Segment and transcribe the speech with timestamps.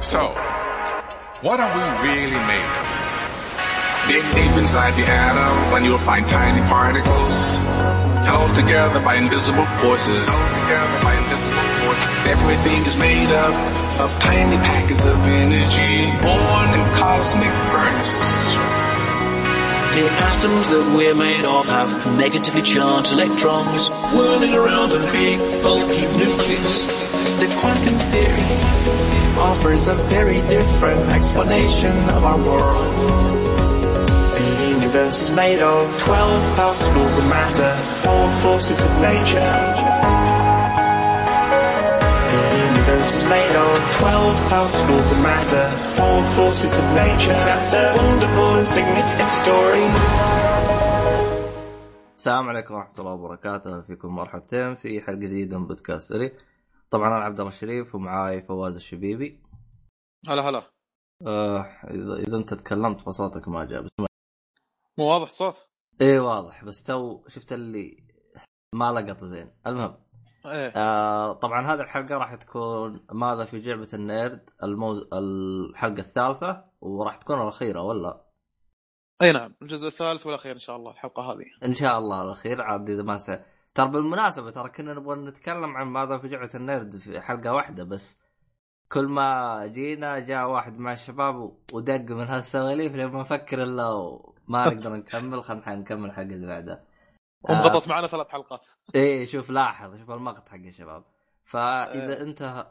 [0.00, 0.28] So,
[1.42, 2.86] what are we really made of?
[4.06, 7.58] Dig deep inside the atom and you'll find tiny particles
[8.22, 10.24] held together by invisible forces.
[11.02, 12.06] By invisible forces.
[12.30, 13.52] Everything is made up
[13.98, 18.54] of tiny packets of energy born in cosmic furnaces.
[19.98, 26.06] The atoms that we're made of have negatively charged electrons whirling around a big bulky
[26.16, 26.86] nucleus
[27.37, 28.49] The quantum theory
[29.37, 32.95] offers a very different explanation of our world.
[34.37, 39.53] The universe is made of 12 particles of matter, four forces of nature.
[42.33, 42.41] The
[42.71, 45.65] universe is made of 12 particles of matter,
[45.97, 47.37] four forces of nature.
[47.49, 49.87] That's a wonderful and significant story.
[52.17, 56.31] السلام عليكم ورحمة الله وبركاته فيكم مرحبتين في حلقة جديدة من بودكاست سري
[56.90, 59.42] طبعا أنا عبد الله الشريف ومعاي فواز الشبيبي.
[60.28, 60.62] هلا هلا.
[61.26, 64.06] آه إذا, إذا أنت تكلمت فصوتك ما جاء بس ما...
[64.98, 65.68] مو واضح الصوت؟
[66.00, 66.64] إيه واضح.
[66.64, 68.06] بس تو شفت اللي
[68.74, 69.50] ما لقط زين.
[69.66, 69.96] المهم.
[70.46, 70.72] إيه.
[70.76, 75.08] آه طبعا هذه الحلقة راح تكون ماذا في جعبة ال nerd الموز...
[75.12, 78.24] الحلقة الثالثة وراح تكون الأخيرة ولا؟
[79.22, 81.44] أي نعم الجزء الثالث والأخير إن شاء الله الحلقة هذه.
[81.64, 83.18] إن شاء الله الأخير عاد إذا ما.
[83.74, 88.18] ترى بالمناسبة ترى كنا نبغى نتكلم عن ماذا في جعبه النيرد في حلقة واحدة بس
[88.92, 94.96] كل ما جينا جاء واحد مع الشباب ودق من هالسواليف لما نفكر الا ما نقدر
[94.96, 96.84] نكمل خلينا نكمل الحلقة اللي بعدها
[97.42, 98.66] ومغطت معنا ثلاث حلقات.
[98.94, 101.04] إيه شوف لاحظ شوف المقطع حق الشباب.
[101.44, 102.22] فإذا إيه.
[102.22, 102.66] أنت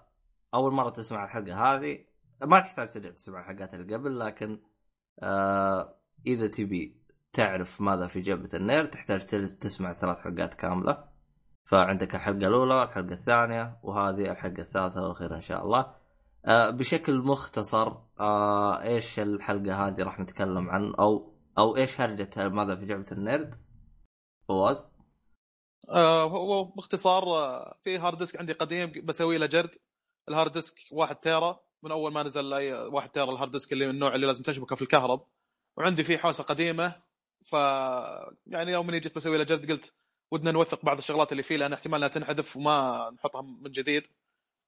[0.54, 2.06] أول مرة تسمع الحلقة هذه
[2.42, 4.60] ما تحتاج ترجع تسمع الحلقات اللي قبل لكن
[5.20, 7.07] آه إذا تبي.
[7.34, 9.26] تعرف ماذا في جعبه ال nerd تحتاج
[9.60, 11.04] تسمع ثلاث حلقات كاملة.
[11.66, 15.96] فعندك الحلقة الأولى والحلقة الثانية وهذه الحلقة الثالثة والأخيرة إن شاء الله.
[16.46, 22.76] آه بشكل مختصر آه إيش الحلقة هذه راح نتكلم عن؟ أو أو إيش هرجة ماذا
[22.76, 23.56] في جعبه ال nerd
[24.48, 24.86] فواز؟
[25.90, 29.70] آه هو باختصار آه في hard disk عندي قديم بسوي له جرد.
[30.30, 31.60] ال hard disk 1 tera.
[31.84, 34.44] من أول ما نزل أي 1 tera ال hard disk اللي من النوع اللي لازم
[34.44, 35.26] تشبكه في الكهرب.
[35.78, 36.96] وعندي فيه حوسة قديمة.
[37.48, 37.54] ف
[38.48, 39.94] يعني يوم اني جيت بسوي له جرد قلت
[40.32, 44.04] ودنا نوثق بعض الشغلات اللي فيه لأن احتمال إنها تنحذف وما نحطها من جديد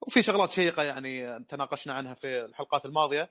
[0.02, 3.30] وفي شغلات شيقة يعني تناقشنا عنها في الحلقات الماضية.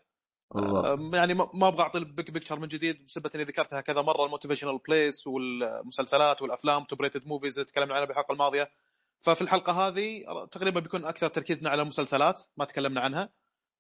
[0.57, 4.25] أم، يعني ما أبغى أعطي ال big picture من جديد بسبب إني ذكرتها كذا مرة
[4.25, 8.71] ال motivational playlist والمسلسلات والأفلام top rated movies اللي تكلمنا عنها بالحلقة الماضية
[9.21, 13.29] ففي الحلقة هذه تقريبا بيكون أكثر تركيزنا على مسلسلات ما تكلمنا عنها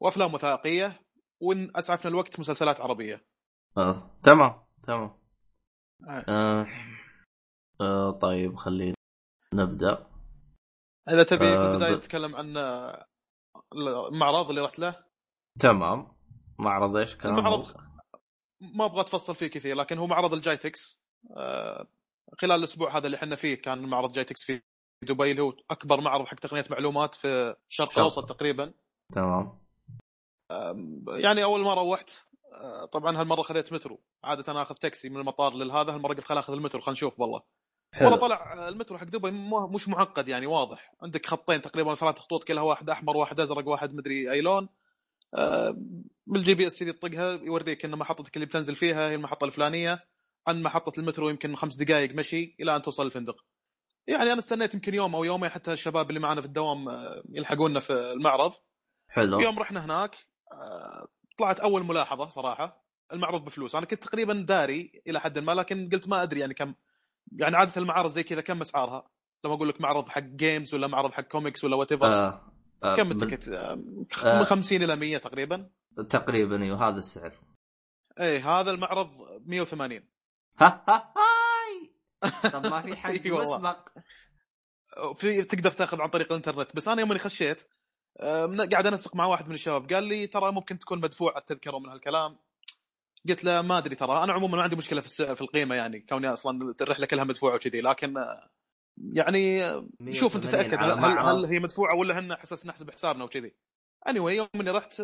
[0.00, 1.00] وأفلام وثائقية
[1.40, 3.24] وإن أسعفنا الوقت مسلسلات عربية
[3.76, 4.10] آه.
[4.22, 5.10] تمام تمام
[6.06, 6.24] آه.
[6.28, 6.66] آه.
[7.80, 8.94] آه طيب خلينا
[9.54, 10.06] نبدأ
[11.10, 13.06] إذا تبي في آه، البداية نتكلم عن آه،
[14.12, 15.04] المعرض اللي رحت له
[15.60, 16.08] تمام
[16.58, 17.66] معرض إيش كان المعرض؟
[18.60, 21.00] ما أبغى أتفصل فيه كثير لكن هو معرض الجايتكس
[22.38, 24.60] خلال الأسبوع هذا اللي إحنا فيه كان معرض جايتكس في
[25.04, 27.98] دبي اللي هو أكبر معرض حق تقنية معلومات في الشرق شرق.
[27.98, 28.74] الأوسط تقريبا
[29.14, 29.58] تمام
[31.08, 32.10] يعني أول ما روحت
[32.92, 34.00] طبعا هالمرة خذيت مترو.
[34.24, 37.42] عادة أنا أخذ تاكسي من المطار لهذا هالمرة قلت خل أخذ المترو خلينا نشوف والله.
[38.00, 39.30] والله طلع المترو حق دبي
[39.74, 40.94] مش معقد يعني واضح.
[41.02, 44.68] عندك خطين تقريبا ثلاث خطوط كلها واحد أحمر واحد أزرق واحد مدري اي لون
[45.34, 45.76] آه،
[46.26, 50.04] بال GPS كذي تطقها يوريك إن محطتك اللي بتنزل فيها هي المحطة الفلانية.
[50.46, 53.36] عن محطة المترو يمكن خمس دقائق مشي إلى أن توصل الفندق.
[54.06, 57.80] يعني أنا استنيت يمكن يوم أو يومين حتى الشباب اللي معنا في الدوام آه، يلحقونا
[57.80, 58.52] في المعرض.
[59.08, 59.40] حلو.
[59.40, 60.16] يوم رحنا هناك
[60.52, 65.88] آه، طلعت أول ملاحظة صراحة المعرض بفلوس أنا كنت تقريبا داري إلى حد ما لكن
[65.92, 66.74] قلت ما أدري يعني كم
[67.32, 69.10] يعني عادة المعارض زي كذا كم أسعارها
[69.44, 72.40] لما أقول لك معرض حق games ولا معرض حق كوميكس ولا what آه.
[72.84, 72.96] آه.
[72.96, 73.72] كم ال ticket آه،
[74.24, 74.38] آه.
[74.38, 75.70] من 50 إلى 100 تقريبا
[76.10, 77.32] تقريبا إيوه هذا السعر
[78.20, 79.10] إيه هذا المعرض
[79.46, 80.00] 180
[80.58, 81.90] ها ها هاي
[82.50, 83.28] طب ما في حجز.
[83.28, 83.88] مسبق
[85.14, 87.66] في تقدر تاخذ عن طريق الإنترنت بس أنا يوم اني خشيت آه،
[88.72, 89.92] قاعد أنسق مع واحد من الشباب.
[89.92, 92.38] قال لي ترى ممكن تكون مدفوع التذكرة ومن هالكلام.
[93.28, 94.24] قلت له ما أدري ترى.
[94.24, 96.00] أنا عموما ما عندي مشكلة في في القيمة يعني.
[96.00, 97.80] كوني أصلا الرحلة كلها مدفوعة وكذي.
[97.80, 98.14] لكن
[99.12, 99.60] يعني
[100.12, 101.04] شوف أنت 180 تأكد.
[101.04, 103.54] هل, هل, هي مدفوعة ولا هن حساس نحسب حسابنا وكذي.
[104.08, 105.02] اني anyway, يوم إني رحت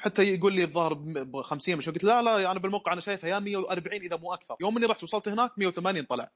[0.00, 3.38] حتى يقول لي الظاهر ب 50 مش قلت لا لا أنا بالموقع أنا شايفها يا
[3.38, 4.56] 140 إذا مو أكثر.
[4.60, 6.30] يوم إني رحت وصلت هناك 180 طلع.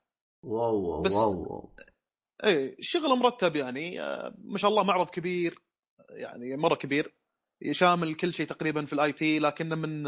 [0.45, 1.71] wow wow بس- wow.
[2.45, 3.99] إيه شغل مرتب يعني.
[4.45, 5.55] ما شاء الله معرض كبير.
[6.11, 7.15] يعني مرة كبير
[7.71, 10.05] شامل كل شيء تقريبا في ال IT لكنه من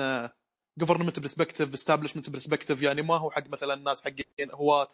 [0.79, 4.89] government perspective establishment perspective يعني ما هو حق مثلا ناس حقين هواة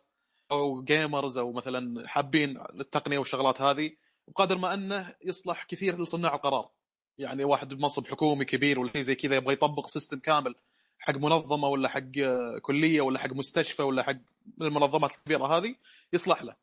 [0.51, 3.91] أو gamers أو مثلا حابين التقنية والشغلات هذه
[4.29, 6.71] بقدر ما أنه يصلح كثير لصناع القرار.
[7.19, 10.55] يعني واحد بمنصب حكومي كبير ولا زي كذا يبغى يطبق system كامل
[10.99, 14.17] حق منظمة ولا حق آه، كلية ولا حق مستشفى ولا حق
[14.59, 15.75] من المنظمات الكبيرة هذه
[16.13, 16.57] يصلح له.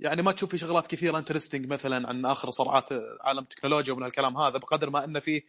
[0.00, 2.88] يعني ما تشوف في شغلات كثيرة interesting مثلا عن آخر صرعات
[3.20, 5.42] عالم التكنولوجيا ومن هالكلام هذا بقدر ما انه فيه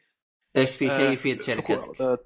[0.58, 2.18] إيش في شيء آه، يفيد شركتك؟ آه،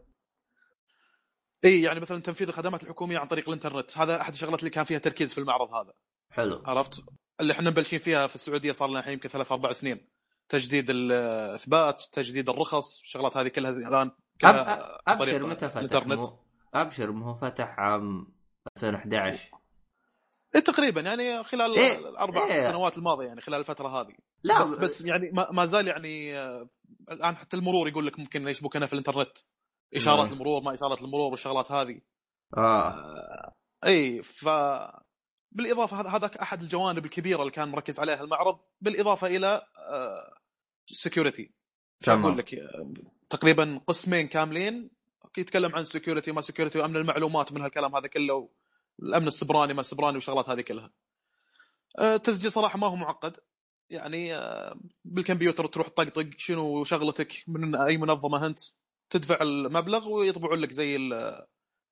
[1.65, 4.99] اي يعني مثلا تنفيذ الخدمات الحكومية عن طريق الإنترنت هذا أحد الشغلات اللي كان فيها
[4.99, 5.93] تركيز في المعرض هذا
[6.31, 7.01] حلو عرفت
[7.41, 10.07] اللي إحنا مبلشين فيها في السعودية صار لنا الحين يمكن ثلاث أربع سنين
[10.49, 14.11] تجديد الإثبات تجديد الرخص الشغلات هذه كلها الان
[14.43, 14.99] أب...
[15.07, 16.19] أبشر متى فتح؟ الإنترنت.
[16.19, 16.39] مو...
[16.73, 18.27] أبشر ما هو فتح عام
[18.77, 19.49] 2011
[20.55, 22.69] إيه تقريبا يعني خلال إيه، الأربع إيه.
[22.69, 24.13] سنوات الماضية يعني خلال الفترة هذه
[24.43, 26.69] لا بس بس يعني ما, ما زال يعني آه،
[27.11, 29.37] الآن حتى المرور يقول لك ممكن يشبكنا في الإنترنت
[29.95, 30.31] إشارات.
[30.31, 32.01] المرور ما إشارات المرور والشغلات هذه
[32.57, 33.53] آه
[33.85, 34.49] اي ف
[35.51, 39.61] بالإضافة هذا هذاك أحد الجوانب الكبيرة اللي كان مركز عليها المعرض بالإضافة إلى
[40.87, 41.51] security
[42.03, 42.19] تمام.
[42.19, 42.93] أقول لك آه،
[43.29, 44.89] تقريبا قسمين كاملين
[45.37, 48.49] يتكلم عن security ما security وأمن المعلومات من هالكلام هذا كله
[49.03, 50.91] الأمن السبراني ما السبراني والشغلات هذه كلها.
[51.99, 53.37] التسجيل صراحة ما هو معقد
[53.89, 58.59] يعني آه، بالكمبيوتر تروح تطقطق شنو شغلتك من أي منظمة أنت
[59.09, 61.45] تدفع المبلغ ويطبعون لك زي ال-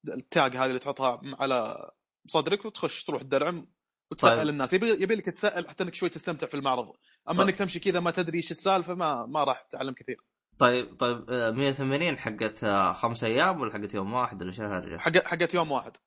[0.08, 1.90] التاج هذه اللي تحطها على
[2.28, 3.68] صدرك وتخش تروح تدرعم
[4.12, 4.50] وتسأل طيب.
[4.50, 6.86] الناس يبي, يبي لك تسأل حتى إنك شوي تستمتع في المعرض
[7.30, 7.48] أما طيب.
[7.48, 10.18] إنك تمشي كذا ما تدري إيش السالفة ما ما راح تتعلم كثير
[10.60, 15.18] طيب طيب آه، 180 حقت آه، خمس أيام ولا حقت يوم واحد ولا شهر؟ حق
[15.18, 15.98] حقت يوم واحد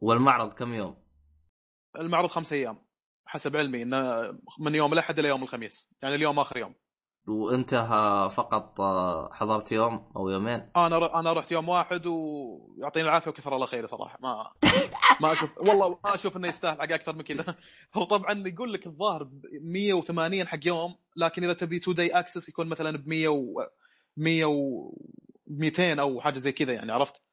[0.00, 0.96] والمعرض كم يوم؟
[1.96, 2.78] المعرض خمس أيام
[3.26, 6.74] حسب علمي إنه من يوم الأحد إلى يوم الخميس يعني اليوم آخر يوم
[7.28, 11.14] وانت آه، فقط آه، حضرت يوم أو يومين؟ أنا ر...
[11.14, 14.50] أنا رحت يوم واحد ويعطيني العافية وكثر الله خيره صراحة ما
[15.20, 17.54] ما أشوف والله ما أشوف إنه يستاهل حق أكثر من كذا
[17.94, 22.48] هو طبعا يقول لك الظاهر ب 180 حق يوم لكن إذا تبي two day access
[22.48, 23.44] يكون مثلا ب 100 و
[24.16, 24.90] 100 و
[25.46, 27.25] 200 أو حاجة زي كذا يعني عرفت؟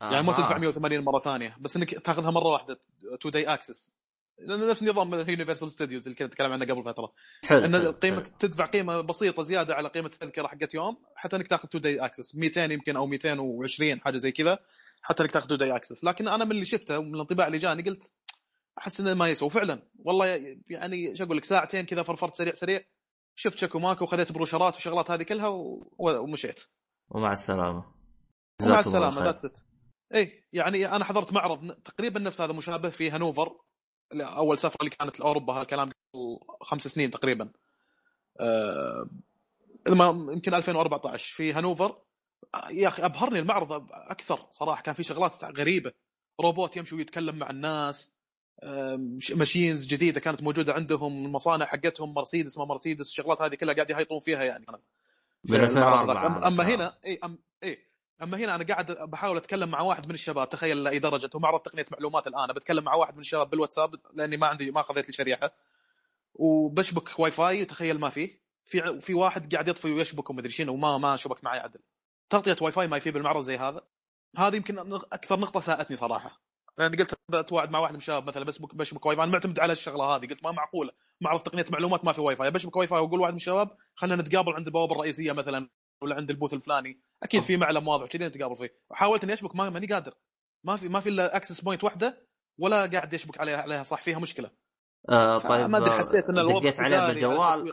[0.00, 0.36] يعني مو آه.
[0.36, 2.78] تدفع 180 مرة ثانية بس إنك تاخذها مرة واحدة
[3.20, 3.92] two day access
[4.40, 7.12] نفس نظام Universal Studios اللي كنت اتكلم عنه قبل فترة
[7.44, 8.36] حلو إن حلو، قيمة حلو.
[8.38, 12.36] تدفع قيمة بسيطة زيادة على قيمة التذكرة حقت يوم حتى إنك تاخذ two day access
[12.36, 14.58] 200 يمكن أو 220 حاجة زي كذا
[15.02, 17.82] حتى إنك تاخذ two day access لكن أنا من اللي شفته ومن الانطباع اللي جاني
[17.82, 18.10] قلت
[18.78, 20.26] أحس إنه ما يسوى فعلا والله
[20.70, 22.80] يعني شو أقول لك ساعتين كذا فرفرت سريع سريع
[23.36, 25.48] شفت شكو ماكو وخذيت بروشرات وشغلات هذه كلها.
[25.98, 26.60] ومشيت
[27.10, 27.84] ومع السلامة
[28.62, 29.24] الله السلامة.
[29.24, 29.60] that's it
[30.14, 33.56] اي يعني أنا حضرت معرض تقريبا نفس هذا مشابه في هانوفر.
[34.20, 37.50] أول سفرة اللي كانت لأوروبا هالكلام قبل خمس سنين تقريبا.
[38.40, 39.08] آه،
[39.86, 41.96] الم- يمكن 2014 في هانوفر.
[42.54, 45.92] آه، يا أخي أبهرني المعرض أكثر صراحة كان في شغلات غريبة.
[46.40, 48.10] روبوت يمشي ويتكلم مع الناس.
[49.34, 54.20] machines جديدة كانت موجودة عندهم المصانع حقتهم مرسيدس ما مرسيدس الشغلات هذه كلها قاعد يهيطون
[54.20, 54.64] فيها يعني.
[54.68, 56.10] من المعرض.
[56.10, 56.42] 2004 هذاك.
[56.42, 57.38] أم- أما هنا اي أم اي
[58.22, 61.60] أما هنا أنا قاعد بحاول أتكلم مع واحد من الشباب تخيل لاي درجه هو معرض
[61.60, 65.12] تقنية معلومات الآن بتكلم مع واحد من الشباب بالواتساب لأني ما عندي ما خذيت لي
[65.12, 65.50] شريحة.
[66.34, 70.98] وبشبك واي فاي تخيل ما فيه في في واحد قاعد يطفي ويشبك ومدري شنو وما
[70.98, 71.80] ما شبك معي عدل.
[72.30, 73.80] تغطية واي فاي ما في بالمعرض زي هذا.
[74.36, 74.78] هذه يمكن
[75.12, 76.40] أكثر نقطة ساءتني صراحة.
[76.78, 79.24] لأن قلت بتواعد مع واحد من الشباب مثلا بس بشبك واي فاي.
[79.24, 82.50] أنا معتمد على الشغلة هذه قلت ما معقوله معرض تقنية معلومات ما في واي فاي.
[82.50, 85.68] بشبك واي فاي واقول واحد من الشباب خلينا نتقابل عند البوابة الرئيسية مثلا.
[86.02, 87.00] ولا عند ال booth الفلاني.
[87.22, 88.74] أكيد في معلم واضح كذي نتقابل فيه.
[88.92, 90.14] حاولت إني أشبك ما ماني قادر.
[90.64, 92.26] ما في ما في إلا access point واحدة
[92.60, 94.50] ولا قاعد يشبك عليها عليها صح؟ فيها مشكلة.
[95.08, 97.72] آه طيب ما أدري آه، حسيت إن الوضع دقيت عليه بالجوال.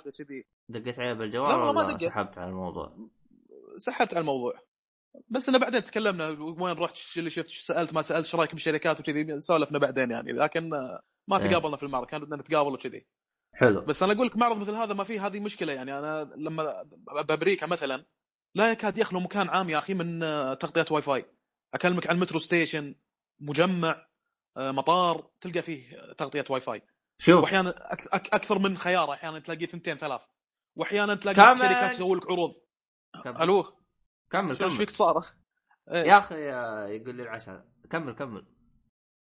[0.70, 2.10] دقيت عليه بالجوال لا، ما دقيت.
[2.10, 2.94] سحبت على الموضوع؟
[3.78, 4.54] سحبت على الموضوع.
[5.30, 9.00] بس إنه بعدين تكلمنا وين رحت شو اللي شفت سألت ما سألت إيش رأيك بالشركات
[9.00, 10.32] وكذي سولفنا بعدين يعني.
[10.32, 11.50] لكن آه، ما إيه.
[11.50, 13.06] تقابلنا في المعرض كان بدنا نتقابل وكذي.
[13.56, 13.82] حلو.
[13.82, 16.84] بس أنا أقول لك معرض مثل هذا ما فيه هذه مشكلة يعني أنا لما
[17.28, 18.06] بأمريكا مثلا
[18.56, 21.26] لا يكاد يخلو مكان عام يا أخي من آه، تغطية واي فاي
[21.74, 22.96] أكلمك عن metro station
[23.40, 24.06] مجمع
[24.58, 26.82] آه، مطار تلقى فيه تغطية واي فاي
[27.20, 27.42] شوف.
[27.42, 30.22] واحيانا أكثر من خيار أحيانا تلاقي ثنتين ثلاث.
[30.76, 31.58] واحيانا تلاقي كمان.
[31.58, 32.56] شركات تسوي لك عروض.
[33.24, 33.42] كمل.
[33.42, 33.64] ألو؟
[34.32, 34.86] كمل شو إيش كمل.
[34.86, 35.26] فيك صار؟
[35.92, 36.04] إيه.
[36.04, 37.66] يا أخي آه، يقول لي العشاء.
[37.90, 38.46] كمل كمل.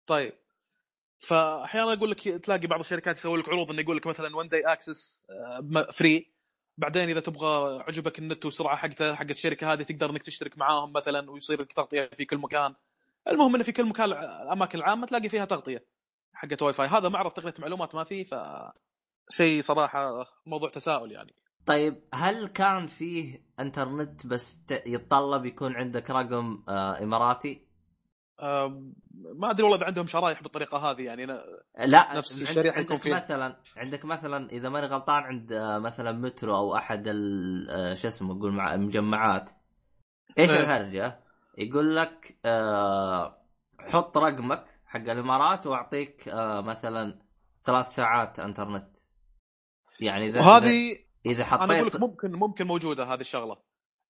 [0.06, 0.32] طيب.
[1.20, 4.60] فأحيانا أقول لك تلاقي بعض الشركات يسوي لك عروض إنه يقول لك مثلا 1 day
[4.60, 5.20] access
[5.92, 6.34] free
[6.78, 11.30] بعدين إذا تبغى عجبك النت والسرعة حقته حق الشركة هذه تقدر إنك تشترك معاهم مثلا
[11.30, 12.74] ويصير لك تغطية في كل مكان.
[13.28, 15.84] المهم إنه في كل مكان الأماكن العامة تلاقي فيها تغطية
[16.34, 18.34] حقت واي فاي هذا معرض تقنية معلومات ما فيه ف
[19.30, 21.34] شيء صراحة موضوع تساؤل يعني.
[21.66, 27.66] طيب هل كان فيه إنترنت بس يتطلب يكون عندك رقم آه إماراتي؟
[29.34, 31.44] ما أدري والله إذا عندهم شرايح بالطريقة هذه يعني أنا
[31.78, 33.14] لا نفس الشريحة يكون عندك فيها.
[33.16, 38.08] مثلا عندك مثلا إذا ماني غلطان عند آه، مثلا مترو أو أحد ال- آه، شو
[38.08, 39.48] اسمه يقول مع المجمعات
[40.38, 40.60] إيش إيه.
[40.60, 41.20] الهرجة؟
[41.58, 43.36] يقول لك آه
[43.78, 47.18] حط رقمك حق الإمارات وأعطيك آه مثلا
[47.64, 48.88] ثلاث ساعات إنترنت
[50.00, 53.56] يعني إذا وهذه إذا أنا أقول حطيت لك ممكن ممكن موجودة هذه الشغلة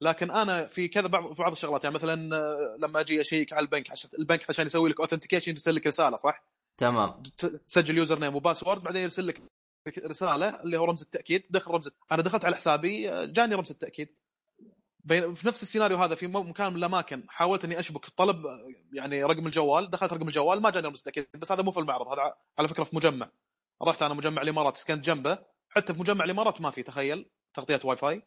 [0.00, 3.64] لكن أنا في كذا بعض في بعض الشغلات يعني مثلا آه، لما أجي أشيك على
[3.64, 6.44] البنك عشان البنك عشان يسوي لك authentication يرسل لك رسالة صح؟
[6.78, 7.22] تمام.
[7.68, 9.42] تسجل username و password بعدين يرسل لك
[9.98, 11.44] رسالة اللي هو رمز التأكيد.
[11.50, 14.08] دخل رمز أنا دخلت على حسابي آه، جاني رمز التأكيد.
[15.04, 19.24] بين في نفس السيناريو هذا في مكان من الأماكن حاولت إني أشبك طلب آه، يعني
[19.24, 22.34] رقم الجوال دخلت رقم الجوال ما جاني رمز التأكيد بس هذا مو في المعرض هذا
[22.58, 23.30] على فكرة في مجمع.
[23.82, 27.96] رحت أنا مجمع الإمارات سكنت جنبه حتى في مجمع الإمارات ما في تخيل تغطية واي
[27.96, 28.22] فاي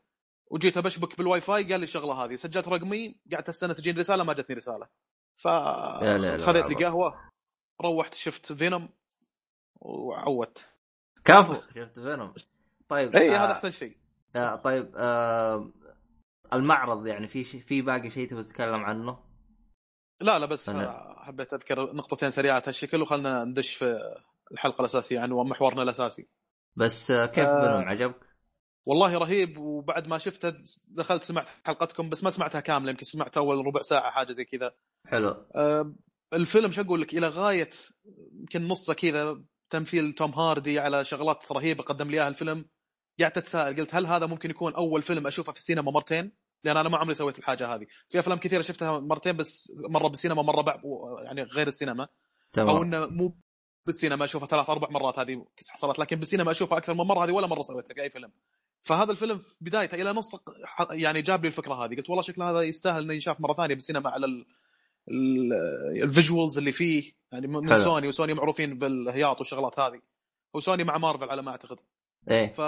[0.52, 2.36] وجيت أبشبك بالواي فاي قال لي الشغله هذه.
[2.36, 4.88] سجلت رقمي قعدت استنى تجيني رسالة ما جتني رسالة.
[5.36, 5.48] ف
[6.46, 6.86] خذيت لي.
[6.86, 7.30] قهوة
[7.82, 8.90] روحت شفت فينوم
[9.82, 10.66] وعوت
[11.26, 11.54] كفو.
[11.76, 12.34] شفت فينوم.
[12.90, 13.98] طيب اي آه، هذا أحسن شيء.
[14.36, 15.72] آه طيب آه
[16.54, 19.20] المعرض يعني في في باقي شيء تبغى تتكلم عنه؟
[20.22, 24.00] لا لا بس أنا- حبيت أذكر نقطتين سريعات هالشكل وخلنا ندش في
[24.52, 26.28] الحلقة الأساسية عن محورنا الأساسي.
[26.76, 28.27] بس آه كيف آه، فينوم؟ عجبك؟
[28.88, 30.54] والله رهيب وبعد ما شفته
[30.88, 34.72] دخلت سمعت حلقتكم بس ما سمعتها كاملة يمكن سمعت أول ربع ساعة حاجة زي كذا.
[35.06, 35.46] حلو.
[35.56, 35.94] آه،
[36.34, 37.70] الفيلم شو أقول لك؟ إلى غاية
[38.40, 42.66] يمكن نصه كذا تمثيل توم هاردي على شغلات رهيبة قدم لي إياها الفيلم.
[43.20, 46.32] قعدت أتساءل قلت هل هذا ممكن يكون أول فيلم أشوفه في السينما مرتين؟
[46.64, 50.42] لأن أنا ما عمري سويت الحاجة هذه، في أفلام كثيرة شفتها مرتين بس مرة بالسينما
[50.42, 50.82] مرة بعد
[51.26, 52.04] يعني غير السينما.
[52.04, 52.08] أو
[52.54, 53.38] تمام إنه مو
[53.86, 57.48] بالسينما أشوفها ثلاث أربع مرات هذه حصلت لكن بالسينما أشوفها أكثر من مرة هذه ولا
[57.48, 58.32] مرة سويتها في أي فيلم.
[58.84, 60.32] فهذا الفيلم في بدايته إلى نص
[60.92, 61.96] يعني جاب لي الفكرة هذه.
[61.96, 64.46] قلت والله شكله هذا يستاهل إنه ينشاف مرة ثانية بالسينما على ال-
[65.12, 67.12] ال- ال visuals اللي فيه.
[67.32, 67.78] يعني من حلو.
[67.78, 70.02] سوني وسوني معروفين بالهياط والشغلات هذه.
[70.54, 71.78] وسوني مع مارفل على ما أعتقد.
[72.32, 72.54] إيه.
[72.54, 72.60] ف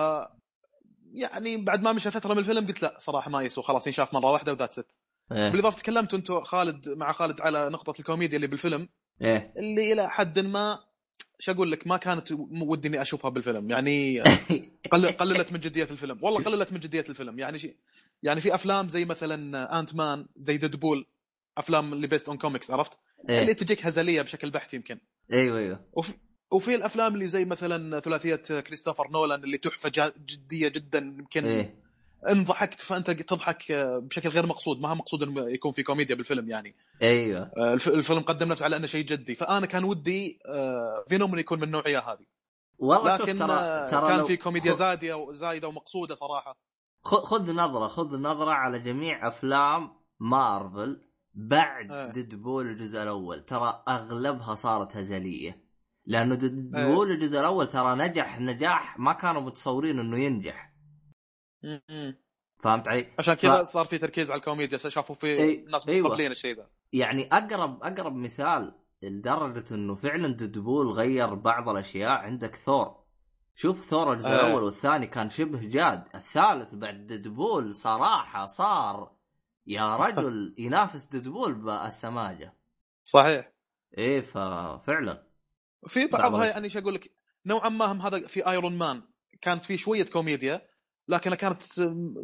[1.14, 3.64] يعني بعد ما مشى فترة من الفيلم قلت لا صراحة ما يسوى.
[3.64, 4.92] خلاص ينشاف مرة واحدة و that's it
[5.32, 5.50] إيه.
[5.50, 8.90] بالإضافة تكلمتوا أنتم خالد مع خالد على نقطة الكوميديا اللي بالفيلم.
[9.22, 9.54] إيه.
[9.58, 10.80] اللي إلى حد ما
[11.40, 12.32] شو أقول لك؟ ما كانت
[12.62, 13.70] ودي إني أشوفها بالفيلم.
[13.70, 14.22] يعني
[14.92, 16.20] قل- قللت من جدية الفيلم.
[16.22, 17.40] والله قللت من جدية الفيلم.
[17.40, 17.76] يعني شيء
[18.24, 21.06] يعني في أفلام زي مثلا Ant-Man زي Deadpool
[21.58, 22.92] أفلام اللي based on comics عرفت؟
[23.30, 25.00] اللي إيه تجيك هزلية بشكل بحت يمكن.
[25.34, 25.86] أيوه أيوه.
[25.94, 26.14] وفي,
[26.52, 31.46] وفي الأفلام اللي زي مثلا ثلاثية كريستوفر نولان اللي تحفة جدية جدا يمكن.
[31.46, 31.76] إيه.
[32.28, 33.72] إن ضحكت فأنت تضحك
[34.02, 34.80] بشكل غير مقصود.
[34.80, 36.76] ما هو مقصود إنه يكون في كوميديا بالفيلم يعني.
[37.02, 37.52] أيوه.
[37.58, 39.36] آه، الف- الفيلم قدم نفسه على أنه شيء جدي.
[39.36, 42.26] فأنا كان ودي آه، فينوم يكون من النوعية هذه.
[42.78, 46.56] والله شوف لكن ترى آه، ترى كان في كوميديا زايدة زايدة ومقصودة صراحة.
[47.04, 51.02] خذ نظرة خذ نظرة على جميع أفلام مارفل
[51.34, 52.12] بعد إيه.
[52.12, 53.46] Deadpool الجزء الأول.
[53.46, 55.70] ترى أغلبها صارت هزلية.
[56.06, 60.69] لأنه Deadpool الجزء الأول ترى نجح نجاح ما كانوا متصورين إنه ينجح.
[62.64, 66.08] فهمت علي؟ عشان كذا ف- صار في تركيز على الكوميديا شافوا في إي- ناس أيوة.
[66.08, 72.56] متقبلين الشيء ذا يعني أقرب أقرب مثال لدرجة إنه فعلا Deadpool غير بعض الأشياء عندك
[72.56, 73.00] ثور
[73.56, 74.36] شوف ثور الجزء آه.
[74.48, 79.12] الأول والثاني كان شبه جاد الثالث بعد Deadpool صراحة صار
[79.68, 82.54] يا رجل ينافس Deadpool بالسماجه
[83.04, 83.52] صحيح
[83.98, 85.24] إيه ففعلا
[85.88, 86.46] في بعض بعضها.
[86.46, 87.12] يعني شو أقول لك
[87.46, 89.02] نوعا ما هم هذا في Iron Man
[89.42, 90.69] كانت في شوية كوميديا
[91.10, 91.64] لكنها كانت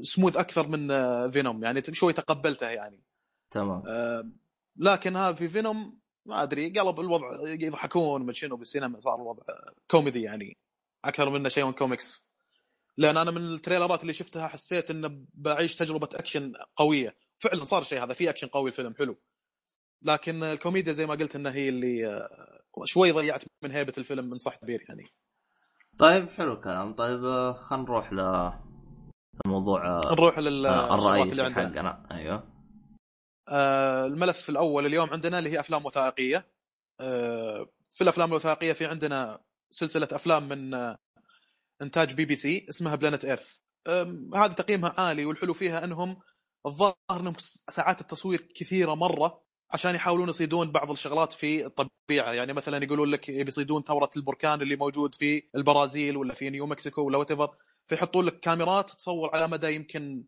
[0.01, 3.03] سموث أكثر من آه، فينوم يعني شوي تقبلتها يعني.
[3.51, 3.83] تمام.
[3.87, 4.29] آه،
[4.77, 9.43] لكن ها في فينوم ما أدري قلب الوضع يضحكون من شنو بالسينما صار الوضع
[9.91, 10.57] كوميدي يعني.
[11.05, 12.35] أكثر منه شيء من كوميكس
[12.97, 17.15] لأن أنا من التريلرات اللي شفتها حسيت إنه بعيش تجربة اكشن قوية.
[17.39, 19.17] فعلا صار الشيء هذا في اكشن قوي الفيلم حلو.
[20.01, 24.37] لكن الكوميديا زي ما قلت إنها هي اللي آه، شوي ضيعت من هيبة الفيلم من
[24.37, 25.03] صح تعبير يعني.
[25.99, 26.93] طيب حلو الكلام.
[26.93, 28.74] طيب آه، خلينا نروح للموضوع
[29.47, 32.07] آه، نروح لل آه، الرئيسي حقنا.
[32.11, 32.43] أيوه.
[33.49, 36.47] آه، الملف الأول اليوم عندنا اللي هي أفلام وثائقية.
[37.01, 39.39] آه، في الأفلام الوثائقية في عندنا
[39.71, 40.73] سلسلة أفلام من
[41.81, 43.57] إنتاج بي بي سي اسمها Planet Earth.
[44.35, 46.17] هذه تقييمها عالي والحلو فيها أنهم
[46.65, 47.33] الظاهر أنهم
[47.69, 52.33] ساعات التصوير كثيرة مرة عشان يحاولون يصيدون بعض الشغلات في الطبيعة.
[52.33, 56.65] يعني مثلا يقولون لك يبي يصيدون ثورة البركان اللي موجود في البرازيل ولا في نيو
[56.65, 57.31] مكسيكو ولا what
[57.87, 60.23] فيحطون لك كاميرات تصور على مدى يمكن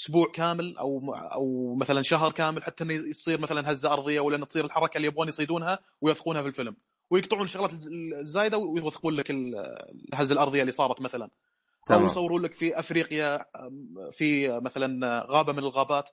[0.00, 4.46] أسبوع كامل أو أو مثلا شهر كامل حتى إنه يصير مثلا هزة أرضية ولا إنه
[4.46, 6.76] تصير الحركة اللي يبغون يصيدونها ويوثقونها في الفيلم.
[7.10, 7.70] ويقطعون الشغلات
[8.20, 9.56] الزايدة ويوثقون لك ال-
[10.12, 11.24] الهزة الأرضية اللي صارت مثلا.
[11.24, 11.30] أو
[11.86, 12.04] تمام.
[12.04, 13.44] يصورون لك في أفريقيا
[14.12, 16.10] في مثلا غابة من الغابات.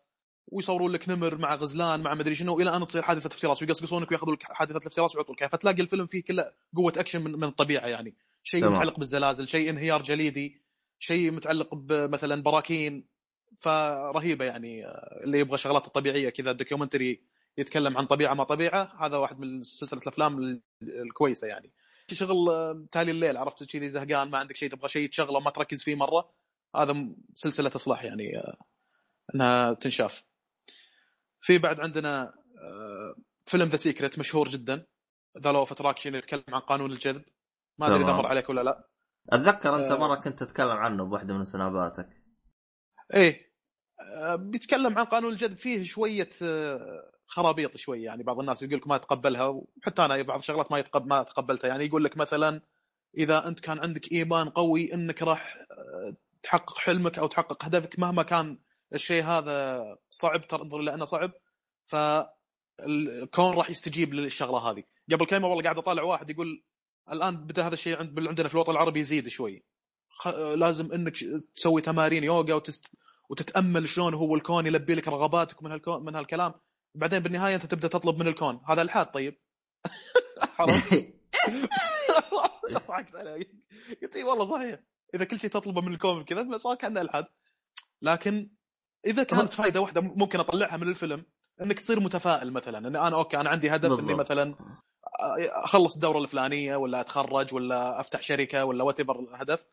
[0.47, 3.61] ويصورون لك نمر مع غزلان مع مدري شنو إلى أن تصير حادثة افتراس.
[3.61, 5.51] ويقصقصونك وياخذون لك حادثة الافتراس ويعطونك.
[5.51, 8.15] فتلاقي الفيلم فيه كله قوة أكشن من, من الطبيعة يعني.
[8.43, 8.69] شيء.
[8.69, 10.60] متعلق بالزلازل شيء انهيار جليدي.
[11.03, 13.05] شيء متعلق بمثلا براكين
[13.59, 17.21] فرهيبة يعني آه، اللي يبغى شغلات الطبيعيه كذا documentary
[17.57, 21.71] يتكلم عن طبيعة ما طبيعة هذا واحد من سلسلة الأفلام ال- الكويسة يعني.
[22.11, 25.83] شغل آه، تالي الليل عرفت؟ كذي زهقان ما عندك شيء تبغى شيء تشغله ما تركز
[25.83, 26.31] فيه مرة
[26.75, 27.05] هذا
[27.35, 28.57] سلسلة تصلح يعني آه،
[29.35, 30.23] إنها تنشاف.
[31.41, 32.33] في بعد عندنا
[33.45, 34.85] فيلم The Secret مشهور جدا
[35.43, 37.23] The Law of Attraction يتكلم عن قانون الجذب.
[37.77, 38.13] ما أدري إذا.
[38.13, 38.87] مر عليك ولا لا.
[39.29, 39.97] أتذكر أنت آه.
[39.97, 42.09] مرة كنت تتكلم عنه بواحده من سناباتك.
[43.13, 43.51] إيه
[44.15, 45.57] آه، بيتكلم عن قانون الجذب.
[45.57, 50.39] فيه شوية آه، خرابيط شوي يعني بعض الناس يقول لك ما يتقبلها وحتى أنا بعض
[50.39, 52.61] الشغلات ما يتقبل ما تقبلتها يعني يقول لك مثلا
[53.17, 55.57] إذا أنت كان عندك إيمان قوي إنك راح
[56.43, 58.57] تحقق حلمك أو تحقق هدفك مهما كان
[58.93, 61.31] الشيء هذا صعب تنظر لأنه صعب
[61.87, 64.83] فالكون راح يستجيب للشغلة هذه.
[65.11, 66.63] قبل كلمة والله قاعد أطالع واحد يقول
[67.11, 69.63] الآن بدا هذا الشيء عند عندنا في الوطن العربي يزيد شوي.
[70.09, 70.27] خ...
[70.55, 71.13] لازم إنك
[71.55, 72.85] تسوي تمارين يوغا وتست...
[73.29, 76.53] وتتأمل شلون هو الكون يلبي لك رغباتك من هالكون من هالكلام.
[76.95, 78.61] بعدين بالنهاية أنت تبدأ تطلب من الكون.
[78.67, 79.37] هذا إلحاد طيب؟
[82.71, 83.51] ضحكت عليه
[84.01, 84.79] قلت إي والله صحيح.
[85.15, 87.25] إذا كل شيء تطلبه من الكون كذا صار كأنه إلحاد.
[88.01, 88.49] لكن
[89.05, 91.25] إذا كانت فائده واحدة ممكن أطلعها من الفيلم
[91.61, 92.77] إنك تصير متفائل مثلا.
[92.77, 94.13] إن أنا okay أنا عندي هدف إني.
[94.13, 94.55] مثلا
[95.63, 99.65] أخلص الدورة الفلانية ولا أتخرج ولا أفتح شركة ولا what الهدف.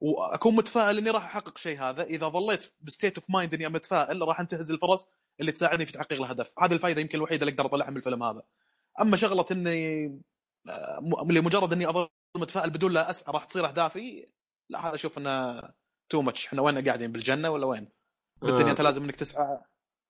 [0.00, 2.02] وأكون متفائل إني راح أحقق شيء هذا.
[2.02, 5.08] إذا ظليت ب state of mind إني متفائل راح انتهز الفرص
[5.40, 6.52] اللي تساعدني في تحقيق الهدف.
[6.58, 8.42] هذه الفائده يمكن الوحيدة اللي أقدر أطلعها من الفيلم هذا.
[9.00, 10.06] أما شغلة إني
[10.68, 14.26] آه، لمجرد إني أظل متفائل بدون لا أسعى راح تصير أهدافي؟
[14.68, 15.62] لا هذا أشوف إنه
[16.08, 17.88] too much إحنا وين قاعدين بالجنة ولا وين؟
[18.42, 19.60] بالدنيا أنت لازم إنك تسعى.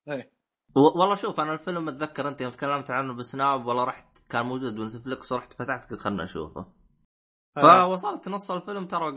[0.08, 0.39] إيه.
[0.76, 5.32] والله شوف أنا الفيلم أتذكر أنت يوم تكلمت عنه بسناب والله رحت كان موجود بنتفلكس
[5.32, 6.66] ورحت فتحت قلت خلنا اشوفه
[7.56, 9.12] فوصلت نص الفيلم ترى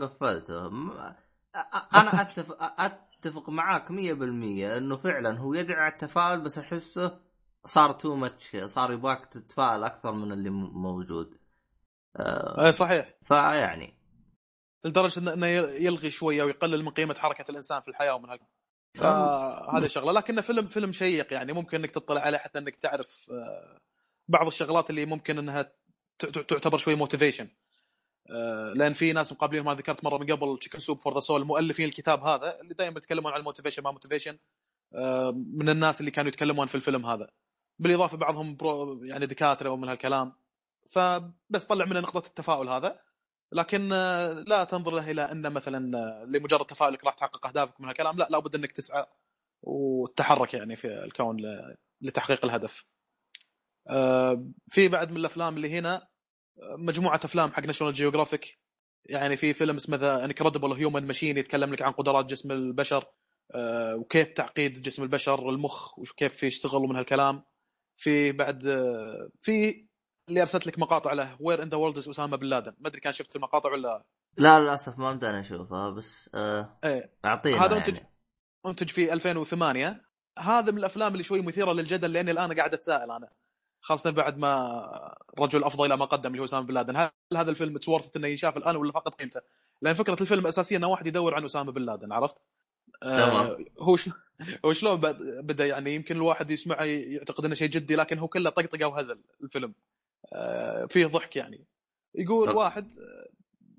[1.56, 7.20] أ- أنا اتفق أتفق معاك 100% إنه فعلا هو يدعي على التفاؤل بس أحسه
[7.64, 11.38] صار تو ماتش صار يبغاك تتفائل أكثر من اللي موجود.
[12.16, 13.14] آه، إيه صحيح.
[13.24, 13.94] فيعني.
[14.84, 18.38] لدرجة انه يلغي شوية ويقلل من قيمة حركة الإنسان في الحياة ومن هال
[18.94, 20.12] فهذه شغلة.
[20.12, 23.78] لكنه فيلم فيلم شيق يعني ممكن إنك تطلع عليه حتى إنك تعرف آه،
[24.28, 25.72] بعض الشغلات اللي ممكن إنها
[26.48, 27.48] تعتبر شوي motivation
[28.74, 31.88] لأن في ناس مقابلين ما ذكرت مرة من قبل Chicken Soup for the Soul مؤلفين
[31.88, 34.38] الكتاب هذا اللي دائما يتكلمون عن ال motivation ما motivation
[35.34, 37.28] من الناس اللي كانوا يتكلمون في الفيلم هذا.
[37.78, 40.32] بالإضافة بعضهم pro يعني دكاترة ومن هالكلام.
[40.90, 43.00] فبس طلع منه نقطة التفاؤل هذا.
[43.52, 47.88] لكن آه، لا تنظر له إلى ان مثلا آه، لمجرد تفاؤلك راح تحقق أهدافك من
[47.88, 49.06] هالكلام لا لابد أنك تسعى
[49.62, 51.36] وتتحرك يعني في الكون
[52.00, 52.84] لتحقيق الهدف.
[53.90, 56.08] آه، في بعد من الأفلام اللي هنا
[56.78, 58.58] مجموعة أفلام حق National Geographic
[59.04, 63.06] يعني في فيلم اسمه The Incredible Human Machine يتكلم لك عن قدرات جسم البشر
[63.96, 67.44] وكيف تعقيد جسم البشر المخ وكيف يشتغل من هالكلام
[67.96, 68.62] في بعد
[69.40, 69.86] في
[70.28, 73.00] اللي ارسلت لك مقاطع له Where in the World Is أسامة بن لادن ما أدري
[73.00, 74.04] كان شفت المقاطع ولا
[74.36, 77.92] لا للأسف ما مداني أشوفها بس آه، إيه أعطينا هذا يعني.
[77.92, 78.02] منتج
[78.66, 80.00] أنتج في 2008
[80.38, 83.28] هذا من الأفلام اللي شوي مثيرة للجدل لأني الآن قاعد أتساءل أنا
[83.80, 87.50] خاصة بعد ما الرجل أفضى إلى ما قدم اللي هو أسامة بن لادن هل هذا
[87.50, 89.40] الفيلم تو worth إنه ينشاف الآن ولا فقط قيمته؟
[89.82, 92.36] لأن فكرة الفيلم اساسيا إنه واحد يدور عن أسامة بن لادن عرفت؟
[93.02, 93.46] تمام.
[93.46, 94.10] آه هو ش...
[94.64, 98.50] هو شلون بد- بدا يعني يمكن الواحد يسمعه يعتقد إنه شيء جدي لكن هو كله
[98.50, 99.93] طقطقة وهزل الفيلم آه
[100.88, 101.66] فيه ضحك يعني.
[102.14, 102.56] يقول طب.
[102.56, 103.28] واحد آه،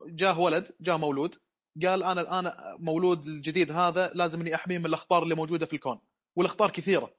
[0.08, 1.36] جاه ولد جاء مولود
[1.84, 6.00] قال أنا الان مولود الجديد هذا لازم إني أحميه من الاخطار اللي موجودة في الكون
[6.36, 7.12] والاخطار كثيرة.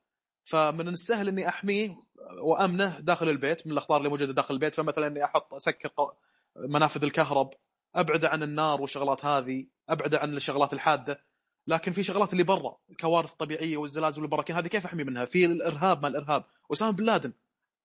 [0.44, 1.96] فمن السهل إني أحميه
[2.42, 5.90] وأمنه داخل البيت من الاخطار اللي موجودة داخل البيت فمثلا إني أحط أسكر
[6.56, 7.50] منافذ الكهرب
[7.94, 11.20] ابعده عن النار والشغلات هذه ابعده عن الشغلات الحادة.
[11.66, 16.02] لكن في شغلات اللي برا الكوارث الطبيعيه والزلازل والبراكين هذه كيف أحمي منها؟ في الإرهاب
[16.02, 17.32] ما الإرهاب؟ أسامة بن لادن.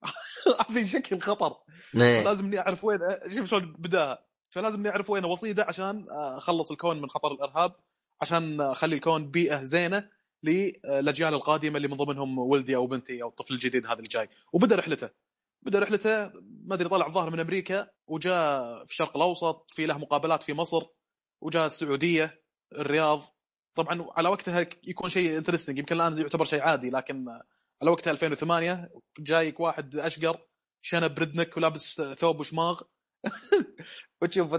[0.70, 1.58] هذه شكل خطر.
[1.96, 2.24] إيه.
[2.24, 3.00] لازم اني اعرف وين
[3.36, 4.26] شوف شلون بدأها.
[4.50, 7.76] فلازم اني اعرف وين وصيدة عشان أخلص الكون من خطر الإرهاب
[8.22, 10.10] عشان أخلي الكون بيئة زينة
[10.44, 14.30] للأجيال القادمة اللي من ضمنهم ولدي أو بنتي أو الطفل الجديد هذا اللي جاي.
[14.54, 15.10] وبدأ رحلته.
[15.62, 16.32] بدأ رحلته
[16.66, 20.82] ما أدري طلع الظاهر من أمريكا وجاء في الشرق الأوسط في له مقابلات في مصر
[21.42, 22.42] وجاء السعودية
[22.78, 23.22] الرياض.
[23.76, 27.26] طبعا على وقتها يكون شيء interesting يمكن الآن يعتبر شيء عادي لكن
[27.82, 28.90] على وقتها 2008
[29.20, 30.48] جايك واحد أشقر
[30.82, 32.82] شنب ردنك ولابس ثوب وشماغ.
[34.22, 34.56] وتشوف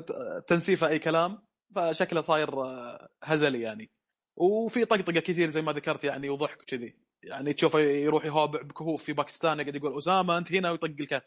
[0.46, 1.42] تنسيفه أي كلام
[1.74, 3.90] فشكله صاير آه، هزلي يعني.
[4.36, 6.96] وفي طقطقة كثير زي ما ذكرت يعني وضحك وكذي.
[7.22, 11.22] يعني تشوفه يروح يهابع بكهوف في باكستان يقعد يقول اسامه أنت هنا؟ ويطق الكف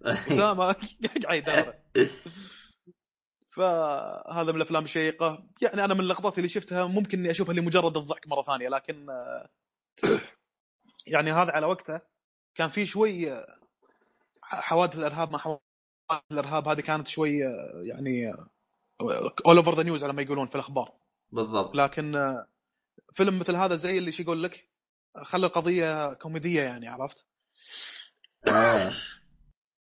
[0.32, 0.76] اسامه
[1.24, 1.74] قاعد يدور
[3.50, 5.48] فهذا من الأفلام الشيقة.
[5.62, 9.50] يعني أنا من اللقطات اللي شفتها ممكن إني أشوفها لمجرد الضحك مرة ثانية لكن آه،
[11.10, 12.00] يعني هذا على وقته
[12.54, 13.58] كان في شوي آه،
[14.42, 15.60] حوادث الإرهاب مع حوادث
[16.32, 18.32] الإرهاب هذه كانت شوي آه، يعني
[19.46, 20.92] all over the news على ما يقولون في الأخبار
[21.32, 22.46] بالضبط لكن آه،
[23.14, 24.68] فيلم مثل هذا زي اللي شو يقول لك
[25.16, 27.26] خلى القضية كوميدية يعني عرفت؟
[28.48, 28.92] آه.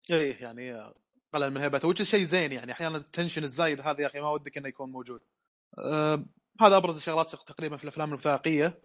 [0.10, 0.96] إيه يعني آه،
[1.34, 4.30] قلل من هيبته وش شيء زين يعني أحيانا ال tension الزايد هذا يا أخي ما
[4.30, 5.22] ودك إنه يكون موجود.
[5.78, 6.26] أه
[6.62, 8.82] هذا أبرز الشغلات تقريبا في الأفلام الوثائقية.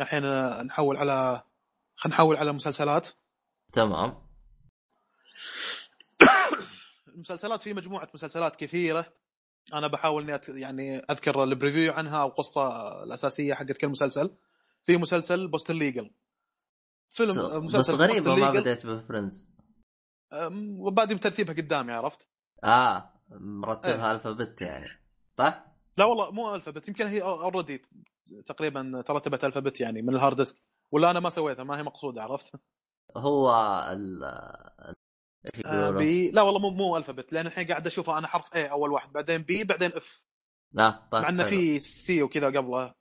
[0.00, 0.22] الحين
[0.62, 1.42] نحول على
[1.96, 3.08] خلينا نحول على المسلسلات.
[3.72, 4.14] تمام
[7.14, 9.12] المسلسلات في مجموعة مسلسلات كثيرة
[9.74, 14.36] أنا بحاول إني يعني أذكر ال preview عنها أو القصة الأساسية حقت كل مسلسل.
[14.84, 16.10] في مسلسل Boston Legal.
[17.14, 19.48] فيلم مسلسل بس غريبه ما بديت ب Friends
[20.78, 22.28] وبادي بترتيبها قدامي عرفت؟
[22.64, 24.12] آه مرتبها إيه.
[24.12, 24.86] alphabet يعني
[25.38, 27.82] صح؟ لا والله مو alphabet يمكن هي already
[28.46, 30.56] تقريبا ترتبت alphabet يعني من الهارد ديسك
[30.94, 32.52] ولا أنا ما سويتها ما هي مقصودة عرفت؟
[33.16, 33.50] هو
[33.92, 34.24] ال
[35.44, 38.70] إيش آه؟ بي لا والله مو مو alphabet لأن الحين قاعد اشوفها أنا حرف A
[38.70, 40.22] أول واحد بعدين B بعدين F
[40.72, 41.44] لا طيب مع إنه.
[41.44, 42.94] في C وكذا قبله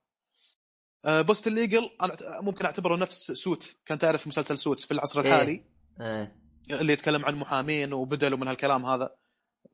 [1.06, 5.27] آه Boston Legal أنا ممكن أعتبره نفس Suits كان تعرف مسلسل Suits في العصر إيه.
[5.27, 5.65] الحالي
[6.01, 9.15] إيه اللي يتكلم عن محامين وبدل ومن هالكلام هذا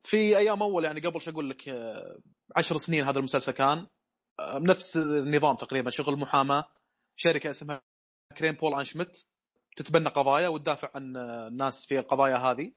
[0.04, 2.18] في أيام أول يعني قبل شو أقول لك آه،
[2.56, 3.86] عشر سنين هذا المسلسل كان
[4.40, 6.64] آه، نفس النظام تقريبا شغل محاماة
[7.16, 7.89] شركة اسمها
[8.38, 9.24] Crane Poole and Schmidt
[9.76, 12.72] تتبنى قضايا وتدافع عن آه، الناس في القضايا هذه.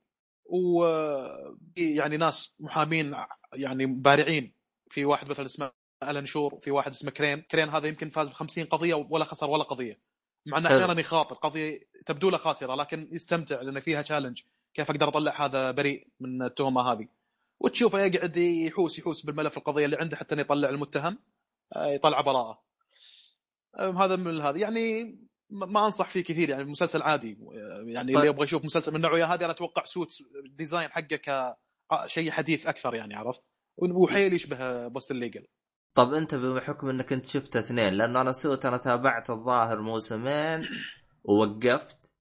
[0.46, 3.16] و آه، يعني ناس محامين
[3.54, 4.54] يعني بارعين.
[4.90, 5.72] في واحد مثلا اسمه
[6.04, 9.50] ألان شور في واحد اسمه كرين كرين هذا يمكن فاز ب 50 قضية ولا خسر
[9.50, 10.00] ولا قضية.
[10.46, 10.68] مع إنه.
[10.68, 11.36] أحيانا يخاطر.
[11.36, 14.42] قضية تبدو له خاسرة لكن يستمتع لأن فيها challenge
[14.74, 17.08] كيف أقدر أطلع هذا بريء من التهمة هذه؟
[17.60, 21.18] وتشوفه يقعد يحوس يحوس بالملف القضية اللي عنده حتى يطلع المتهم
[21.76, 22.64] آه، يطلع براءة.
[23.80, 24.58] آه، هذا من هذا.
[24.58, 25.18] يعني
[25.54, 27.38] ما أنصح فيه كثير يعني مسلسل عادي.
[27.86, 28.18] يعني طيب.
[28.18, 31.56] اللي يبغى يشوف مسلسل من النوعية هذه أنا أتوقع Suits ال design حقه ك
[32.06, 33.42] شيء حديث أكثر يعني عرفت؟
[33.78, 35.48] وحيل يشبه Boston Legal
[35.96, 40.68] طب أنت بحكم إنك أنت شفت اثنين لأنه أنا Suits أنا تابعت الظاهر موسمين
[41.24, 42.12] ووقفت.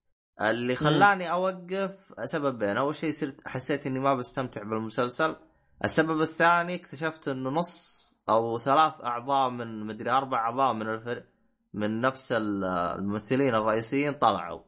[0.40, 2.76] اللي خلاني أوقف سببين.
[2.76, 5.36] أول شيء صرت حسيت إني ما بستمتع بالمسلسل.
[5.84, 11.31] السبب الثاني اكتشفت إنه نص أو ثلاث أعضاء من مدري أربع أعضاء من الفريق
[11.74, 14.62] من نفس ال- الممثلين الرئيسيين طلعوا.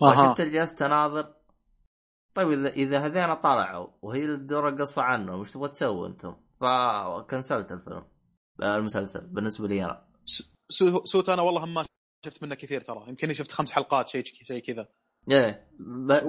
[0.00, 1.34] فشفت جلست اناظر
[2.34, 8.04] طيب اذا إذا هذين طلعوا وهي تدور القصة عنهم وش تبغى تسوي أنتم؟ فكنسلت الفيلم.
[8.62, 10.06] المسلسل بالنسبة لي أنا.
[10.68, 11.86] Su- Suits أنا والله ما
[12.24, 13.04] شفت منه كثير ترى.
[13.08, 14.88] يمكن شفت خمس حلقات شيء شيء كذا.
[15.30, 15.68] إيه.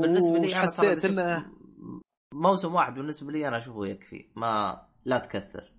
[0.01, 1.45] بالنسبة لي أنا حسيت شفت إنه-
[2.33, 4.31] موسم واحد بالنسبة لي أنا أشوفه يكفي.
[4.35, 5.71] ما لا تكثر.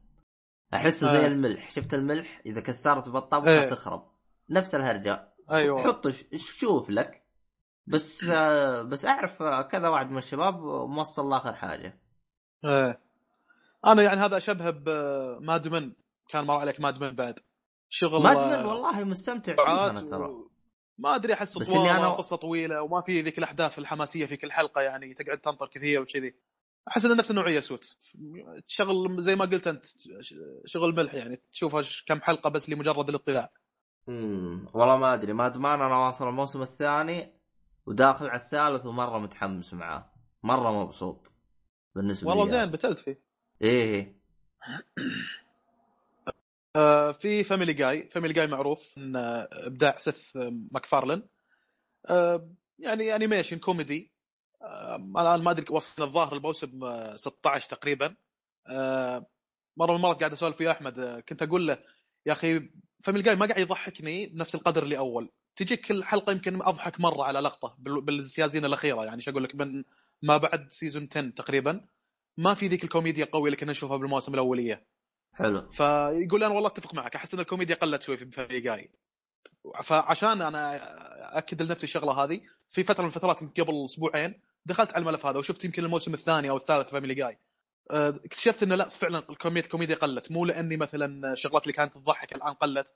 [0.74, 1.26] احسه زي آه.
[1.26, 1.70] الملح.
[1.70, 3.66] شفت الملح؟ إذا كثرت بالطبخ إيه.
[3.68, 4.10] تخرب
[4.50, 5.32] نفس الهرجة.
[5.50, 5.82] أيوه.
[5.82, 7.22] حط شوف لك.
[7.86, 10.54] بس آه، بس أعرف آه، كذا واحد من الشباب
[10.88, 12.00] موصل لآخر حاجة.
[12.64, 13.00] إيه.
[13.86, 15.92] أنا يعني هذا أشبهه بماد من
[16.28, 17.38] كان مر عليك ماد من بعد.
[17.88, 20.24] شغل ما ادمن والله مستمتع فيه أنا ترى.
[20.28, 20.50] و...
[20.98, 24.52] ما أدري أحس بس طوال أنا- قصة طويلة وما في ذيك الأحداث الحماسية في كل
[24.52, 26.34] حلقة يعني تقعد تنطر كثير وكذي.
[26.88, 27.96] أحس إنه نفس النوعية سوت.
[28.66, 29.84] شغل زي ما قلت أنت
[30.66, 33.50] شغل ملح يعني تشوفها كم حلقة بس لمجرد الاطلاع.
[34.08, 35.32] امم والله ما أدري.
[35.32, 37.32] Mad Men أنا واصل الموسم الثاني
[37.86, 40.12] وداخل على الثالث ومرة متحمس معاه.
[40.42, 41.32] مرة مبسوط.
[41.94, 42.50] بالنسبة والله لي.
[42.50, 43.20] زين بتلت فيه.
[43.62, 44.16] إيه إيه.
[46.76, 50.36] آه، في فاميلي جاي فاميلي جاي معروف إن آه، إبداع سيث
[50.70, 51.22] ماكفارلن
[52.06, 54.12] آه، يعني animation كوميدي
[54.62, 58.16] الآن ما أدري وصلنا الظاهر الموسم آه، 16 تقريبا.
[58.68, 59.26] آه،
[59.76, 61.78] مرة من المرات قاعد أسولف ويا أحمد آه، كنت أقول له
[62.26, 62.70] يا أخي
[63.04, 65.30] Family Guy ما قاعد يضحكني بنفس القدر اللي أول.
[65.56, 69.54] تجيك كل حلقة يمكن أضحك مرة على لقطة بال- بالسيازين الأخيرة يعني شو أقول لك
[69.54, 69.84] من
[70.22, 71.84] ما بعد season 10 تقريبا.
[72.36, 74.86] ما في ذيك الكوميديا القويه اللي كنا نشوفها بالمواسم الأولية.
[75.34, 75.70] حلو.
[75.70, 78.90] فيقول أنا والله أتفق معك أحس إن الكوميديا قلت شوي في Family Guy.
[79.82, 80.78] فعشان أنا
[81.38, 82.40] اكد لنفسي الشغلة هذه
[82.70, 86.56] في فترة من الفترات قبل أسبوعين دخلت على الملف هذا وشفت يمكن الموسم الثاني أو
[86.56, 87.38] الثالث Family Guy.
[87.90, 90.32] أه، اكتشفت إنه لا فعلا الكميه الكوميديا قلت.
[90.32, 92.86] مو لأني مثلا الشغلات اللي كانت تضحك الآن قلت.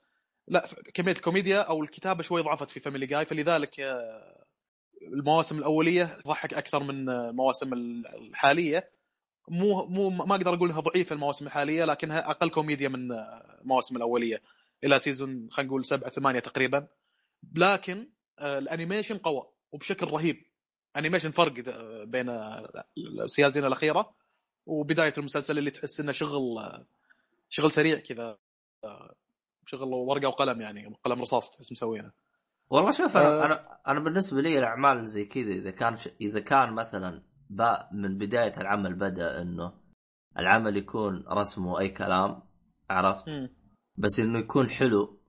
[0.47, 3.25] لا كمية الكوميديا أو الكتابة شوي ضعفت في Family Guy.
[3.25, 4.45] فلذلك أه،
[5.01, 8.91] المواسم الأولية تضحك أكثر من أه، المواسم الحالية.
[9.49, 13.11] مو مو ما أقدر أقول إنها ضعيفة المواسم الحالية لكنها أقل كوميديا من
[13.61, 14.41] المواسم الأولية.
[14.83, 16.87] إلى season خلينا نقول سبعة ثمانية تقريبا.
[17.55, 18.09] لكن
[18.41, 20.50] ال animation قوى وبشكل رهيب.
[20.97, 21.53] animation فرق
[22.05, 22.29] بين
[22.97, 24.13] السيازين الأخيرة
[24.65, 26.57] وبداية المسلسل اللي تحس إنه شغل
[27.49, 28.37] شغل سريع كذا
[29.65, 32.11] شغل ورقة وقلم يعني قلم رصاص تحس مسوينه
[32.69, 33.45] والله شوف أنا آه.
[33.45, 36.09] أنا أنا بالنسبة لي الأعمال زي كذا إذا كان ش...
[36.21, 39.73] إذا كان مثلا با من بداية العمل بدأ إنه
[40.39, 42.43] العمل يكون رسمه أي كلام
[42.89, 43.49] عرفت.
[43.97, 45.21] بس إنه يكون حلو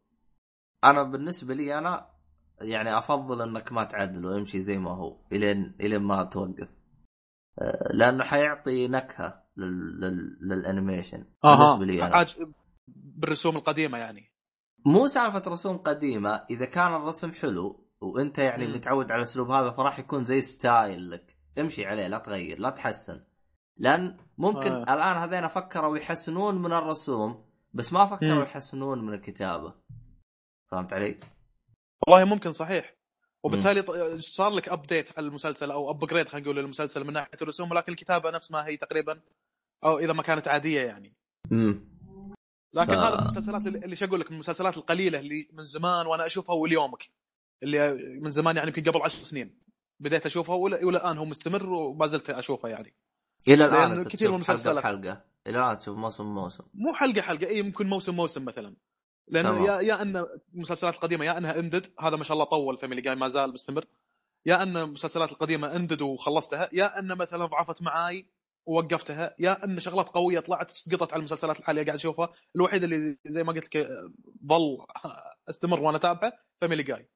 [0.85, 2.12] أنا بالنسبة لي أنا
[2.63, 6.69] يعني أفضل أنك ما تعدل ويمشي زي ما هو إلين إلين ما توقف
[7.59, 10.01] آه، لأنه حيعطي نكهة لل...
[10.01, 10.39] لل...
[10.43, 12.37] لل animation بالنسبة لي أنا عاج...
[12.89, 14.33] بالرسوم القديمة يعني
[14.87, 18.75] مو سالفة رسوم قديمة إذا كان الرسم حلو وأنت يعني مم.
[18.75, 23.25] متعود على الاسلوب هذا فراح يكون زي style لك امشي عليه لا تغير لا تحسن
[23.77, 24.85] لأن ممكن آه.
[24.89, 24.95] آه.
[24.95, 28.43] الآن هذين فكروا يحسنون من الرسوم بس ما فكروا مم.
[28.43, 29.75] يحسنون من الكتابة
[30.71, 31.21] فهمت علي؟
[32.09, 32.95] والله ممكن صحيح.
[33.45, 33.83] وبالتالي
[34.19, 38.31] صار لك update على المسلسل أو upgrade خلينا نقول للمسلسل من ناحية الرسوم ولكن الكتابة
[38.31, 39.21] نفس ما هي تقريبا
[39.85, 41.15] أو إذا ما كانت عادية يعني.
[41.53, 41.85] امم
[42.75, 46.55] لكن ف- هذا المسلسلات اللي شو أقول لك المسلسلات القليلة اللي من زمان وأنا أشوفها
[46.55, 47.09] وليومك
[47.63, 49.59] اللي من زمان يعني يمكن قبل عشر سنين.
[50.01, 52.95] بديت أشوفها ولا الآن هو مستمر وما زلت أشوفها يعني.
[53.49, 56.65] إلى الآن كثير من تشوف حلقه المسلسلات- بحلقه إلى الآن تشوف موسم موسم.
[56.75, 58.77] مو حلقه حلقة اي يمكن موسم موسم مثلا.
[59.29, 59.67] لأنه.
[59.67, 63.15] يا يا أن المسلسلات القديمة يا أنها ended هذا ما شاء الله طول Family Guy
[63.15, 63.85] ما زال مستمر.
[64.47, 68.27] يا أن المسلسلات القديمة ended وخلصتها يا أن مثلا ضعفت معاي
[68.67, 72.33] ووقفتها يا أن شغلات قوية طلعت سقطت على المسلسلات الحالية قاعد أشوفها.
[72.57, 73.89] الوحيد اللي زي ما قلت لك
[74.47, 74.87] ظل
[75.51, 77.09] استمر وأنا أتابعه Family Guy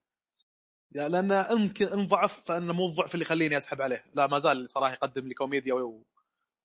[0.92, 4.04] يعني لأن يمكن إن ضعف فإنه مو الضعف اللي يخليني أسحب عليه.
[4.14, 6.02] لا ما زال صراحة يقدم لي كوميديا وشيق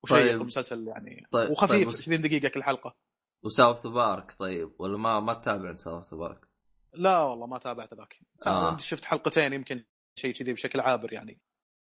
[0.10, 0.41] طيب.
[0.41, 1.27] المسلسل يعني.
[1.32, 2.95] طيب- طيب وخفيف بس- 20 دقيقة كل حلقة.
[3.44, 6.48] و South Park طيب ولا ما ما تتابع South Park؟
[6.93, 8.77] لا والله ما تابعت ذاك آه.
[8.77, 9.84] شفت حلقتين يمكن
[10.15, 11.41] شيء كذي بشكل عابر يعني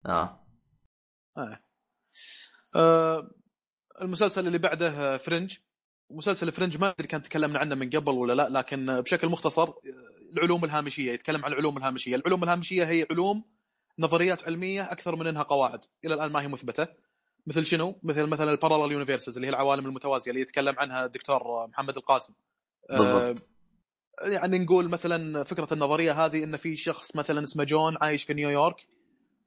[0.06, 0.40] آه
[1.36, 1.60] آه.
[2.76, 3.30] آه
[4.02, 5.58] المسلسل اللي بعده آه، Fringe
[6.10, 9.68] مسلسل Fringe ما أدري كان تكلمنا عنه من قبل ولا لا لكن آه، بشكل مختصر
[9.68, 9.74] آه،
[10.32, 13.44] العلوم الهامشية يتكلم عن العلوم الهامشية، العلوم الهامشية هي علوم
[13.98, 16.88] نظريات علمية أكثر من إنها قواعد، إلى الآن ما هي مثبتة.
[17.46, 21.42] مثل شنو؟ مثل مثلا ال parallel universes اللي هي العوالم المتوازية اللي يتكلم عنها الدكتور
[21.42, 22.34] آه، محمد القاسم.
[22.90, 23.48] آه، بالضبط.
[24.22, 28.86] يعني نقول مثلا فكرة النظرية هذه إن في شخص مثلا اسمه جون عايش في نيويورك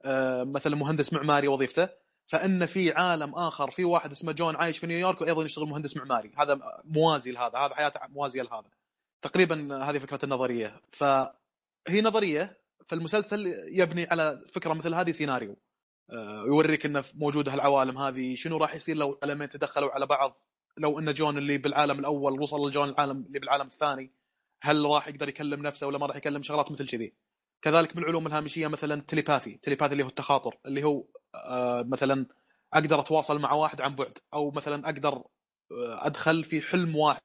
[0.04, 1.88] آه، مثلا مهندس معماري وظيفته
[2.26, 6.32] فإن في عالم آخر في واحد اسمه جون عايش في نيويورك وأيضا يشتغل مهندس معماري
[6.38, 8.68] هذا موازي لهذا هذا حياته موازية لهذا
[9.22, 12.58] تقريبا هذه فكرة النظرية فهي نظرية
[12.88, 15.69] فالمسلسل يبني على فكرة مثل هذه سيناريو آه،
[16.46, 18.34] يوريك إنه موجوده هالعوالم هذه.
[18.34, 20.42] شنو راح يصير لو عالمين تدخلوا على بعض؟
[20.78, 24.12] لو إن جون اللي بالعالم الأول وصل لجون العالم اللي بالعالم الثاني
[24.62, 27.14] هل راح يقدر يكلم نفسه ولا ما راح يكلم؟ شغلات مثل كذي.
[27.62, 29.60] كذلك من العلوم الهامشية مثلا تليباثي.
[29.62, 32.26] تليباثي اللي هو التخاطر اللي هو آه، مثلا
[32.74, 37.20] أقدر أتواصل مع واحد عن بعد أو مثلا أقدر آه، أدخل في حلم واحد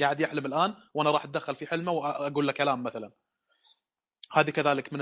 [0.00, 3.10] قاعد يحلم الآن وأنا راح أتدخل في حلمه واقول له كلام مثلا.
[4.32, 5.00] هذه كذلك من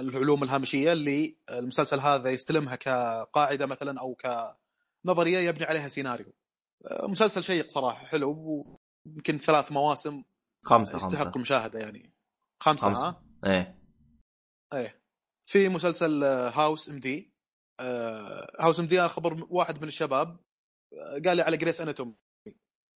[0.00, 6.32] العلوم الهامشية اللي المسلسل هذا يستلمها كقاعدة مثلا أو كنظرية يبني عليها سيناريو.
[7.02, 10.22] مسلسل شيق صراحة حلو ويمكن ثلاث مواسم
[10.64, 12.14] خمسة يستحق خمسه المشاهده يعني.
[12.60, 13.08] خمسة, خمسة.
[13.08, 13.80] ها؟ إيه.
[14.72, 15.00] إيه.
[15.46, 17.32] في مسلسل House M.D.
[18.60, 19.08] House M.D.
[19.08, 20.40] خبر واحد من الشباب
[20.92, 22.14] آه، قال لي على Grey's Anatomy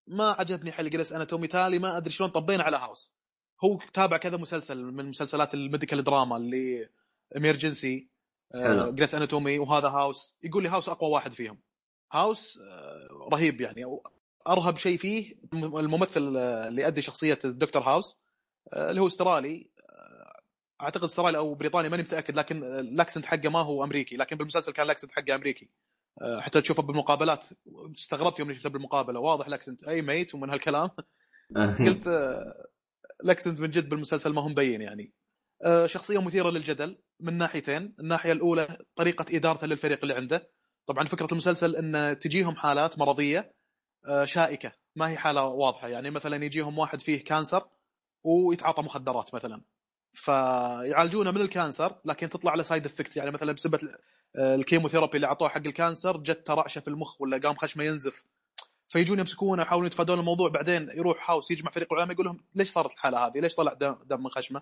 [0.07, 3.20] ما عجبني حل Grey's Anatomy تالي ما أدري شلون طبينا على House
[3.63, 6.89] هو تابع كذا مسلسل من مسلسلات ال medical drama اللي
[7.37, 8.07] emergency.
[8.55, 11.59] Grey's Anatomy وهذا House يقول لي House أقوى واحد فيهم.
[12.11, 13.99] House آه، رهيب يعني.
[14.47, 18.19] أرهب شيء فيه الممثل آه، اللي يؤدي شخصية الدكتور هاوس
[18.73, 19.71] آه، اللي هو استرالي.
[20.81, 24.71] أعتقد استرالي أو بريطاني ماني متأكد لكن ال accent حقه ما هو أمريكي لكن بالمسلسل
[24.71, 25.69] كان ال accent حقه أمريكي.
[26.39, 27.45] حتى تشوفه بالمقابلات
[27.97, 29.19] استغربت يوم شفته بالمقابلة.
[29.19, 30.89] واضح ال accent أي mate ومن هالكلام.
[31.55, 32.07] قلت
[33.23, 35.13] ال accent من جد بالمسلسل ما هو مبين يعني.
[35.63, 37.95] آه، شخصية مثيرة للجدل من ناحيتين.
[37.99, 40.49] الناحية الأولى طريقة ادارته للفريق اللي عنده.
[40.87, 43.53] طبعا فكرة المسلسل إن تجيهم حالات مرضية
[44.07, 44.71] آه، شائكة.
[44.95, 45.87] ما هي حالة واضحة.
[45.87, 47.67] يعني مثلا يجيهم واحد فيه cancer
[48.23, 49.61] ويتعاطى مخدرات مثلا.
[50.13, 53.79] فيعالجونه من ال cancer لكن تطلع له side effects يعني مثلا بسبه
[54.37, 57.83] آه، ال chemotherapy اللي أعطوه حق ال cancer جت رعشه في المخ ولا قام خشمه
[57.83, 58.23] ينزف.
[58.91, 62.93] فيجون يمسكونه يحاولون يتفادون الموضوع بعدين يروح هاوس يجمع فريق العلماء يقول لهم ليش صارت
[62.93, 64.61] الحالة هذه؟ ليش طلع دم, دم من خشمه؟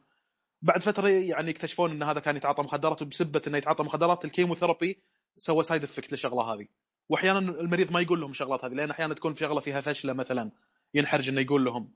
[0.61, 4.99] بعد فترة يعني يكتشفون إن هذا كان يتعاطى مخدرات وبسبة إنه يتعاطى مخدرات ال chemotherapy
[5.37, 6.67] سوى side effect للشغله هذه
[7.09, 10.51] واحيانا المريض ما يقول لهم الشغلات هذه لأن أحيانا تكون في شغلة فيها فشلة مثلا
[10.93, 11.91] ينحرج إنه يقول لهم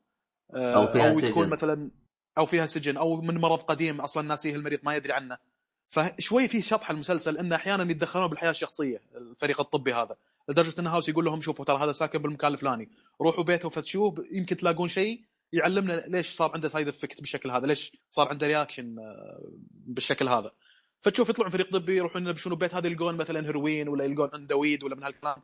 [0.54, 1.50] آه، أو فيها أو تكون سجن.
[1.50, 1.91] مثلا
[2.38, 5.38] أو فيها سجن أو من مرض قديم أصلا ناسيه المريض ما يدري عنه
[5.89, 10.15] فشوي فيه شطح المسلسل انه أحيانا يتدخلون بالحياة الشخصية الفريق الطبي هذا
[10.50, 12.90] لدرجة إن هاوس يقول لهم شوفوا ترى هذا ساكن بالمكان الفلاني.
[13.22, 15.22] روحوا بيته وفتشوه يمكن تلاقون شيء
[15.54, 18.96] يعلمنا ليش صار عنده side effect بالشكل هذا ليش صار عنده reaction
[19.72, 20.52] بالشكل هذا.
[21.02, 24.84] فتشوف يطلعون فريق طبي يروحون ينبشون ببيت هذا يلقون مثلا هيروين ولا يلقون عنده weed
[24.84, 25.36] ولا من هالكلام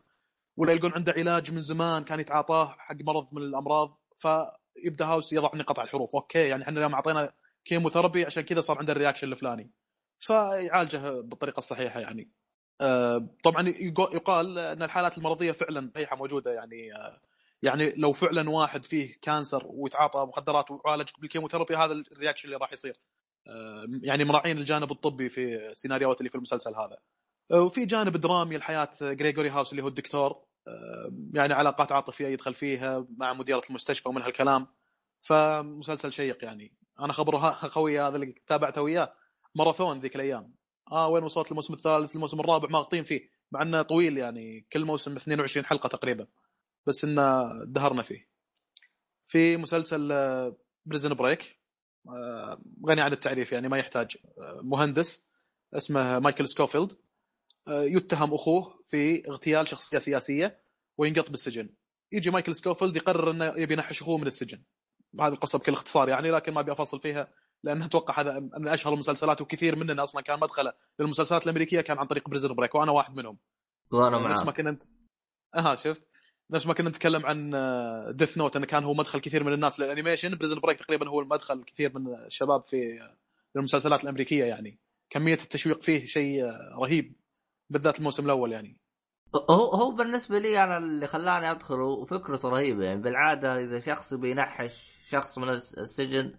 [0.57, 5.51] ولا يلقون عنده علاج من زمان كان يتعاطاه حق مرض من الأمراض فيبدأ هاوس يضع
[5.55, 6.15] نقاط على الحروف.
[6.15, 7.33] okay يعني إحنا اليوم أعطينا
[7.65, 9.71] chemotherapy عشان كذا صار عنده ال reaction الفلاني.
[10.19, 12.21] فيعالجه بالطريقة الصحيحة يعني.
[12.21, 12.38] آه،
[13.43, 17.21] طبعا يقو- يقال أن الحالات المرضية فعلا صحيحه موجودة يعني آه،
[17.63, 22.57] يعني لو فعلا واحد فيه cancer ويتعاطى مخدرات ويعالج بال chemotherapy هذا ال reaction اللي
[22.57, 22.99] راح يصير.
[23.47, 26.97] آه، يعني مراعين الجانب الطبي في السيناريوهات اللي في المسلسل هذا.
[27.51, 30.31] آه، وفي جانب درامي لحياة جريجوري هاوس اللي هو الدكتور.
[30.67, 34.67] آه، يعني علاقات عاطفية يدخل فيها مع مديرة المستشفى ومن هالكلام.
[35.21, 36.73] فمسلسل شيق يعني.
[36.99, 39.13] أنا خبره خوي هذا اللي تابعته وياه.
[39.55, 40.58] ماراثون ذيك الأيام.
[40.91, 45.15] آه وين وصلت الموسم الثالث؟ الموسم الرابع ماغطين فيه مع إنه طويل يعني كل موسم
[45.15, 46.27] 22 حلقة تقريبا
[46.87, 48.29] بس إنه دهرنا فيه.
[49.27, 50.13] في مسلسل
[50.85, 51.59] Prison Break
[52.87, 55.25] غني عن التعريف يعني ما يحتاج آه، مهندس
[55.73, 56.97] اسمه مايكل سكوفيلد
[57.67, 60.59] آه، يتهم أخوه في اغتيال شخصية سياسية
[60.97, 61.69] وينقط بالسجن.
[62.11, 64.63] يجي مايكل سكوفيلد يقرر إنه يبي ينحش أخوه من السجن.
[65.19, 68.93] هذه القصة بكل اختصار يعني لكن ما أبي افصل فيها لأن أتوقع هذا من أشهر
[68.93, 73.15] المسلسلات وكثير مننا أصلا كان مدخله للمسلسلات الأمريكية كان عن طريق Prison Break وأنا واحد
[73.15, 73.37] منهم.
[73.91, 74.83] وأنا نفس ما كنا انت
[75.55, 76.03] أها شفت؟
[76.51, 77.51] نفس ما كنا نتكلم عن
[78.15, 81.19] Death Note انه كان هو مدخل كثير من الناس لل animation Prison Break تقريبا هو
[81.19, 83.17] المدخل كثير من الشباب في آه،
[83.55, 84.79] المسلسلات الأمريكية يعني.
[85.09, 87.15] كمية التشويق فيه شيء آه، رهيب
[87.69, 88.77] بالذات الموسم الأول يعني.
[89.49, 94.91] هو هو بالنسبة لي أنا اللي خلاني ادخل وفكرته رهيبة يعني بالعادة إذا شخص بينحش
[95.09, 96.33] شخص من الس- السجن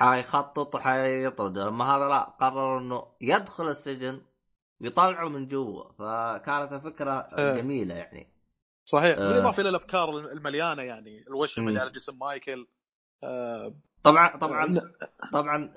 [0.00, 4.20] حيخطط وحيطلعه اما هذا لا قرر إنه يدخل السجن
[4.80, 7.54] ويطلعه من جوا فكانت الفكرة إيه.
[7.54, 8.32] جميلة يعني
[8.84, 9.28] صحيح آه.
[9.28, 11.68] بالإضافة إلى الأفكار المليانة يعني الوشم.
[11.68, 12.66] اللي على جسم مايكل
[13.24, 14.80] آه، طبعا طبعا
[15.32, 15.72] طبعا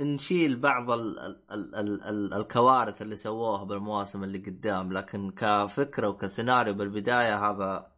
[0.00, 6.08] نشيل بعض ال ال ال ال ال الكوارث اللي سووها بالمواسم اللي قدام لكن كفكرة
[6.08, 7.92] وكسيناريو بالبداية هذا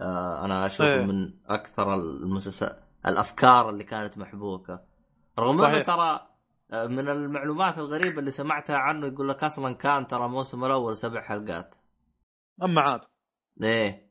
[0.00, 1.02] آه أنا أشوفه إيه.
[1.02, 2.70] من أكثر المسلسل
[3.06, 4.87] الأفكار اللي كانت محبوكة
[5.38, 5.80] رغم أنه.
[5.82, 6.28] ترى
[6.72, 11.22] آه، من المعلومات الغريبة اللي سمعتها عنه يقول لك أصلا كان ترى الموسم الأول سبع
[11.22, 11.74] حلقات.
[12.62, 13.00] أما عاد.
[13.62, 14.08] إيه.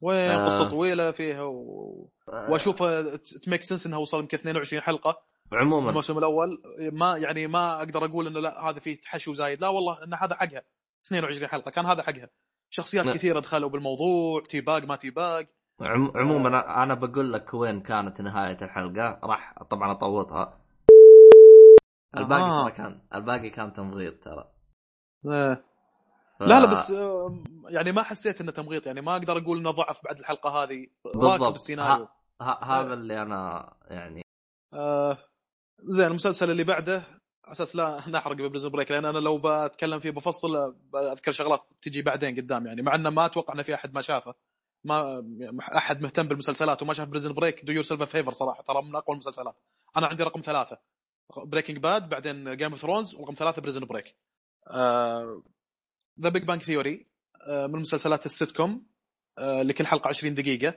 [0.00, 0.46] وين آه.
[0.46, 2.10] قصة طويلة فيها و...
[2.28, 2.82] وأشوف
[3.44, 5.22] ت make sense انها وصل يمكن 22 حلقة.
[5.52, 5.90] عموما.
[5.90, 6.62] الموسم الأول.
[6.92, 9.60] ما يعني ما أقدر أقول إنه لا هذا فيه حشو زايد.
[9.60, 10.62] لا والله إن هذا حقها.
[11.06, 11.70] 22 حلقة.
[11.70, 12.28] كان هذا حقها.
[12.70, 13.12] شخصيات لا.
[13.14, 14.42] كثيرة دخلوا بالموضوع.
[14.48, 15.46] T-Bag ما T-Bag
[15.80, 19.20] عم- عموما أنا- أنا بقول لك وين كانت نهاية الحلقة.
[19.24, 20.59] راح طبعا أطوطها.
[22.16, 22.62] الباقي آه.
[22.62, 24.52] ترى كان الباقي كان تمغيط ترى.
[25.24, 25.64] لا.
[26.38, 26.42] ف...
[26.42, 30.18] لا بس آه، يعني ما حسيت إنه تمغيط يعني ما أقدر أقول إنه ضعف بعد
[30.18, 30.86] الحلقة هذه.
[31.16, 32.04] راكب السيناريو.
[32.04, 32.08] ه...
[32.42, 32.64] ه...
[32.64, 34.22] هذا اللي أنا يعني
[34.72, 35.18] آه
[35.82, 37.02] زين المسلسل اللي بعده
[37.44, 41.62] على أساس لا نحرق ب Prison Break لأن أنا لو بتكلم فيه بفصل بذكر شغلات
[41.82, 44.34] تجي بعدين قدام يعني مع إنه ما أتوقع ان في أحد ما شافه.
[44.84, 45.24] ما
[45.76, 49.14] أحد مهتم بالمسلسلات وما شاف Prison Break do yourself a favor صراحة ترى من أقوى
[49.14, 49.56] المسلسلات.
[49.96, 50.78] أنا عندي رقم ثلاثة.
[51.36, 54.14] Breaking Bad بعدين Game of Thrones ورقم ثلاثة Prison Break
[56.20, 57.06] The Big Bang Theory
[57.48, 58.90] من مسلسلات السيت كوم
[59.38, 60.68] آه، لكل حلقة 20 دقيقة.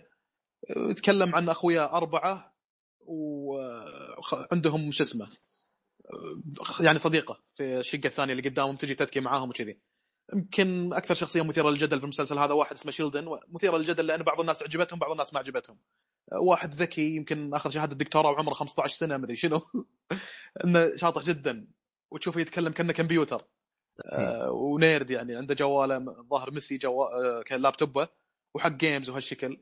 [0.70, 2.56] آه، يتكلم عن أخويا أربعة
[3.02, 5.28] وعندهم شو اسمه
[6.06, 9.80] آه، يعني صديقة في الشقة الثانية اللي قدامهم تجي تتكي معاهم وكذي.
[10.34, 14.40] يمكن أكثر شخصية مثيرة للجدل في المسلسل هذا واحد اسمه شيلدن مثيرة للجدل لأن بعض
[14.40, 15.78] الناس عجبتهم بعض الناس ما عجبتهم
[16.32, 19.62] آه، واحد ذكي يمكن أخذ شهادة دكتوراه وعمره 15 سنة مدري شنو.
[20.64, 21.68] إنه شاطر جدا
[22.12, 23.46] وتشوفه يتكلم كأنه كمبيوتر.
[24.06, 28.08] آه، و nerd يعني عنده جواله ظاهر ميسي جوا آه، كان لابتوبه
[28.56, 29.58] وحق games وهالشكل.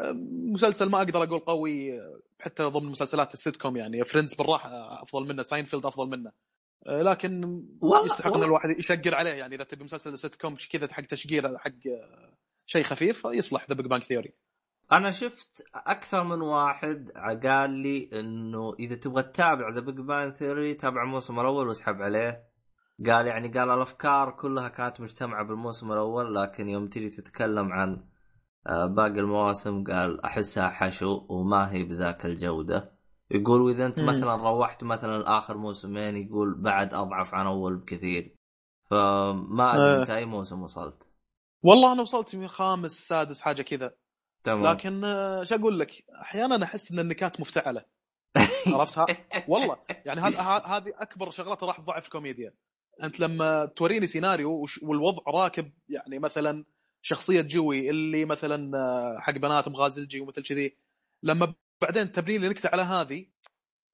[0.00, 0.12] آه،
[0.52, 4.04] مسلسل ما أقدر أقول قوي آه، حتى ضمن مسلسلات السيت كوم يعني.
[4.04, 6.32] Friends بالراحة أفضل منه ساينفيلد أفضل منه.
[6.86, 7.60] آه، لكن
[8.04, 8.42] يستحق إن.
[8.42, 9.54] الواحد يشقر عليه يعني.
[9.54, 11.72] إذا تبي مسلسل سيت كوم كذا حق تشقير حق
[12.66, 14.32] شيء خفيف يصلح The Big Bang Theory
[14.92, 17.10] أنا شفت أكثر من واحد
[17.46, 22.50] قال لي إنه إذا تبغى تتابع The Big Bang Theory تابع الموسم الأول واسحب عليه.
[23.06, 28.04] قال يعني قال الأفكار كلها كانت مجتمعة بالموسم الأول لكن يوم تجي تتكلم عن
[28.66, 32.92] آه، باقي المواسم قال أحسها حشو وما هي بذاك الجودة.
[33.30, 34.00] يقول وإذا أنت.
[34.00, 38.36] مثلا روحت مثلا آخر موسمين يقول بعد أضعف عن أول بكثير.
[38.90, 40.00] فما أدري آه.
[40.00, 41.08] أنت أي موسم وصلت.
[41.62, 43.92] والله أنا وصلت من خامس سادس حاجة كذا.
[44.44, 44.66] تمام.
[44.66, 47.84] لكن آه، شو أقول لك؟ أحيانا أحس إن النكات مفتعلة.
[48.74, 49.06] عرفت ها؟
[49.48, 49.76] والله.
[50.04, 52.52] يعني هذه أكبر شغلات راح تضعف الكوميديا
[53.02, 56.64] أنت لما توريني سيناريو والوضع راكب يعني مثلا
[57.02, 60.76] شخصية جوي اللي مثلا آه، حق بنات مغازلجي ومثل كذي
[61.22, 63.26] لما بعدين تبني لي نكتة على هذه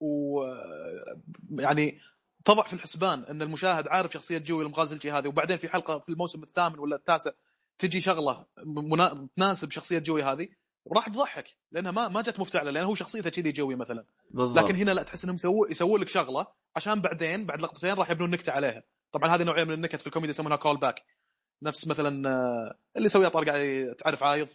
[0.01, 1.21] و آه،
[1.51, 2.01] يعني
[2.45, 6.43] تضع في الحسبان إن المشاهد عارف شخصية جوي المغازلجي هذه وبعدين في حلقة في الموسم
[6.43, 7.31] الثامن ولا التاسع
[7.79, 9.29] تجي شغلة منا...
[9.37, 10.49] تناسب شخصية جوي هذه
[10.85, 14.05] وراح تضحك لأنها ما ما جت مفتعلة لأن هو شخصيته كذي جوي مثلا.
[14.31, 14.59] بالضبط.
[14.59, 16.47] لكن هنا لا تحس إنهم يسووا يسووا لك شغلة
[16.77, 18.83] عشان بعدين بعد لقطتين راح يبنون نكتة عليها.
[19.13, 21.03] طبعا هذه نوعية من النكت في الكوميدي يسمونها callback
[21.63, 23.53] نفس مثلا آه، اللي يسويها طارق
[23.93, 24.49] تعرف عايض؟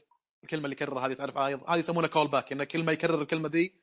[0.44, 3.76] الكلمة اللي يكررها هذه تعرف عايض؟ هذه يسمونها callback كل ما يكرر الكلمة ذي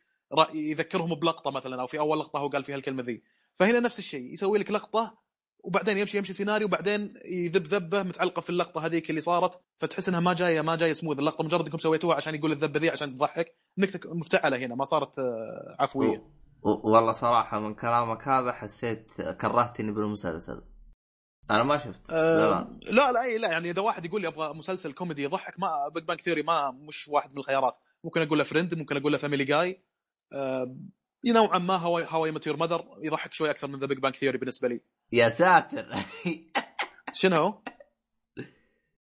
[0.54, 3.22] يذكرهم بلقطة مثلا أو في أول لقطة هو قال فيها الكلمة ذي
[3.54, 5.18] فهنا نفس الشيء يسوي لك لقطة
[5.64, 9.60] وبعدين يمشي يمشي سيناريو وبعدين يذب ذبة متعلقة في اللقطة هذيك اللي صارت.
[9.80, 12.90] فتحس إنها ما جاية ما جاية سموذ اللقطة مجرد إنكم سويتوها عشان يقول الذبة ذي
[12.90, 13.56] عشان تضحك.
[13.78, 16.22] نكتة مفتعلة هنا ما صارت آه، عفوية.
[16.62, 20.62] والله صراحة من كلامك هذا حسيت كرهتني بالمسلسل.
[21.50, 22.10] أنا ما شفت.
[22.10, 23.12] آه لا.
[23.12, 23.22] لا.
[23.22, 26.42] إي لا يعني إذا واحد يقول لي أبغى مسلسل كوميدي يضحك ما Big Bang Theory
[26.42, 27.76] ما مش واحد من الخيارات.
[28.04, 29.82] ممكن أقول له Friends ممكن أقول له Family Guy
[30.32, 30.76] آه
[31.26, 33.98] نوعا ما How I How I Met Your Mother يضحك شوي أكثر من The Big
[33.98, 34.80] Bang Theory بالنسبة لي.
[35.12, 35.86] يا ساتر.
[37.12, 37.62] شنو؟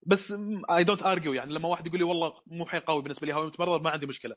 [0.05, 0.33] بس
[0.71, 3.47] I don't argue يعني لما واحد يقول لي والله مو حي قوي بالنسبة لي How
[3.47, 4.35] I Met Your Mother ما عندي مشكلة.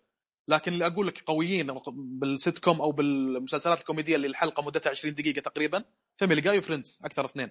[0.48, 5.40] لكن اللي أقول لك قويين بالسيت كوم أو بالمسلسلات الكوميدية اللي الحلقة مدتها 20 دقيقة
[5.40, 5.84] تقريبا
[6.16, 7.50] Family Guy و Friends أكثر اثنين.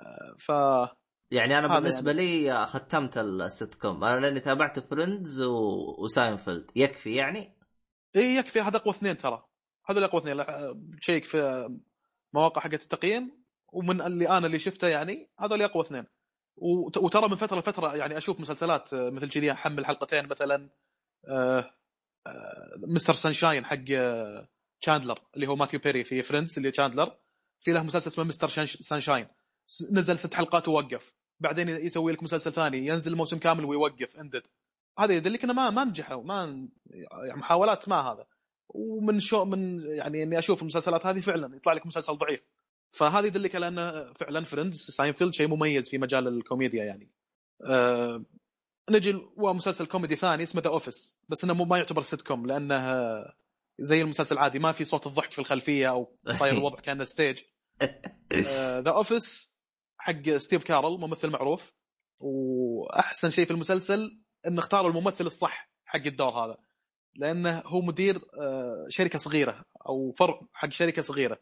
[0.00, 0.48] آه، ف
[1.30, 5.56] يعني أنا هذا بالنسبة لي ختمت السيت كوم أنا لأني تابعت Friends و...
[5.98, 6.70] وساينفيلد.
[6.76, 7.56] يكفي يعني؟
[8.16, 9.44] اي يكفي هذا أقوى اثنين ترى.
[9.86, 10.36] هذول أقوى اثنين.
[10.36, 11.68] لا، check في
[12.34, 16.06] مواقع حقت التقييم ومن اللي أنا اللي شفته يعني هذول اقوى اثنين.
[16.56, 20.70] وت- وترى من فترة لفترة يعني أشوف مسلسلات آه، مثل كذي أحمل حلقتين مثلا
[21.28, 21.70] آه،
[22.26, 23.12] آه، Mr.
[23.12, 24.48] Sunshine حق آه،
[24.80, 27.16] تشاندلر اللي هو ماثيو بيري في Friends اللي تشاندلر
[27.60, 28.48] في له مسلسل اسمه Mr.
[28.64, 29.26] Sunshine
[29.92, 31.12] نزل ست حلقات ووقف.
[31.40, 34.42] بعدين يسوي لك مسلسل ثاني ينزل موسم كامل ويوقف ended
[34.98, 36.68] هذا يدلك إنه ما ما نجحوا ما
[37.26, 38.26] يعني محاولات ما هذا.
[38.74, 42.44] ومن شو من يعني إني أشوف المسلسلات هذه فعلا يطلع لك مسلسل ضعيف.
[42.90, 47.10] فهذه يدلك على انه فعلا Friends Seinfeld شيء مميز في مجال الكوميديا يعني.
[47.66, 48.24] أه
[48.90, 53.02] نجي ومسلسل كوميدي ثاني اسمه The Office بس إنه ما يعتبر سيت كوم لأنه
[53.78, 57.42] زي المسلسل العادي ما في صوت الضحك في الخلفية أو صاير الوضع كأنه stage
[58.82, 59.56] The Office
[59.98, 61.74] حق ستيف كارل ممثل معروف.
[62.20, 66.56] وأحسن شيء في المسلسل إنه اختاروا الممثل الصح حق الدور هذا.
[67.16, 71.38] لأنه هو مدير آه، شركة صغيرة أو فرع حق شركة صغيرة.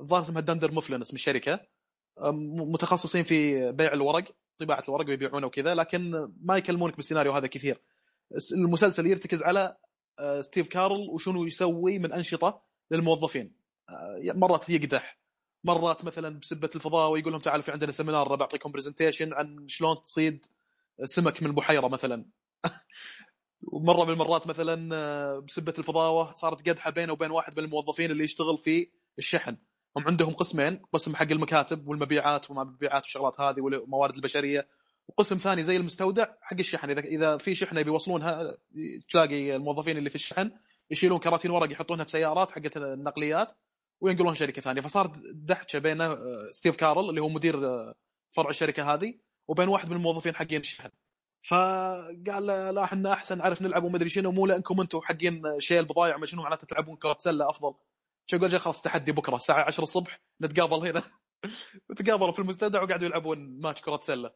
[0.00, 1.60] الظاهر اسمها Dunder Mifflin اسم الشركة.
[2.20, 2.30] آه،
[2.72, 4.24] متخصصين في بيع الورق
[4.58, 7.80] طباعة الورق ويبيعونه وكذا لكن ما يكلمونك بالسيناريو هذا كثير.
[8.52, 9.76] المسلسل يرتكز على
[10.18, 13.58] آه، ستيف كارل وشنو يسوي من أنشطة للموظفين.
[14.22, 15.18] مرات يقدح
[15.64, 20.46] مرات مثلا بسبة الفضاوة ويقول لهم تعالوا في عندنا seminar بعطيكم presentation عن شلون تصيد
[21.04, 22.24] سمك من البحيرة مثلا.
[23.62, 28.24] ومرة من المرات مثلا آه، بسبة الفضاوة صارت قدحة بينه وبين واحد من الموظفين اللي
[28.24, 29.56] يشتغل في الشحن.
[29.96, 34.68] هم عندهم قسمين قسم حق المكاتب والمبيعات وما المبيعات والشغلات هذه والموارد البشرية
[35.08, 36.90] وقسم ثاني زي المستودع حق الشحن.
[36.90, 38.56] اذا إذا في شحنة بيوصلونها
[39.10, 40.50] تلاقي الموظفين اللي في الشحن
[40.90, 43.48] يشيلون كراتين ورق يحطونها في سيارات حقت النقليات
[44.00, 44.80] وينقلونها شركة ثانية.
[44.80, 46.16] فصار دحشة بين آه،
[46.50, 47.94] ستيف كارل اللي هو مدير آه،
[48.32, 49.14] فرع الشركة هذه
[49.48, 50.90] وبين واحد من الموظفين حقين الشحن.
[51.42, 56.16] فقال له لا إحنا احسن نعرف نلعب ومدري شنو مو لأنكم أنتم حقين شيل بضايع
[56.16, 57.74] ما شنو معناته تلعبون كرة سلة أفضل.
[58.30, 61.02] شو قال خلاص تحدي بكرة الساعة 10 الصبح نتقابل هنا.
[61.90, 64.30] وتقابلوا في المستودع وقعدوا يلعبون ماتش كرة سلة.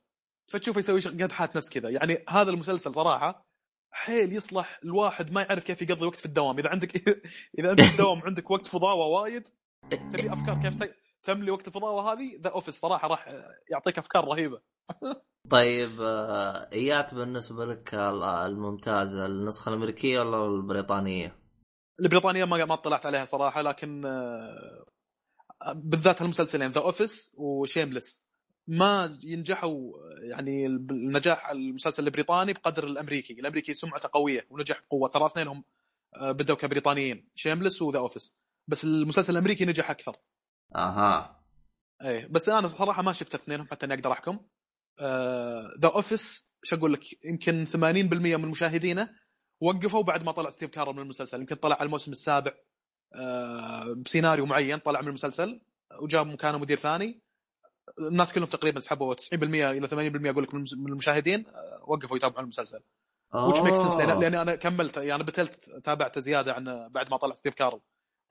[0.53, 1.89] فتشوفه يسوي شغ- قدحات نفس كذا.
[1.91, 3.47] يعني هذا المسلسل صراحة
[3.91, 6.59] حيل يصلح الواحد ما يعرف كيف يقضي وقت في الدوام.
[6.59, 6.97] إذا عندك
[7.59, 9.49] إذا انت في الدوام عندك وقت فضاوة وايد
[9.91, 13.29] تبي أفكار كيف تملي وقت الفضاوه هذه ذا أوفيس صراحة راح
[13.71, 14.61] يعطيك أفكار رهيبة.
[15.51, 21.37] طيب آه، إيات بالنسبة لك ال- الممتازه النسخة الأمريكية ولا البريطانية؟
[22.01, 24.85] البريطانية ما ما اطلعت عليها صراحة لكن آه،
[25.75, 28.23] بالذات المسلسلين The Office و Shameless.
[28.69, 29.93] ما ينجحوا
[30.31, 35.65] يعني النجاح المسلسل البريطاني بقدر الأمريكي، الأمريكي سمعته قوية ونجح بقوة ترى اثنينهم
[36.17, 38.37] آه، بدوا كبريطانيين Shameless و The Office.
[38.69, 40.17] بس المسلسل الأمريكي نجح أكثر.
[40.77, 41.43] أها.
[42.03, 44.39] إيه بس أنا صراحة ما شفت اثنينهم حتى إني أقدر أحكم.
[45.81, 47.77] The Office شو أقول لك؟ يمكن 80%
[48.37, 49.09] من مشاهدينه
[49.61, 51.41] وقفوا بعد ما طلع ستيف كارل من المسلسل.
[51.41, 52.53] يمكن طلع على الموسم السابع
[53.15, 55.61] آه، بسيناريو معين طلع من المسلسل
[56.03, 57.23] وجاب مكانه مدير ثاني.
[57.99, 62.81] الناس كلهم تقريبا سحبوا 90% إلى 80% أقول لك من المشاهدين آه، وقفوا يتابعون المسلسل.
[63.35, 67.35] which makes sense لأن لأني أنا كملت يعني بتلت تابعته زيادة عن بعد ما طلع
[67.35, 67.81] ستيف كارل.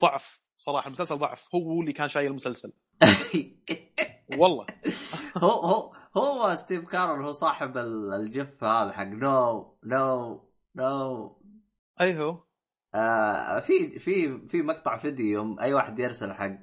[0.02, 1.54] ضعف صراحة المسلسل ضعف.
[1.54, 2.72] هو اللي كان شايل المسلسل.
[4.38, 4.66] والله.
[5.36, 10.40] هو هو هو ستيف كارل هو صاحب ال- ال GIF هذا حق no no
[10.76, 11.36] نو
[12.00, 12.38] اي هو
[12.94, 16.58] آه في في في مقطع فيديو يوم أي واحد يرسل حق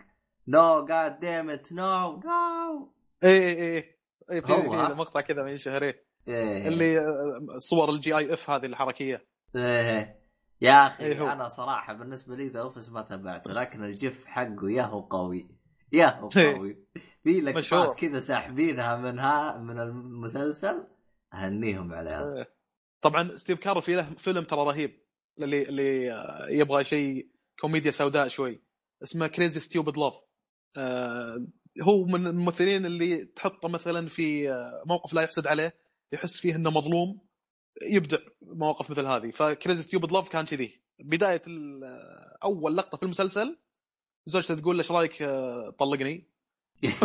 [0.47, 2.91] نو جاد ديمت نو نو
[3.23, 3.95] اي اي اي
[4.31, 4.51] اي؟ في
[4.95, 5.93] مقطع كذا من شهرين.
[6.27, 6.67] إيه.
[6.67, 9.25] اللي آه، صور الجي اي اف هذه الحركية.
[9.55, 10.18] إيه.
[10.61, 11.33] يا أخي إيه.
[11.33, 15.49] أنا صراحة بالنسبة لي ذا أوفيس ما تابعته لكن الجف حقه يا هو قوي
[15.91, 16.55] يا هو إيه.
[16.55, 16.85] قوي
[17.23, 17.41] في.
[17.41, 20.87] لقطات كذا ساحبينها منها من المسلسل
[21.33, 22.55] أهنيهم عليها إيه.
[23.01, 25.03] طبعا ستيف كاريل في له فيلم ترى رهيب
[25.39, 27.29] اللي اللي آه، يبغى شيء
[27.59, 28.61] كوميديا سوداء شوي
[29.03, 30.13] اسمه Crazy, Stupid, Love
[31.81, 35.73] هو من الممثلين اللي تحطه مثلا في آه، موقف لا يحسد عليه
[36.13, 37.28] يحس فيه إنه مظلوم
[37.81, 39.31] يبدع مواقف مثل هذه.
[39.31, 40.79] ف Crazy, Stupid, Love كان كذي.
[40.99, 41.41] بداية
[42.43, 43.57] أول لقطة في المسلسل
[44.25, 46.27] زوجته تقول له إيش رأيك آه، طلقني؟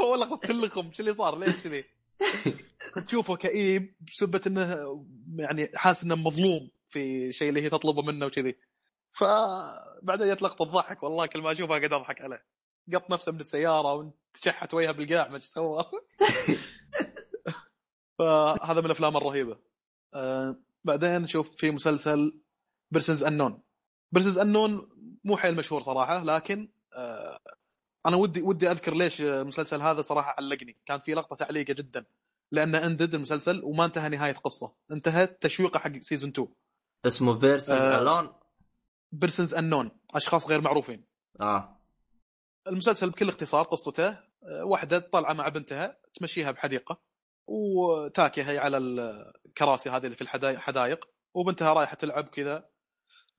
[0.00, 0.92] هو لقطة تلخم.
[0.92, 1.84] شو اللي صار؟ ليش كذي؟
[3.06, 5.06] تشوفه كئيب بسبة إنه
[5.38, 8.56] يعني حاسس إنه مظلوم في شيء اللي هي تطلبه منه وكذي.
[9.12, 12.44] فبعدين جت لقطة تضحك والله كل ما أشوفها قاعد أضحك عليه.
[12.94, 15.84] قط نفسه من السيارة وتشحت وجهه بالقاع ما إيش سوى.
[18.18, 19.58] فهذا من الأفلام الرهيبة.
[20.14, 22.40] آه بعدين نشوف في مسلسل
[22.90, 23.62] بيرسنز انون
[24.12, 24.88] Persons Unknown
[25.24, 27.38] مو حيل مشهور صراحة لكن آه
[28.06, 30.76] أنا ودي ودي أذكر ليش المسلسل هذا صراحة علقني.
[30.86, 32.04] كان في لقطة تعليقة جدا
[32.52, 34.72] لأنه ended المسلسل وما انتهى نهاية قصة.
[34.90, 36.48] انتهت تشويقه حق season 2
[37.06, 38.02] اسمه Versus آه.
[38.02, 38.32] alone
[39.12, 41.04] Persons Unknown أشخاص غير معروفين.
[41.40, 41.80] آه.
[42.66, 47.00] المسلسل بكل اختصار قصته آه، واحدة طالعة مع بنتها تمشيها بحديقة.
[47.46, 48.76] وتاكيه هي على
[49.46, 52.68] الكراسي هذه اللي في الحدايق حدايق وبنتها رايحة تلعب كذا.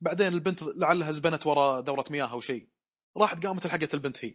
[0.00, 2.68] بعدين البنت لعلها زبنت ورا دورة مياه أو شيء.
[3.16, 4.34] راحت قامت لحقت البنت هي.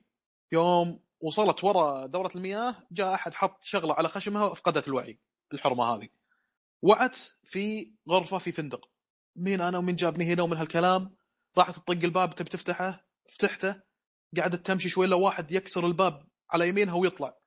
[0.51, 5.19] يوم وصلت ورا دورة المياه جاء أحد حط شغلة على خشمها وأفقدت الوعي
[5.53, 6.09] الحرمة هذه.
[6.82, 8.89] وعت في غرفة في فندق.
[9.36, 11.15] مين أنا ومين جابني هنا ومن هالكلام؟
[11.57, 13.82] راحت تطق الباب تبي تفتحه؟ فتحته.
[14.38, 17.38] قعدت تمشي شوي لو واحد يكسر الباب على يمينها ويطلع.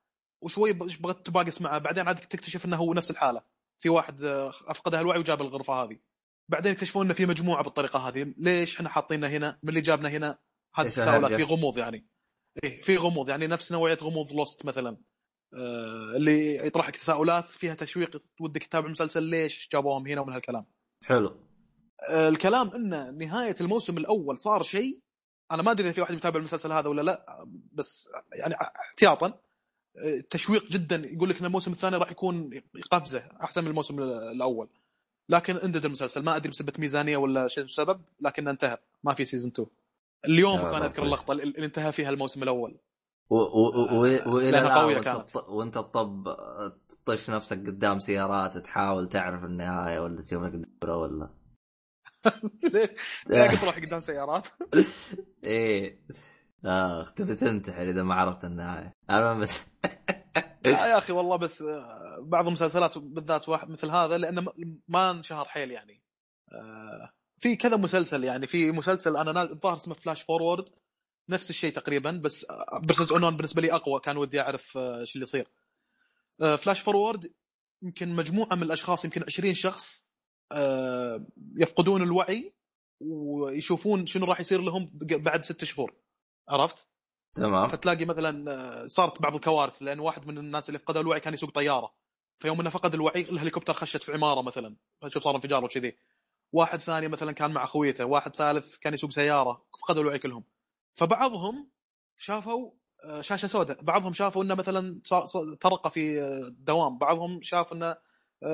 [0.41, 3.41] وشوي بغت تباقس معه بعدين عاد تكتشف إنه هو نفس الحالة.
[3.79, 5.97] في واحد آه، افقدها الوعي وجاب الغرفة هذه.
[6.49, 8.33] بعدين يكتشفون إنه في مجموعة بالطريقة هذه.
[8.37, 10.37] ليش إحنا حاطينه هنا؟ من اللي جابنا هنا؟
[10.75, 12.07] هذه إيش تساؤلات الهرجة؟ في غموض يعني.
[12.63, 13.29] إيه في غموض.
[13.29, 14.97] يعني نفس نوعية غموض لوست مثلا.
[15.53, 20.65] آه اللي يطرح لك تساؤلات فيها تشويق ودك تتابع المسلسل ليش جابوهم هنا ومن هالكلام.
[21.03, 21.47] حلو.
[22.09, 25.01] آه، الكلام إن نهاية الموسم الأول صار شيء.
[25.51, 29.39] أنا ما أدري إذا في واحد بيتابع المسلسل هذا ولا لا بس يعني احتياطا.
[30.29, 34.69] تشويق جدا يقول لك إن الموسم الثاني راح يكون قفزة أحسن من الموسم الأول.
[35.29, 39.51] لكن ended المسلسل ما أدري بسبب ميزانية ولا شيء سبب لكنه انتهى ما في season
[39.51, 39.67] 2
[40.25, 41.03] اليوم كان أذكر.
[41.03, 42.77] اللقطة اللي انتهى فيها الموسم الأول.
[43.29, 45.03] وإلى الآن
[45.47, 46.37] وانت تطب
[47.05, 51.29] تطش نفسك قدام سيارات تحاول تعرف النهاية ولا تشوف لك دبرة ولا.
[52.73, 52.89] ليش؟
[53.63, 54.47] أروح قدام سيارات؟
[55.43, 55.99] إيه.
[56.65, 58.95] اخ تبي تنتحر إذا ما عرفت النهاية.
[59.09, 59.67] المهم بس
[60.65, 64.45] لا يا أخي والله بس آه، بعض المسلسلات بالذات واحد مثل هذا لأنه
[64.87, 66.01] ما انشهر حيل يعني.
[66.51, 70.69] آه، في كذا مسلسل يعني في مسلسل أنا الظاهر اسمه FlashForward
[71.29, 72.45] نفس الشيء تقريبا بس
[72.83, 75.47] Persons Unknown بالنسبة لي أقوى كان ودي أعرف آه، إيش اللي يصير.
[76.41, 77.33] آه، FlashForward
[77.81, 80.05] يمكن مجموعة من الأشخاص يمكن 20 شخص
[80.51, 82.53] آه، يفقدون الوعي
[82.99, 85.95] ويشوفون شنو راح يصير لهم بعد ست شهور.
[86.49, 86.87] عرفت؟
[87.35, 87.67] تمام.
[87.67, 91.51] فتلاقي مثلا آه، صارت بعض الكوارث لأن واحد من الناس اللي فقدوا الوعي كان يسوق
[91.51, 91.93] طيارة.
[92.39, 94.75] فيوم إنه فقد الوعي الهليكوبتر خشت في عمارة مثلا.
[95.07, 95.97] شوف صار انفجار وكذي.
[96.53, 100.43] واحد ثاني مثلا كان مع اخويته واحد ثالث كان يسوق سيارة فقدوا الوعي كلهم.
[100.95, 101.69] فبعضهم
[102.17, 102.71] شافوا
[103.03, 103.81] آه، شاشة سوداء.
[103.81, 105.01] بعضهم شافوا إنه مثلا
[105.61, 106.97] ترقى في آه، دوام.
[106.97, 107.95] بعضهم شاف إنه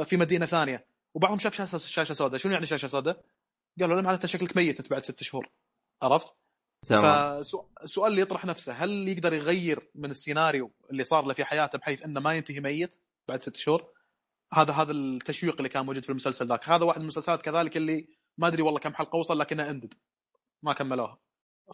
[0.04, 0.86] في مدينة ثانية.
[1.14, 2.40] وبعضهم شاف شاشة شاشة سوداء.
[2.40, 3.24] شنو يعني شاشة سوداء؟
[3.80, 5.50] قالوا له معناته شكلك ميت انت بعد ست شهور.
[6.02, 6.34] عرفت؟
[6.84, 11.78] تمام فالسؤال اللي يطرح نفسه هل يقدر يغير من السيناريو اللي صار له في حياته
[11.78, 12.96] بحيث إنه ما ينتهي ميت
[13.28, 13.94] بعد ست شهور؟
[14.54, 18.08] هذا هذا التشويق اللي كان موجود في المسلسل ذاك، هذا واحد من المسلسلات كذلك اللي
[18.38, 19.94] ما أدري والله كم حلقة وصل لكنه ended
[20.64, 21.20] ما كملوها.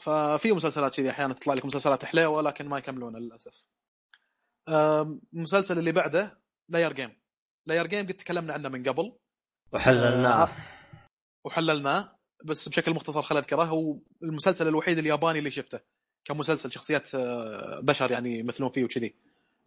[0.01, 3.65] ففي مسلسلات كذي أحيانا تطلع لك مسلسلات حليوة لكن ما يكملونها للأسف.
[5.33, 6.39] المسلسل اللي بعده
[6.69, 7.19] Liar Game.
[7.65, 9.17] Liar Game قد تكلمنا عنه من قبل
[9.73, 10.49] وحللناه
[11.45, 15.79] وحللناه بس بشكل مختصر خل أذكره هو المسلسل الوحيد الياباني اللي شفته
[16.25, 19.15] كمسلسل شخصيات آه، بشر يعني يمثلون فيه وكذي.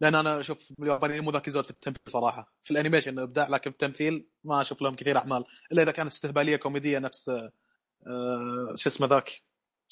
[0.01, 2.53] لأن أنا أشوف اليابانيين مو ذاك الزود في التمثيل صراحة.
[2.63, 6.11] في ال animation إبداع لكن في التمثيل ما أشوف لهم كثير اعمال إلا إذا كانت
[6.11, 9.41] استهبالية كوميدية نفس آه، شو اسمه ذاك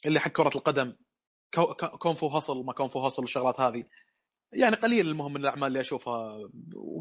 [0.05, 0.95] اللي حق كرة القدم.
[1.99, 3.83] Kung Fu Hustle ما Kung Fu Hustle والشغلات هذه.
[4.53, 6.39] يعني قليل المهم من الأعمال اللي أشوفها.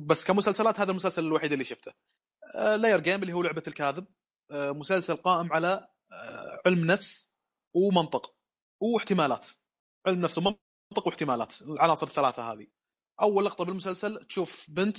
[0.07, 1.93] بس كمسلسلات هذا المسلسل الوحيد اللي شفته.
[2.55, 4.05] Liar Game اللي هو لعبة الكاذب.
[4.05, 4.20] آه،
[4.53, 7.31] مسلسل قائم على آه، علم نفس
[7.75, 8.35] ومنطق
[8.81, 9.49] واحتمالات.
[10.07, 12.67] علم نفس ومنطق واحتمالات العناصر الثلاثة هذه.
[13.23, 14.99] أول لقطة بالمسلسل تشوف بنت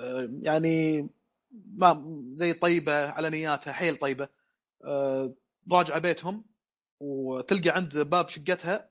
[0.00, 1.08] آه، يعني
[1.52, 4.28] ما زي طيبة على نياتها حيل طيبة
[4.84, 5.34] آه،
[5.72, 6.44] راجعة بيتهم
[7.00, 8.90] وتلقى عند باب شقتها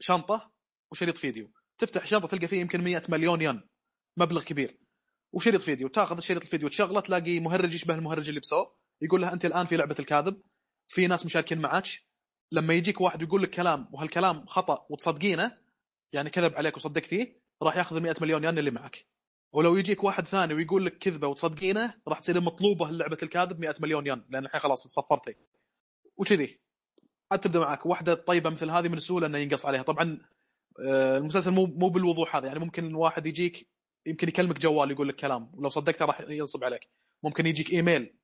[0.00, 0.50] شنطة
[0.92, 1.50] وشريط فيديو.
[1.78, 3.62] تفتح الشنطة تلقى فيه يمكن 100 مليون ين
[4.16, 4.78] مبلغ كبير.
[5.32, 8.78] وشريط فيديو تاخذ شريط الفيديو تشغله تلاقي مهرج يشبه المهرج اللي بسوه.
[9.02, 10.42] يقول لها أنت الآن في لعبة الكاذب
[10.88, 11.88] في ناس مشاركين معك
[12.52, 15.58] لما يجيك واحد يقول لك كلام وهالكلام خطأ وتصدقينه
[16.12, 19.06] يعني كذب عليك وصدقتيه راح ياخذ ال 100 مليون ين اللي معك.
[19.52, 24.06] ولو يجيك واحد ثاني ويقول لك كذبة وتصدقينه راح تصير مطلوبة لعبه الكاذب 100 مليون
[24.06, 25.34] ين لأن الحين خلاص صفرتي.
[26.16, 26.60] وكذي.
[27.32, 29.82] عاد تبدأ معك واحدة طيبة مثل هذه من السهوله إنه ينقص عليها.
[29.82, 30.18] طبعا
[30.86, 32.46] آه، المسلسل مو مو بالوضوح هذا.
[32.46, 33.68] يعني ممكن واحد يجيك
[34.06, 35.50] يمكن يكلمك جوال يقول لك كلام.
[35.54, 36.88] ولو صدقته راح ينصب عليك.
[37.22, 38.14] ممكن يجيك إيميل.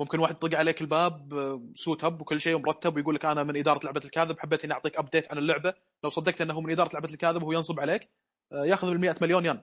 [0.00, 1.32] ممكن واحد يطق عليك الباب
[1.74, 4.96] suit up وكل شيء مرتب ويقول لك أنا من إدارة لعبة الكاذب حبيت إني أعطيك
[4.96, 5.74] update عن اللعبة.
[6.04, 8.08] لو صدقت إنه من إدارة لعبة الكاذب وهو ينصب عليك
[8.52, 9.62] آه، يأخذ ال 100 مليون ين.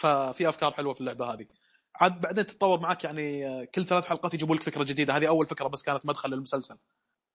[0.00, 1.46] ففي أفكار حلوة في اللعبة هذه.
[1.94, 5.16] عاد بعدين تتطور معك يعني آه، كل ثلاث حلقات يجيبوا لك فكرة جديدة.
[5.16, 6.76] هذه أول فكرة بس كانت مدخل للمسلسل.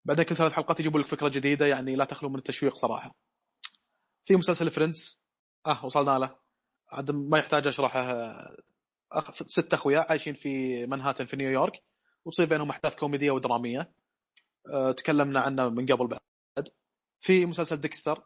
[0.05, 3.15] بعدين كل ثلاث حلقات يجيبوا لك فكرة جديدة يعني لا تخلو من التشويق صراحة.
[4.25, 5.19] في مسلسل Friends.
[5.67, 6.35] آه وصلنا له.
[6.91, 7.99] عاد ما يحتاج أشرحه.
[9.13, 9.31] آه،.
[9.31, 11.83] ست أخويا عايشين في منهاتن في نيويورك.
[12.25, 13.91] وتصير بينهم أحداث كوميدية ودرامية.
[14.73, 16.19] أه تكلمنا عنه من قبل بعد.
[17.21, 18.23] في مسلسل Dexter.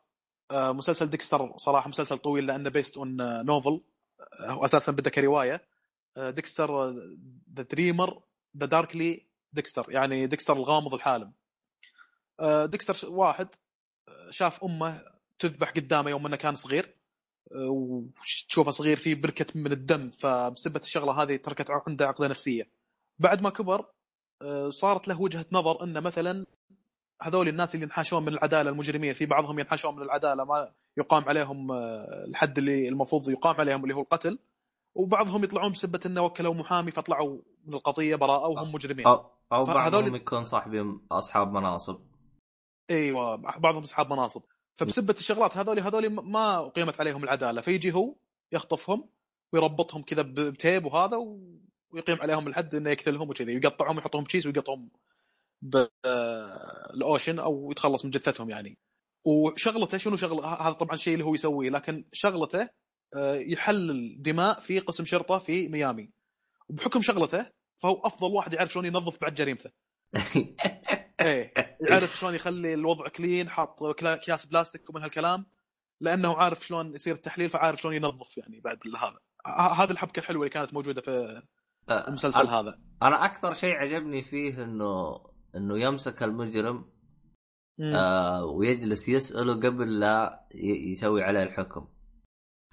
[0.52, 3.82] أه مسلسل Dexter صراحة مسلسل طويل لأنه based on novel
[4.42, 5.68] هو أساسا بدأ كرواية.
[6.18, 6.90] أه Dexter
[7.56, 8.24] the dreamer
[8.58, 9.92] the darkly Dexter.
[9.92, 11.34] يعني Dexter الغامض الحالم.
[12.40, 13.48] أه Dexter واحد
[14.08, 15.02] آه، شاف أمه
[15.40, 16.96] تذبح قدامه يوم إنه كان صغير.
[17.52, 22.79] أه وتشوفه صغير فيه بركة من الدم فبسبة الشغلة هذه تركت عنده عقدة نفسية.
[23.20, 23.86] بعد ما كبر
[24.42, 26.46] آه، صارت له وجهة نظر إن مثلا
[27.22, 31.72] هذول الناس اللي ينحاشون من العدالة المجرمين في بعضهم ينحاشون من العدالة ما يقام عليهم
[31.72, 34.40] آه، الحد اللي المفروض يقام عليهم اللي هو القتل
[34.96, 39.08] وبعضهم يطلعون بسبة إنه وكلوا محامي فطلعوا من القضية براءة وهم مجرمين.
[39.08, 42.00] أو بعضهم يكون صاحبي أصحاب مناصب.
[42.90, 44.42] إيوه بعضهم أصحاب مناصب.
[44.80, 47.62] فبسبة الشغلات هذول هذول ما اقيمت عليهم العدالة.
[47.62, 48.16] فيجي هو
[48.52, 49.10] يخطفهم
[49.54, 51.18] ويربطهم كذا ب tape وهذا
[51.92, 54.90] ويقيم عليهم الحد إنه يقتلهم وكذا يقطعهم ويحطهم بشيس ويقطهم
[55.62, 58.78] بال ocean أو يتخلص من جثتهم يعني.
[59.26, 62.70] وشغلته شنو شغل؟ هذا طبعا الشيء اللي هو يسويه لكن شغلته
[63.16, 66.10] آه، يحلل دماء في قسم شرطة في ميامي.
[66.70, 67.46] وبحكم شغلته
[67.80, 69.72] فهو أفضل واحد يعرف شلون ينظف بعد جريمته.
[71.22, 75.46] إيه يعرف شلون يخلي الوضع clean حاط اكياس بلاستيك ومن هالكلام
[76.02, 79.20] لأنه عارف شلون يصير التحليل فعارف شلون ينظف يعني بعد هذا.
[79.74, 81.42] هذه الحبكة الحلوة اللي كانت موجودة في
[81.92, 82.80] المسلسل أنا- هذا.
[83.04, 85.20] أنا أكثر شيء عجبني فيه انه
[85.56, 86.86] إنه يمسك المجرم
[87.80, 87.96] مم.
[87.96, 90.48] آه ويجلس يسأله قبل لا
[90.92, 91.88] يسوي عليه الحكم.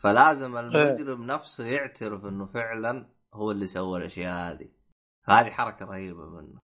[0.02, 4.68] فلازم المجرم نفسه يعترف إنه فعلا هو اللي سوى الأشياء هذه.
[5.24, 6.60] هذه حركة رهيبة منه.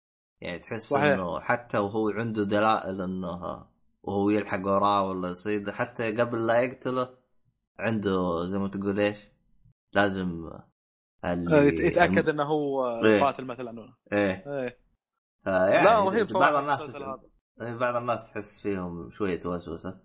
[0.41, 1.13] يعني تحس صحيح.
[1.13, 3.65] إنه حتى وهو عنده دلائل إنه
[4.03, 7.17] وهو يلحق وراه ولا يصيد حتى قبل لا يقتله
[7.79, 9.27] عنده زي ما تقول إيش؟
[9.93, 10.49] لازم
[11.26, 13.24] اللي آه، يت- يتأكد إنه هو إيه.
[13.24, 14.43] قاتل مثلا إيه.
[14.47, 14.80] إيه.
[15.43, 17.20] فيعني لا رهيب بعض الناس هذا.
[17.78, 20.01] بعض الناس تحس فيهم شوية وسوسه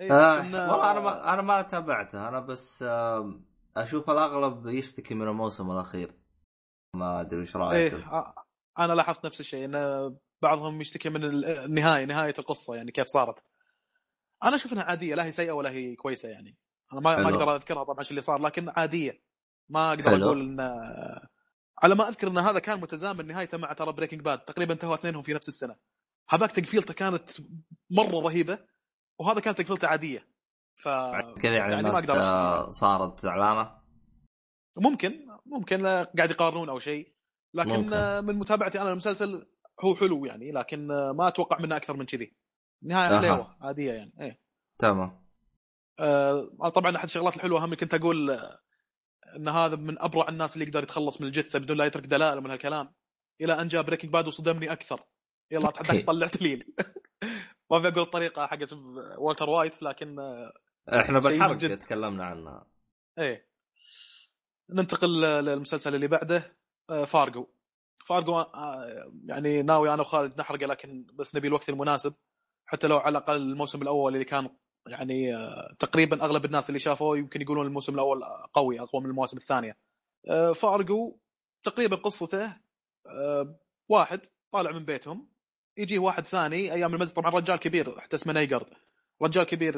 [0.00, 2.28] إيه، آه والله أنا ما أنا ما تابعته.
[2.28, 3.40] أنا بس آه
[3.76, 6.14] أشوف الأغلب يشتكي من الموسم الأخير.
[6.96, 8.34] ما أدري إيش رايك آه،
[8.78, 13.42] أنا لاحظت نفس الشيء ان بعضهم يشتكي من ال- النهايه نهاية القصة يعني كيف صارت.
[14.44, 16.56] أنا أشوف إنها عادية لا هي سيئة ولا هي كويسة يعني.
[16.92, 17.30] أنا ما ما.
[17.30, 19.22] أقدر أذكرها طبعا إيش اللي صار لكن عادية.
[19.68, 20.26] ما أقدر حلو.
[20.26, 20.60] أقول إن
[21.82, 25.22] على ما أذكر إن هذا كان متزامن نهايته مع ترى Breaking Bad تقريبا انتهوا اثنينهم
[25.22, 25.76] في نفس السنة.
[26.30, 27.30] هذاك تقفيلته كانت
[27.90, 28.58] مرة رهيبة
[29.18, 30.28] وهذا كانت تقفيلته عادية.
[30.76, 30.88] ف
[31.42, 32.06] كذا يعني, يعني ما الناس
[32.74, 33.78] صارت زعلانة؟
[34.76, 37.14] ممكن ممكن قاعد يقارنون أو شيء.
[37.54, 38.26] لكن ممكن.
[38.26, 39.46] من متابعتي أنا المسلسل
[39.84, 42.36] هو حلو يعني لكن ما أتوقع منه أكثر من كذي.
[42.82, 43.20] نهاية.
[43.20, 44.40] حلوة عادية يعني إيه.
[44.78, 45.22] تمام.
[45.98, 48.38] آه طبعا أحد الشغلات الحلوة هم كنت أقول
[49.36, 52.50] إن هذا من أبرع الناس اللي يقدر يتخلص من الجثة بدون لا يترك دلائل من
[52.50, 52.94] هالكلام.
[53.40, 55.04] إلى أن جاء Breaking Bad وصدمني أكثر.
[55.50, 55.82] يلا أوكي.
[55.82, 56.74] تحداك طلع دليل
[57.70, 58.72] ما أبي أقول الطريقة حقت
[59.18, 60.52] والتر وايت لكن آه،
[60.88, 61.58] إحنا بالحرق.
[61.58, 62.66] تكلمنا عنها.
[63.18, 63.48] إيه.
[64.70, 66.56] ننتقل للمسلسل اللي بعده
[66.90, 67.46] آه، فارجو
[68.06, 72.14] فارجو آه، يعني ناوي أنا وخالد نحرقه لكن بس نبي الوقت المناسب.
[72.66, 74.48] حتى لو على الأقل الموسم الأول اللي كان
[74.86, 78.18] يعني آه، تقريبا أغلب الناس اللي شافوه يمكن يقولون الموسم الأول
[78.54, 79.76] قوي أقوى من المواسم الثانية.
[80.28, 81.18] آه، فارجو
[81.62, 82.56] تقريبا قصته
[83.06, 83.58] آه،
[83.88, 84.20] واحد
[84.52, 85.28] طالع من بيتهم
[85.76, 88.76] يجيه واحد ثاني أيام المدرسة طبعا رجال كبير حتى اسمه نيجر.
[89.22, 89.74] رجال كبير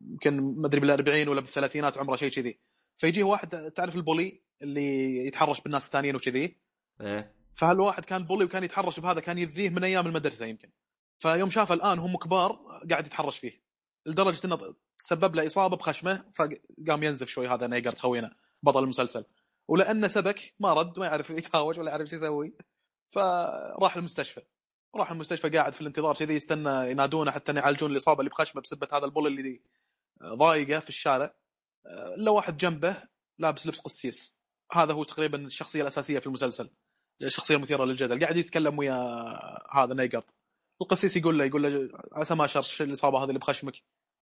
[0.00, 2.60] يمكن ما أدري بالأربعين ولا بالثلاثينات عمره شيء كذي.
[2.98, 6.56] فيجيه واحد تعرف البولي اللي يتحرش بالناس الثانيين وكذي؟
[7.00, 7.34] إيه.
[7.54, 10.70] فهالواحد كان بولي وكان يتحرش بهذا كان يذيه من أيام المدرسة يمكن.
[11.18, 12.58] فيوم شافه الآن هم كبار
[12.90, 13.63] قاعد يتحرش فيه.
[14.06, 19.24] لدرجة إنه تسبب له إصابة بخشمة فقام ينزف شوي هذا نيجر خوينا بطل المسلسل.
[19.68, 22.54] ولأنه سبك ما رد ما يعرف يتهاوش ولا يعرف شو يسوي
[23.12, 24.42] فراح المستشفى.
[24.96, 29.04] راح المستشفى قاعد في الانتظار كذي يستنى ينادونه حتى يعالجون الإصابة اللي بخشمة بسبة هذا
[29.04, 29.60] البول اللي
[30.24, 31.34] ضايقه في الشارع.
[32.16, 33.02] إلا واحد جنبه
[33.38, 34.34] لابس لبس قسيس.
[34.72, 36.70] هذا هو تقريبا الشخصية الأساسية في المسلسل
[37.22, 38.20] الشخصية المثيرة للجدل.
[38.20, 38.94] قاعد يتكلم ويا
[39.72, 40.30] هذا نيجارد.
[40.82, 43.74] القسيس يقول له يقول له عسى ما شرش الإصابة هذه اللي بخشمك؟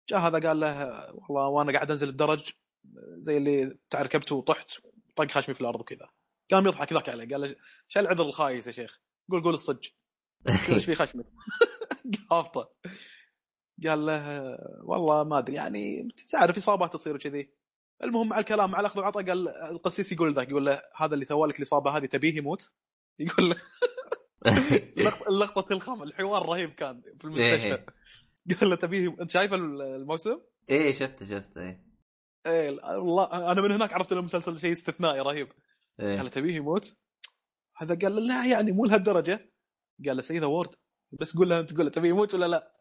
[0.09, 0.75] جاء هذا قال له
[1.15, 2.53] والله وأنا قاعد أنزل الدرج
[3.19, 4.73] زي اللي ركبت وطحت
[5.17, 6.09] طق خشمي في الأرض وكذا.
[6.51, 7.57] قام يضحك ذاك عليه قال له
[7.89, 9.01] شو العذر الخايس يا شيخ؟
[9.31, 9.89] قول قول الصج
[10.49, 11.27] إيش في خشمك؟
[12.33, 12.71] هافطه
[13.87, 17.51] قال له والله ما أدري يعني تعرف اصابات تصير وكذي.
[18.05, 21.49] المهم مع الكلام مع الأخذ والعطاء قال القسيس يقول ذاك يقول له هذا اللي سوى
[21.49, 22.73] لك الإصابة هذه تبيه يموت؟
[23.19, 23.57] يقول له.
[25.29, 27.85] اللقطه تلخم الحوار رهيب كان في المستشفى.
[28.61, 30.41] قال له تبيه أنت شايف الموسم؟
[30.71, 31.85] إيه شفته شفته إيه.
[32.47, 35.49] إيه والله أنا من هناك عرفت المسلسل شيء استثنائي رهيب.
[36.01, 36.17] إيه.
[36.17, 36.97] قال له تبيه يموت؟
[37.77, 39.53] هذا قال له لا يعني مو لهالدرجة.
[40.07, 40.75] قال له سيدة وورد.
[41.21, 42.73] بس قول له انت تقول له تبيه يموت ولا لا؟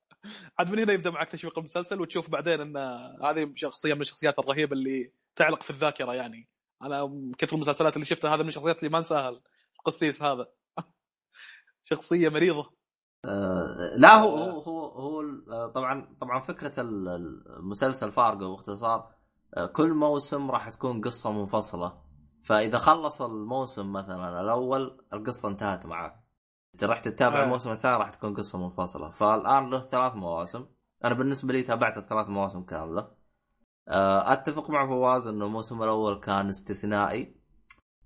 [0.60, 2.78] عاد من هنا يبدأ معك تشويق المسلسل وتشوف بعدين إن
[3.24, 6.50] هذه شخصية من الشخصيات الرهيبة اللي تعلق في الذاكرة يعني.
[6.84, 9.42] أنا كثر المسلسلات اللي شفتها هذا من الشخصيات اللي ما انساها
[9.80, 10.48] القسيس هذا.
[11.92, 12.72] شخصية مريضة.
[13.26, 15.22] آه لا هو هو هو, هو
[15.52, 16.74] آه، طبعا طبعا فكرة
[17.58, 19.12] المسلسل فارغو باختصار
[19.58, 22.02] آه، كل موسم راح تكون قصة منفصلة.
[22.44, 26.22] فإذا خلص الموسم مثلا الأول القصة انتهت معاه
[26.74, 27.44] انت رحت تتابع آه.
[27.44, 29.10] الموسم الثاني راح تكون قصة منفصلة.
[29.10, 30.66] فالآن له ثلاث مواسم.
[31.06, 33.12] أنا بالنسبة لي تابعت الثلاث مواسم كاملة.
[33.88, 37.36] آه، أتفق مع فواز إنه الموسم الأول كان استثنائي.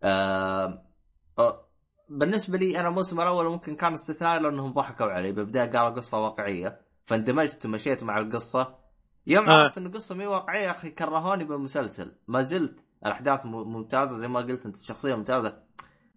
[0.03, 0.85] آه،
[2.09, 5.31] بالنسبة لي أنا الموسم الأول ممكن كان استثنائي لأنهم ضحكوا علي.
[5.31, 6.81] بالبدايه قالوا قصة واقعية.
[7.05, 8.75] فاندمجت ومشيت مع القصة.
[9.27, 9.63] يوم آه.
[9.63, 12.15] عرفت انه قصه مي واقعية يا أخي كرهوني بالمسلسل.
[12.27, 14.65] ما زلت الأحداث ممتازة زي ما قلت.
[14.65, 15.63] أنت الشخصيه ممتازة.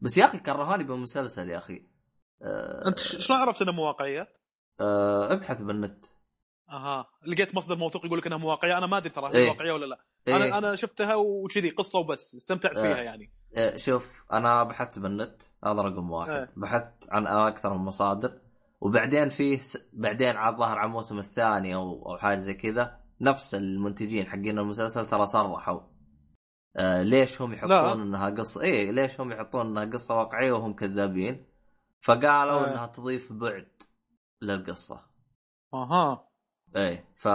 [0.01, 1.87] بس يا أخي كرهوني بالمسلسل يا أخي.
[2.43, 4.29] آه، أنت شلون عرفت إنها مو واقعية؟
[4.81, 6.05] آه، ابحث بالنت.
[6.71, 7.07] أها.
[7.27, 8.79] لقيت مصدر موثوق يقول لك إنها مو واقعية.
[8.79, 9.49] أنا ما أدري ترى هل إيه.
[9.49, 10.01] واقعية ولا لا.
[10.29, 10.37] إيه.
[10.37, 12.35] أنا أنا شفتها وكذي قصة وبس.
[12.35, 12.83] استمتعت آه.
[12.83, 13.25] فيها يعني.
[13.25, 13.38] آه،
[13.77, 16.31] شوف أنا بحثت بالنت هذا رقم واحد.
[16.31, 16.49] إيه.
[16.57, 18.41] بحثت عن أكثر من مصادر
[18.81, 19.79] وبعدين فيه س...
[19.93, 23.01] بعدين عاد ظهر على الموسم الثاني أو أو حاجة زي كذا.
[23.21, 25.81] نفس المنتجين حقين المسلسل ترى صرحوا.
[26.77, 27.93] آه ليش هم يحطون لا.
[27.93, 31.37] إنها قصة؟ إيه ليش هم يحطون إنها قصة واقعية وهم كذابين؟
[32.01, 32.73] فقالوا آه.
[32.73, 33.69] إنها تضيف بعد
[34.43, 35.01] للقصة.
[35.75, 36.29] أها.
[36.77, 37.29] إيه ف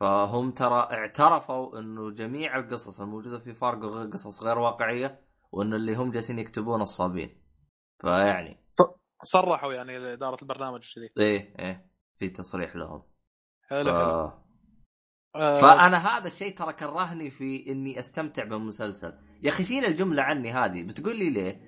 [0.00, 5.20] فهم ترى اعترفوا إنه جميع القصص الموجودة في فارجو غير قصص غير واقعية
[5.52, 7.42] وان اللي هم جالسين يكتبون نصابين
[8.00, 8.64] فيعني.
[9.22, 11.90] صرحوا يعني اداره البرنامج كذي إيه إيه.
[12.18, 13.02] في تصريح لهم.
[13.68, 13.94] حلو ف...
[13.94, 14.44] حلو.
[15.36, 19.18] آه، فأنا هذا الشيء ترى كرهني في إني أستمتع بالمسلسل.
[19.42, 21.60] يا أخي شيل الجملة عني هذه بتقول لي ليه؟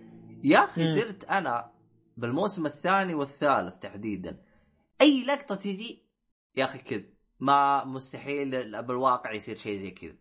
[0.45, 0.93] يا أخي.
[0.93, 1.73] صرت أنا
[2.17, 4.45] بالموسم الثاني والثالث تحديدا.
[5.01, 6.09] أي لقطة تجي
[6.57, 10.15] يا أخي كذا ما مستحيل بالواقع يصير شيء زي كذا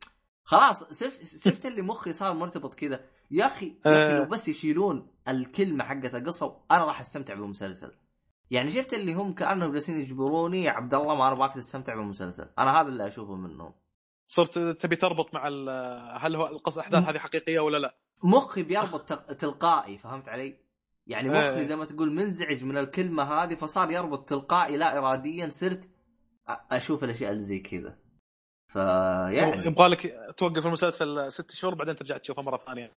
[0.44, 0.84] خلاص
[1.24, 4.18] صرت اللي مخي صار مرتبط كذا يا أخي يا أخي آه.
[4.18, 7.92] لو بس يشيلون الكلمة حقت القصة أنا راح أستمتع بالمسلسل
[8.52, 12.50] يعني شفت اللي هم كأنهم جالسين يجبروني يا عبد الله ما أنا باك تستمتع بالمسلسل
[12.60, 13.74] أنا هذا اللي أشوفه منهم
[14.28, 15.48] صرت تبي تربط مع
[16.18, 20.58] هل هو القصة الاحداث هذه حقيقية ولا لا؟ مخي بيربط تلقائي فهمت علي؟
[21.08, 21.64] يعني مخي إيه.
[21.64, 25.90] زي ما تقول منزعج من الكلمة هذه فصار يربط تلقائي لا اراديا صرت
[26.48, 27.98] أشوف الأشياء اللي زي كذا.
[28.74, 32.94] فيعني يبغى لك توقف المسلسل ست شهور بعدين ترجع تشوفه مرة ثانية.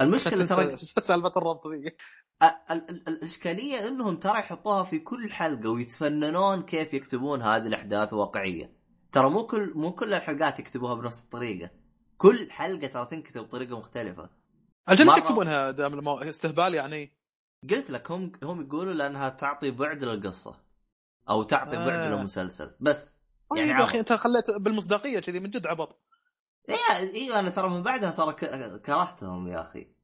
[0.00, 1.96] المشكلة ترى سالفة الربط ذي؟
[2.42, 8.12] ال- ال- ال- الإشكالية إنهم ترى يحطوها في كل حلقة ويتفننون كيف يكتبون هذه الأحداث
[8.12, 8.76] واقعية.
[9.12, 11.70] ترى مو كل مو كل الحلقات يكتبوها بنفس الطريقة.
[12.18, 14.30] كل حلقة ترى تنكتب بطريقة مختلفة.
[14.90, 16.18] الجن مرة- يكتبونها دام المو...
[16.18, 17.12] استهبال يعني.
[17.70, 20.63] قلت لك هم هم يقولوا لأنها تعطي بعد للقصة.
[21.28, 21.86] أو تعطي آه.
[21.86, 22.74] بعد للمسلسل.
[22.80, 23.16] بس
[23.56, 26.00] يعني يعني يا أخي أنت خليت بالمصداقية كذي من جد عبط.
[26.68, 28.32] أيوه أيوه أنا ترى من بعدها صار
[28.78, 29.94] كرهتهم يا أخي.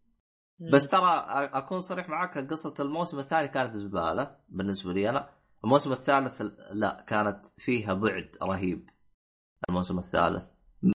[0.72, 5.30] بس ترى أكون صريح معك قصة الموسم الثاني كانت زبالة بالنسبة لي أنا.
[5.64, 6.42] الموسم الثالث
[6.72, 8.90] لا كانت فيها بعد رهيب.
[9.68, 10.44] الموسم الثالث.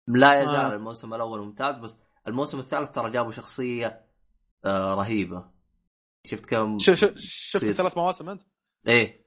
[0.07, 0.73] لا يزال آه.
[0.73, 1.97] الموسم الأول ممتاز بس
[2.27, 4.05] الموسم الثالث ترى جابوا شخصية
[4.65, 5.51] آه رهيبة.
[6.25, 7.57] شفت كم شفت.
[7.57, 8.41] ثلاث مواسم أنت؟
[8.87, 9.24] إيه.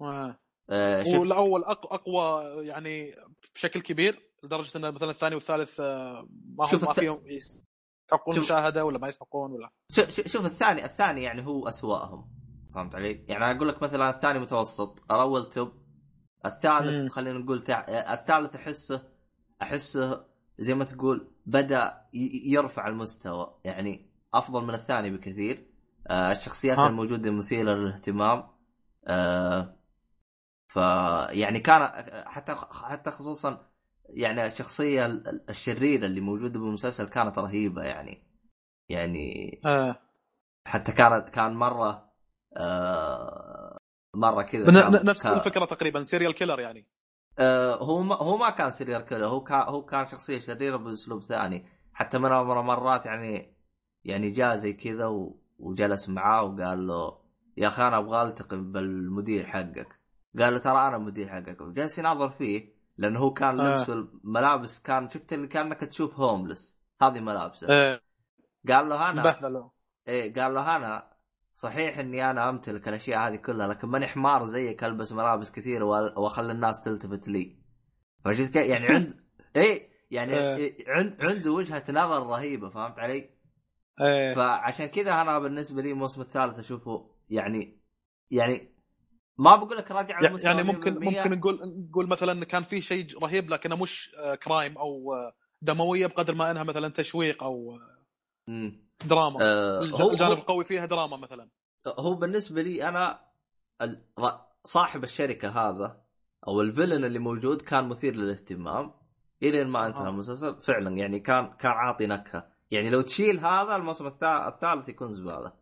[0.00, 0.38] آه.
[0.70, 3.14] آه شفت والأول أقوى يعني
[3.54, 6.28] بشكل كبير لدرجة إن مثلا الثاني والثالث آه،
[6.58, 11.22] ما هم ما فيهم يستحقون شوف- المشاهده ولا ما يستحقون ولا شوف شوف- الثاني الثاني
[11.22, 12.28] يعني هو أسوأهم
[12.74, 15.72] فهمت علي؟ يعني أنا أقول لك مثلا الثاني متوسط الأول توب
[16.46, 17.08] الثالث مم.
[17.08, 17.80] خلينا نقول تع...
[18.12, 19.02] الثالث أحسه
[19.62, 20.24] أحسه
[20.58, 25.66] زي ما تقول بدأ ي- يرفع المستوى يعني أفضل من الثاني بكثير
[26.06, 26.86] آه الشخصيات ها.
[26.86, 28.44] الموجودة مثيرة للاهتمام
[30.76, 31.82] آه ف يعني كان
[32.26, 33.66] حتى حتى خصوصا
[34.08, 38.22] يعني الشخصية ال- الشريرة اللي موجودة بالمسلسل كانت رهيبة يعني.
[38.88, 39.98] يعني آه.
[40.66, 42.10] حتى كانت كان مرة
[42.56, 43.76] آه
[44.14, 44.70] مرة كذا
[45.04, 46.86] نفس كان- الفكرة تقريبا serial killer يعني.
[47.38, 51.22] آه هو ما هو ما كان serial killer هو كان هو كان شخصية شريرة بأسلوب
[51.22, 51.66] ثاني.
[51.94, 53.54] حتى من مرات يعني
[54.04, 55.06] يعني جاء زي كذا
[55.58, 57.18] وجلس معاه وقال له
[57.56, 59.97] يا أخي أنا أبغى ألتقي بالمدير حقك.
[60.38, 63.70] قال له ترى أنا المدير حقك وجالس يناظر فيه لأنه هو كان آه.
[63.72, 68.00] لبسه الملابس كان شفت اللي كأنك تشوف هوملس هذه ملابسه آه.
[68.68, 69.68] قال له أنا مبهدل
[70.08, 71.12] إيه قال له أنا
[71.54, 76.18] صحيح إني أنا أمتلك الأشياء هذه كلها لكن ماني حمار زيك ألبس ملابس كثيرة وأ-
[76.18, 77.58] وأخلي الناس تلتفت لي
[78.24, 79.16] فشفت كيف؟ يعني عند
[79.56, 80.70] إيه يعني آه.
[80.88, 83.30] عند عنده وجهة نظر رهيبة فهمت علي؟
[84.00, 84.32] آه.
[84.32, 87.80] فعشان كذا أنا بالنسبة لي الموسم الثالث أشوفه يعني
[88.30, 88.77] يعني
[89.38, 91.58] ما بقول لك راجع يع- يعني ممكن ممكن نقول
[91.88, 95.32] نقول مثلا كان في شيء رهيب لكنه مش آه، كرايم أو آه،
[95.62, 97.98] دموية بقدر ما إنها مثلا تشويق أو آه،
[98.50, 99.38] ممكن دراما.
[99.42, 101.48] آه هو الجانب هو, القوي فيها دراما مثلا.
[101.86, 103.20] هو بالنسبة لي أنا
[104.64, 106.02] صاحب الشركة هذا
[106.48, 108.92] أو الفيلن اللي موجود كان مثير للاهتمام
[109.42, 110.08] إلين ما انتهى آه.
[110.08, 110.62] المسلسل.
[110.62, 112.48] فعلا يعني كان كان عاطي نكهة.
[112.70, 115.52] يعني لو تشيل هذا الموسم الثا- الثالث يكون زبالة.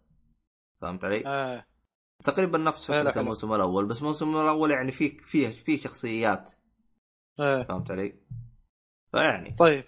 [0.81, 1.65] فهمت علي؟ آه.
[2.25, 3.21] تقريبا نفس فكرة.
[3.21, 6.53] الموسم الأول بس الموسم الأول يعني فيه فيه فيه شخصيات.
[7.41, 7.63] آه.
[7.63, 8.15] فهمت علي؟
[9.13, 9.57] فيعني.
[9.59, 9.85] طيب.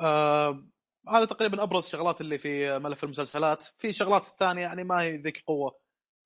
[0.00, 0.64] آه
[1.08, 3.64] هذا تقريبا أبرز الشغلات اللي في ملف المسلسلات.
[3.78, 5.80] في شغلات ثانية يعني ما هي ذيك قوة.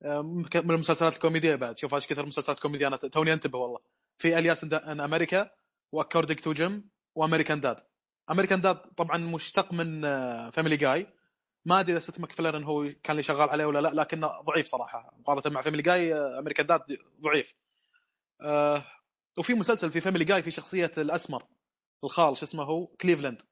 [0.05, 0.23] آه،
[0.55, 1.79] من المسلسلات الكوميدية بعد.
[1.79, 2.87] شوف إيش كثر مسلسلات كوميدية.
[2.87, 3.79] أنا توني أنتبه والله.
[4.19, 5.51] في Aliens in America
[5.93, 7.77] و According to Jim و American Dad
[8.31, 10.01] American Dad طبعا مشتق من
[10.51, 11.07] Family Guy
[11.67, 15.15] ما أدري إذا سيث ماكفارلن هو كان اللي شغال عليه ولا لا لكنه ضعيف صراحة.
[15.19, 16.81] مقارنة مع Family Guy American Dad
[17.21, 17.55] ضعيف.
[18.43, 18.85] آه
[19.39, 21.45] وفي مسلسل في Family Guy في شخصية الأسمر
[22.05, 23.43] الخال شو اسمه هو؟ كليفلاند.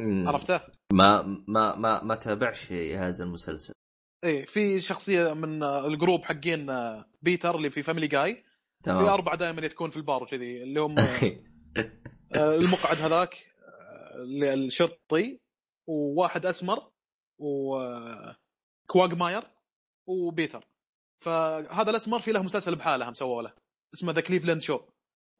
[0.00, 0.60] عرفته؟
[0.92, 3.72] ما ما ما ما تابعش هذا المسلسل.
[4.24, 8.84] إيه في شخصية من آه، ال group حقين آه، بيتر اللي في Family Guy في
[8.84, 10.98] تمام أربعة دائما يتكون في البار وكذي اللي هم
[12.34, 13.34] آه، المقعد هذاك
[14.42, 15.40] الشرطي
[15.88, 16.90] وواحد أسمر
[17.38, 19.50] وكواغ ماير
[20.06, 20.64] وبيتر.
[21.24, 23.52] فهذا الأسمر في له مسلسل بحاله هم سووا له
[23.94, 24.80] اسمه The Cleveland Show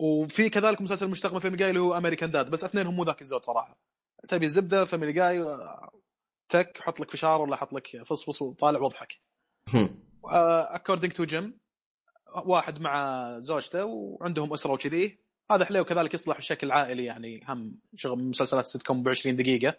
[0.00, 3.22] وفي كذلك مسلسل مشتق من Family Guy اللي هو American Dad بس اثنينهم مو ذاك
[3.22, 3.78] الزود صراحة.
[4.28, 5.90] تبي الزبدة Family Guy آه،
[6.48, 9.20] تك حط لك فشار ولا حط لك فصفص وطالع واضحك
[10.24, 11.58] According to Jim
[12.44, 15.18] واحد مع زوجته وعندهم أسرة وكذي.
[15.50, 19.74] هذا حلو وكذلك يصلح بشكل عائلي يعني هم شغل مسلسلات سيت كوم ب 20 دقيقة.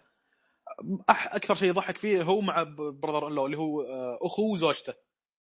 [1.10, 4.94] أكثر شيء يضحك فيه هو مع brother in اللي هو آه، اخوه وزوجته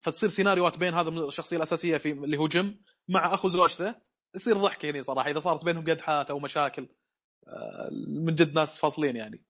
[0.02, 3.94] فتصير سيناريوهات بين هذا الشخصية الأساسية في اللي هو جيم مع أخو زوجته.
[4.34, 5.30] يصير ضحك هنا صراحة.
[5.30, 6.88] إذا صارت بينهم قدحات أو مشاكل
[7.48, 9.44] آه، من جد ناس فاصلين يعني.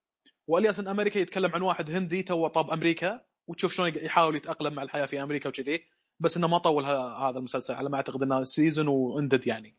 [0.46, 4.74] و Aliens in America يتكلم عن واحد هندي تو طاب أمريكا وتشوف شلون يحاول يتأقلم
[4.74, 5.84] مع الحياة في أمريكا وكذي.
[6.20, 9.76] بس إنه ما طول هذا المسلسل على ما أعتقد إنه season one ended يعني.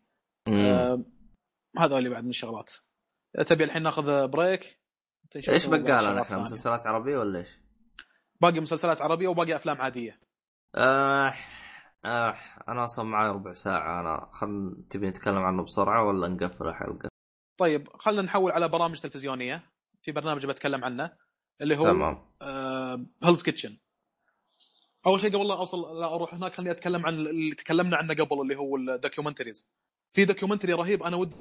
[0.47, 1.03] آه
[1.77, 2.71] هذا اللي بعد من الشغلات.
[3.47, 4.82] تبي الحين ناخذ break
[5.35, 6.43] إيش إحنا ثانية.
[6.43, 7.49] مسلسلات عربية ولا إيش؟
[8.41, 10.19] باقي مسلسلات عربية وباقي أفلام عادية.
[10.75, 11.33] آه
[12.05, 17.09] آه أنا أصلا معي ربع ساعة أنا خل تبي نتكلم عنه بسرعة ولا نقفل الحلقة؟
[17.59, 19.73] طيب خلينا نحول على برامج تلفزيونية.
[20.01, 21.11] في برنامج بتكلم عنه
[21.61, 22.25] اللي هو تمام.
[22.41, 23.77] آه Hell's Kitchen
[25.05, 28.41] أول شيء قبل لا أوصل لا أروح هناك خليني أتكلم عن اللي تكلمنا عنه قبل
[28.41, 29.69] اللي هو ال documentaries.
[30.13, 31.35] في documentary رهيب أنا ودي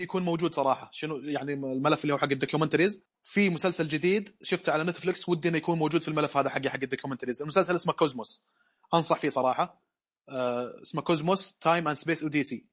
[0.00, 0.88] يكون موجود صراحة.
[0.92, 5.48] شنو يعني الملف اللي هو حق ال documentaries؟ في مسلسل جديد شفته على نتفلكس ودي
[5.48, 7.42] إنه يكون موجود في الملف هذا حقي حق ال documentaries.
[7.42, 8.44] المسلسل اسمه Cosmos.
[8.94, 9.82] أنصح فيه صراحة.
[10.28, 12.66] آه اسمه Cosmos Time and Space Odyssey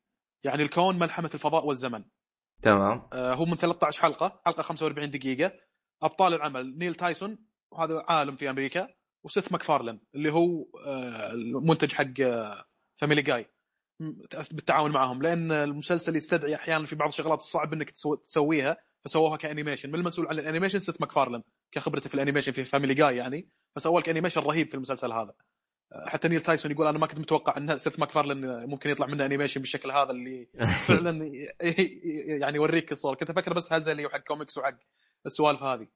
[0.43, 2.03] يعني الكون ملحمة الفضاء والزمن.
[2.61, 3.07] تمام.
[3.13, 5.51] آه، هو من 13 حلقة حلقة 45 دقيقة.
[6.01, 7.37] أبطال العمل نيل تايسون
[7.71, 8.87] وهذا عالم في أمريكا
[9.23, 12.13] وسيث ماكفارلن اللي هو آه، المنتج حق
[12.95, 13.49] Family Guy
[14.51, 18.77] بالتعاون معهم لأن المسلسل يستدعي أحيانا في بعض الشغلات الصعب إنك تسو- تسويها.
[19.05, 19.89] فسووها ك animation.
[19.89, 23.49] من المسؤول عن ال animation سيث ماكفارلن كخبرته في ال animation في Family Guy يعني.
[23.75, 25.33] فسوى لك animation رهيب في المسلسل هذا.
[26.07, 29.61] حتى نيل تايسون يقول أنا ما كنت متوقع أن سيث ماكفارلن ممكن يطلع منه animation
[29.61, 30.47] بالشكل هذا اللي
[30.87, 31.31] فعلا
[32.41, 33.15] يعني يوريك الصور.
[33.15, 34.77] كنت أفكر بس هزلي وحق كوميكس وحق
[35.25, 35.87] السوالف هذه.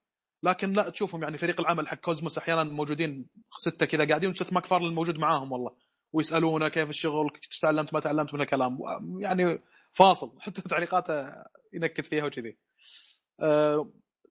[0.44, 3.26] لكن لا تشوفهم يعني فريق العمل حق Cosmos أحيانا موجودين
[3.60, 5.72] ستة كذا قاعدين وسيث ماكفارلن موجود معاهم والله.
[6.14, 7.30] ويسالونه كيف الشغل
[7.62, 8.80] تعلمت ما تعلمت من الكلام.
[9.20, 10.32] يعني فاصل.
[10.40, 11.34] حتى تعليقاته
[11.74, 12.58] ينكت فيها وكذي.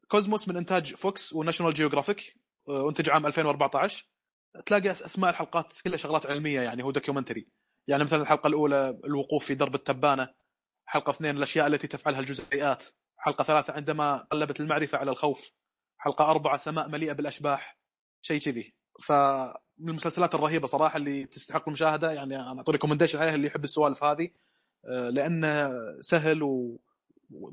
[0.09, 2.37] Cosmos من إنتاج فوكس وناشونال جيوغرافيك
[2.69, 4.07] آه، انتج عام 2014
[4.67, 7.49] تلاقي أسماء الحلقات كلها شغلات علمية يعني هو documentary.
[7.89, 10.29] يعني مثلا الحلقة الأولى الوقوف في درب التبانة
[10.87, 12.85] حلقة اثنين الأشياء التي تفعلها الجزيئات
[13.17, 15.51] حلقة ثلاثة عندما قلبت المعرفة على الخوف
[15.99, 17.79] حلقة أربعة سماء مليئة بالأشباح
[18.23, 18.75] شيء كذي.
[19.03, 24.05] فمن المسلسلات الرهيبة صراحة اللي تستحق المشاهدة يعني أنا أعطي recommendation عليها اللي يحب السوالف
[24.05, 24.31] هذه
[24.85, 25.71] آه، لأنه
[26.01, 26.81] سهل و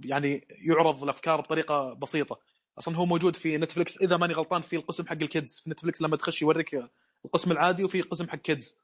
[0.03, 2.39] يعني يعرض الأفكار بطريقة بسيطة.
[2.79, 5.61] أصلا هو موجود في نتفلكس إذا ماني غلطان في القسم حق ال kids.
[5.63, 6.83] في نتفلكس لما تخش يوريك
[7.25, 8.77] القسم العادي وفي قسم حق kids.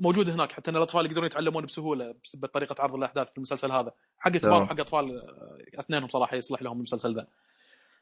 [0.00, 3.92] موجود هناك حتى إن الأطفال يقدرون يتعلمون بسهولة بسبب طريقة عرض الأحداث في المسلسل هذا.
[4.18, 4.62] حق كبار.
[4.62, 5.22] وحق أطفال
[5.78, 7.26] اثنينهم صراحة يصلح لهم المسلسل ذا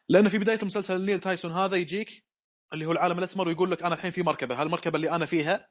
[0.09, 2.25] لأن في بداية المسلسل نيل تايسون هذا يجيك
[2.73, 4.63] اللي هو العالم الأسمر ويقول لك أنا الحين في مركبة.
[4.63, 5.69] هالمركبة اللي أنا فيها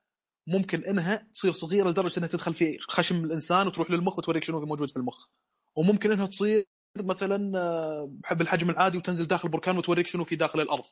[0.47, 4.91] ممكن إنها تصير صغيرة لدرجة إنها تدخل في خشم الإنسان وتروح للمخ وتوريك شنو موجود
[4.91, 5.28] في المخ.
[5.80, 6.65] وممكن إنها تصير
[6.97, 10.84] مثلا آه، بالحجم العادي وتنزل داخل بركان وتوريك شنو في داخل الأرض.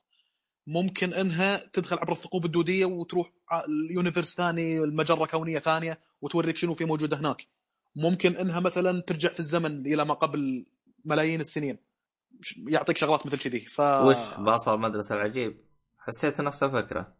[0.67, 3.31] ممكن إنها تدخل عبر الثقوب الدودية وتروح
[3.67, 7.47] اليونيفرس ثاني المجرة كونية ثانية وتوريك شنو في موجود هناك.
[7.95, 10.65] ممكن إنها مثلا ترجع في الزمن إلى ما قبل
[11.05, 11.77] ملايين السنين.
[12.67, 13.59] يعطيك شغلات مثل كذي.
[13.59, 15.57] ف وش باص المدرسة العجيب؟
[15.99, 17.13] حسيت نفس الفكرة.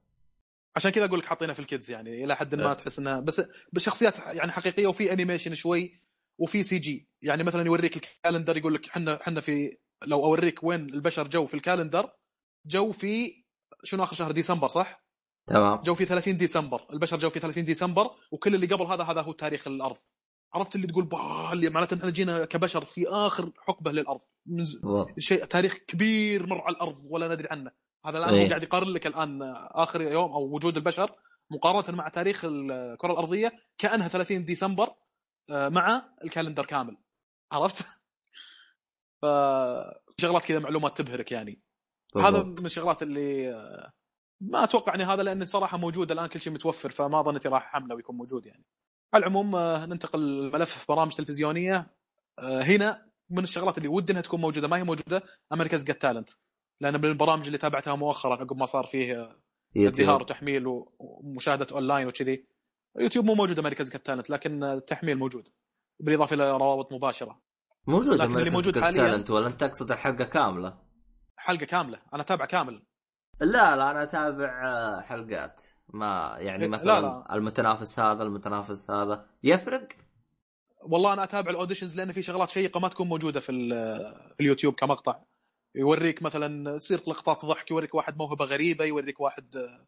[0.76, 2.74] عشان كذا أقول لك حاطينها في ال kids يعني إلى حد ما أه.
[2.74, 3.42] تحس إنها بس
[3.74, 6.07] بشخصيات يعني حقيقية وفي animation شوي
[6.38, 7.10] وفي CG.
[7.22, 11.46] يعني مثلا يوريك ال calendar يقول لك إحنا إحنا في لو أوريك وين البشر جو
[11.46, 12.10] في ال calendar
[12.66, 13.44] جو في
[13.84, 15.04] شنو آخر شهر؟ ديسمبر صح؟
[15.48, 15.82] تمام.
[15.82, 16.86] جو في 30 ديسمبر.
[16.94, 19.96] البشر جو في 30 ديسمبر وكل اللي قبل هذا هذا هو تاريخ الأرض.
[20.54, 24.20] عرفت اللي تقول باه اللي معناته ان إحنا جينا كبشر في آخر حقبة للأرض.
[25.20, 27.72] شيء تاريخ كبير مر على الأرض ولا ندري عنه.
[28.06, 28.42] هذا الآن.
[28.42, 29.40] هو قاعد يقارن لك الآن
[29.72, 31.16] آخر يوم أو وجود البشر
[31.52, 34.94] مقارنة مع تاريخ الكرة الأرضية كأنها 30 ديسمبر
[35.50, 36.98] مع الكالندر كامل.
[37.52, 37.86] عرفت؟
[39.22, 39.26] ف
[40.22, 41.62] شغلات كذا معلومات تبهرك يعني.
[42.18, 42.60] هذا بالضبط.
[42.60, 43.92] من الشغلات اللي آه،
[44.42, 47.96] ما أتوقع اني هذا لأن الصراحه موجود الآن كل شيء متوفر فما ظنيتي راح أحمله
[47.96, 48.66] ويكون موجود يعني.
[49.14, 51.88] على العموم آه، ننتقل الملف في برامج تلفزيونية.
[52.40, 55.24] آه، هنا من الشغلات اللي ودي إنها تكون موجودة ما هي موجودة؟
[55.54, 56.30] امريكاز جت تالنت
[56.82, 59.36] لأن من البرامج اللي تابعتها مؤخرا عقب ما صار فيه آه،
[59.78, 60.64] ازدهار وتحميل
[61.00, 62.46] ومشاهدة أونلاين وكذي.
[63.00, 65.50] يوتيوب مو موجود امريكاز جت تالنت لكن التحميل موجود
[66.00, 67.42] بالإضافة إلى روابط مباشرة.
[67.88, 70.78] موجود لكن اللي موجود حالياً- Talent ولا أنت تقصد الحلقة كاملة؟
[71.38, 72.84] حلقة كاملة أنا تابع كامل.
[73.42, 75.62] لا لا أنا أتابع آه، حلقات.
[75.94, 77.36] ما يعني إيه، مثلا لا، لا.
[77.36, 79.26] المتنافس هذا المتنافس هذا.
[79.44, 79.88] يفرق؟
[80.82, 83.52] والله أنا أتابع ال auditions لأن في شغلات شيقة ما تكون موجودة في
[84.40, 85.20] اليوتيوب كمقطع.
[85.76, 89.88] يوريك مثلا يصير لقطات ضحك يوريك واحد موهبة غريبة يوريك واحد آه،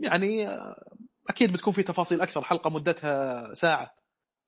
[0.00, 0.96] يعني آه،
[1.28, 3.94] أكيد بتكون في تفاصيل أكثر حلقة مدتها ساعة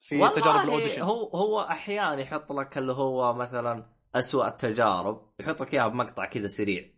[0.00, 1.02] في والله تجارب ال audition.
[1.02, 6.46] هو هو أحيانا يحط لك اللي هو مثلا أسوأ التجارب يحط لك إياها بمقطع كذا
[6.46, 6.90] سريع.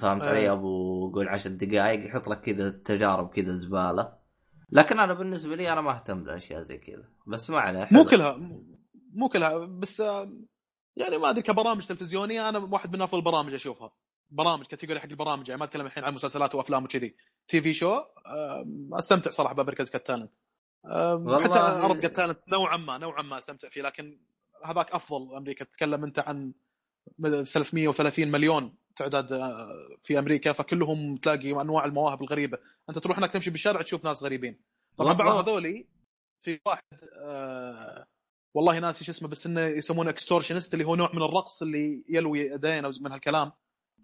[0.00, 0.28] فهمت إيه.
[0.28, 4.18] علي أبو قول عشر دقائق يحط لك كذا تجارب كذا زبالة.
[4.70, 7.08] لكن أنا بالنسبة لي أنا ما أهتم لأشياء زي كذا.
[7.26, 8.04] بس ما عليه مو.
[8.04, 8.36] كلها
[9.12, 10.00] مو كلها بس
[10.96, 13.92] يعني ما أدري كبرامج تلفزيونية أنا واحد من افضل البرامج أشوفها.
[14.30, 17.16] برامج category حق البرامج يعني ما أتكلم الحين عن مسلسلات وأفلام وكذي.
[17.48, 18.02] TV show
[18.92, 20.30] أستمتع صراحة بامريكاز جوت تالنت
[21.44, 24.18] حتى عرب جوت تالنت نوعا ما نوعا ما أستمتع فيه لكن
[24.64, 25.64] هذاك أفضل أمريكا.
[25.64, 26.52] تتكلم أنت عن
[27.22, 32.58] 330 مليون تعداد آه، في أمريكا فكلهم تلاقي أنواع المواهب الغريبة.
[32.88, 34.60] أنت تروح هناك تمشي بالشارع تشوف ناس غريبين.
[34.96, 35.12] طبعا.
[35.12, 35.86] بعض هذولي
[36.42, 36.82] في واحد
[37.22, 38.06] آه
[38.54, 42.40] والله ناسي شو اسمه بس إنه يسمونه extortionist اللي هو نوع من الرقص اللي يلوي
[42.40, 43.52] يدين أو من هالكلام.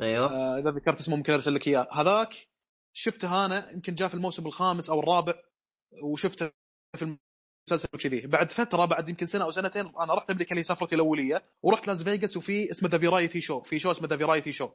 [0.00, 0.32] أيوه.
[0.32, 1.88] آه إذا ذكرت اسمه ممكن أرسل لك إياه.
[1.92, 2.48] هذاك
[2.96, 5.34] شفته أنا يمكن جاء في الموسم الخامس أو الرابع
[6.02, 6.50] وشفته
[6.96, 8.26] في المسلسل وكذي.
[8.26, 12.02] بعد فترة بعد يمكن سنة أو سنتين أنا رحت أمريكا اللي سفرتي الأولية ورحت لاس
[12.02, 14.70] فيغاس وفي اسمه The Variety Show في show اسمه The Variety Show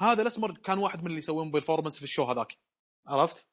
[0.00, 2.56] هذا الأسمر كان واحد من اللي يسوون performance في ال show هذاك.
[3.06, 3.46] عرفت؟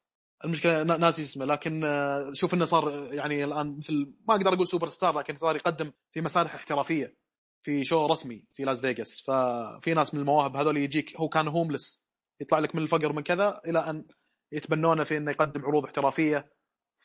[0.45, 4.53] المشكلة نا- ناسي اسمه لكن آه، شوف إنه صار آه، يعني الآن مثل ما أقدر
[4.53, 7.17] أقول سوبر ستار لكن صار يقدم في مسارح احترافية
[7.63, 9.21] في show رسمي في لاس فيغاس.
[9.21, 12.04] ففي ناس من المواهب هذول يجيك هو كان homeless
[12.41, 14.05] يطلع لك من الفقر من كذا إلى أن
[14.51, 16.51] يتبنونه في إنه يقدم عروض احترافية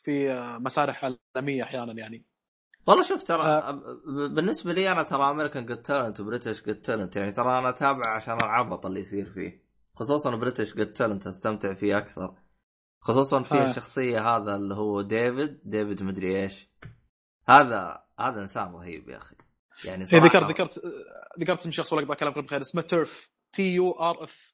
[0.03, 1.05] في آه، مسارح
[1.35, 2.25] عالمية أحيانا يعني.
[2.87, 3.61] والله شوف ترى.
[3.73, 8.15] ب- بالنسبة لي أنا ترى امريكان جوت تالنت وبريتش جوت تالنت يعني ترى أنا أتابع
[8.15, 9.63] عشان العبط اللي يصير فيه.
[9.95, 12.35] خصوصا بريتش جوت تالنت أستمتع فيه أكثر.
[13.01, 13.69] خصوصا في آه.
[13.69, 16.69] الشخصيه هذا اللي هو ديفيد ديفيد مدري إيش.
[17.49, 19.35] هذا هذا إنسان رهيب يا أخي.
[19.85, 20.89] يعني إيه صراحة ذكرت ذكرت آه،
[21.39, 24.53] ذكرت اسم شخص ولا كلام بخير اسمه تيرف T U R F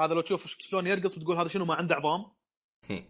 [0.00, 2.26] هذا لو تشوف شلون يرقص بتقول هذا شنو ما عنده عظام.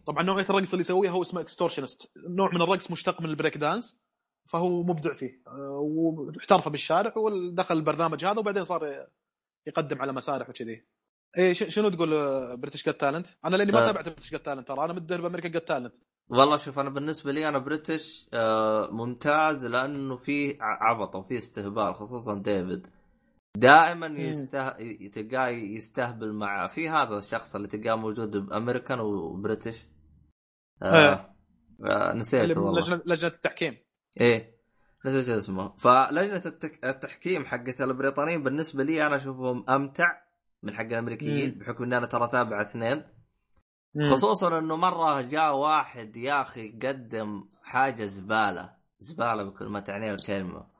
[0.07, 3.57] طبعا نوعيه الرقص اللي يسويها هو اسمه extortionist نوع من الرقص مشتق من ال break
[3.57, 4.01] dance
[4.53, 5.43] فهو مبدع فيه.
[5.47, 9.07] آه، واحترف بالشارع ودخل البرنامج هذا وبعدين صار
[9.67, 10.87] يقدم على مسارح وكذي.
[11.39, 12.11] إيه شنو تقول
[12.57, 13.87] بريتش جت تالنت؟ أنا لأني ما آه.
[13.87, 15.95] تابعت بريتش جت تالنت ترى أنا متدرب أمريكا جت تالنت
[16.31, 22.35] والله شوف أنا بالنسبة لي أنا بريتش آه، ممتاز لأنه فيه عبط وفيه استهبال خصوصا
[22.35, 22.87] ديفيد.
[23.59, 24.71] دائما يسته...
[25.09, 29.87] تلقاه يستهبل مع في هذا الشخص اللي تلقاه موجود بأمريكان وبريتش؟
[30.83, 31.09] آه...
[31.09, 31.35] إيه.
[31.85, 33.03] آه من والله.
[33.07, 33.77] لجنه التحكيم.
[34.21, 34.59] إيه
[35.07, 35.77] نسيت اسمه.
[35.77, 36.85] فلجنة التك...
[36.85, 40.23] التحكيم حقت البريطانيين بالنسبة لي أنا أشوفهم أمتع
[40.63, 41.59] من حق الأمريكيين مم.
[41.59, 43.05] بحكم اني أنا ترى تابع اثنين.
[44.11, 47.41] خصوصا إنه مرة جاء واحد يا أخي قدم
[47.71, 48.75] حاجة زبالة.
[49.01, 50.78] زبالة بكل ما تعنيه الكلمة.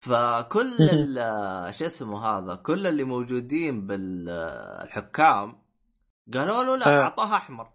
[0.00, 5.62] فكل ال- شو اسمه هذا كل اللي موجودين بالحكام
[6.34, 7.02] قالوا له لا آه.
[7.02, 7.72] اعطاها أحمر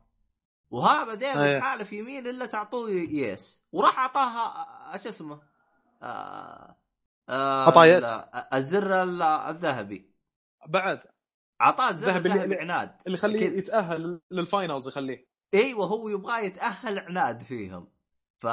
[0.72, 1.16] وهذا آه.
[1.16, 5.42] ديفيد حالف يمين إلا تعطوه يس وراح أعطاها آه، شو اسمه
[6.04, 6.76] آه
[7.30, 8.04] آه أعطاه yes.
[8.04, 10.12] ال- الزر ال- الذهبي
[10.68, 11.02] بعد
[11.62, 13.58] أعطاه الزر الذهبي عناد اللي يخليه.
[13.58, 17.88] يتأهل لل finals يخليه إيوه هو يبغى يتأهل عناد فيهم
[18.42, 18.48] ف...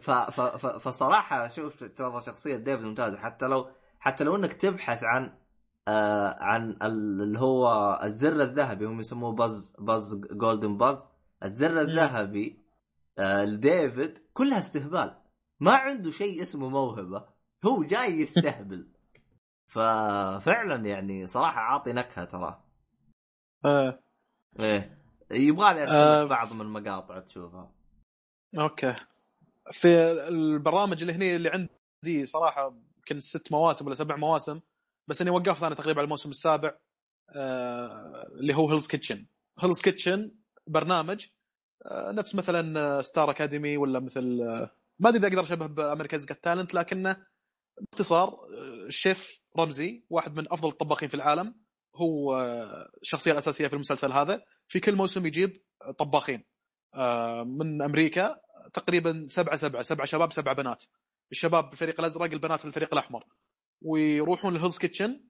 [0.00, 0.10] ف...
[0.10, 0.40] ف...
[0.40, 0.66] ف...
[0.66, 3.18] فصراحة شوف ترى شخصية ديفيد ممتازة.
[3.18, 3.70] حتى لو
[4.00, 5.38] حتى لو انك تبحث عن
[5.88, 10.98] آه عن ال- اللي هو الزر الذهبي هم يسموه buzz buzz golden buzz
[11.44, 12.62] الزر الذهبي
[13.18, 15.14] آه لديفيد كلها استهبال.
[15.60, 17.26] ما عنده شيء اسمه موهبة
[17.66, 18.88] هو جاي يستهبل.
[19.74, 22.62] ففعلا يعني صراحة عاطي نكهة ترى.
[23.64, 23.98] آه.
[24.60, 24.98] إيه.
[25.30, 26.24] يبغى لي أرسل آه.
[26.24, 27.70] بعض من المقاطع تشوفها.
[28.58, 28.94] أوكي.
[29.72, 29.88] في
[30.28, 34.60] البرامج اللي هني اللي عندي صراحة يمكن ست مواسم ولا سبع مواسم
[35.08, 36.74] بس إني وقفت أنا تقريبا على الموسم السابع
[37.36, 39.26] آه اللي هو هيلز كيتشن
[39.58, 40.30] هيلز كيتشن
[40.66, 41.26] برنامج
[41.86, 44.70] آه نفس مثلا ستار اكاديمي ولا مثل آه
[45.00, 47.26] ما أدري إذا أقدر أشبه بامريكاز جت تالنت لكنه
[47.80, 51.54] باختصار آه، الشيف رمزي واحد من أفضل الطباخين في العالم
[51.96, 54.42] هو آه، الشخصيه الاساسيه في المسلسل هذا.
[54.68, 55.62] في كل موسم يجيب
[55.98, 56.38] طباخين.
[56.38, 56.44] آه،
[57.44, 58.36] من أمريكا
[58.74, 60.84] تقريبا سبعة سبعة سبعة شباب سبعة بنات.
[61.32, 63.24] الشباب بالفريق الأزرق البنات في الفريق الأحمر.
[63.82, 65.20] ويروحون للهيلز كيتشن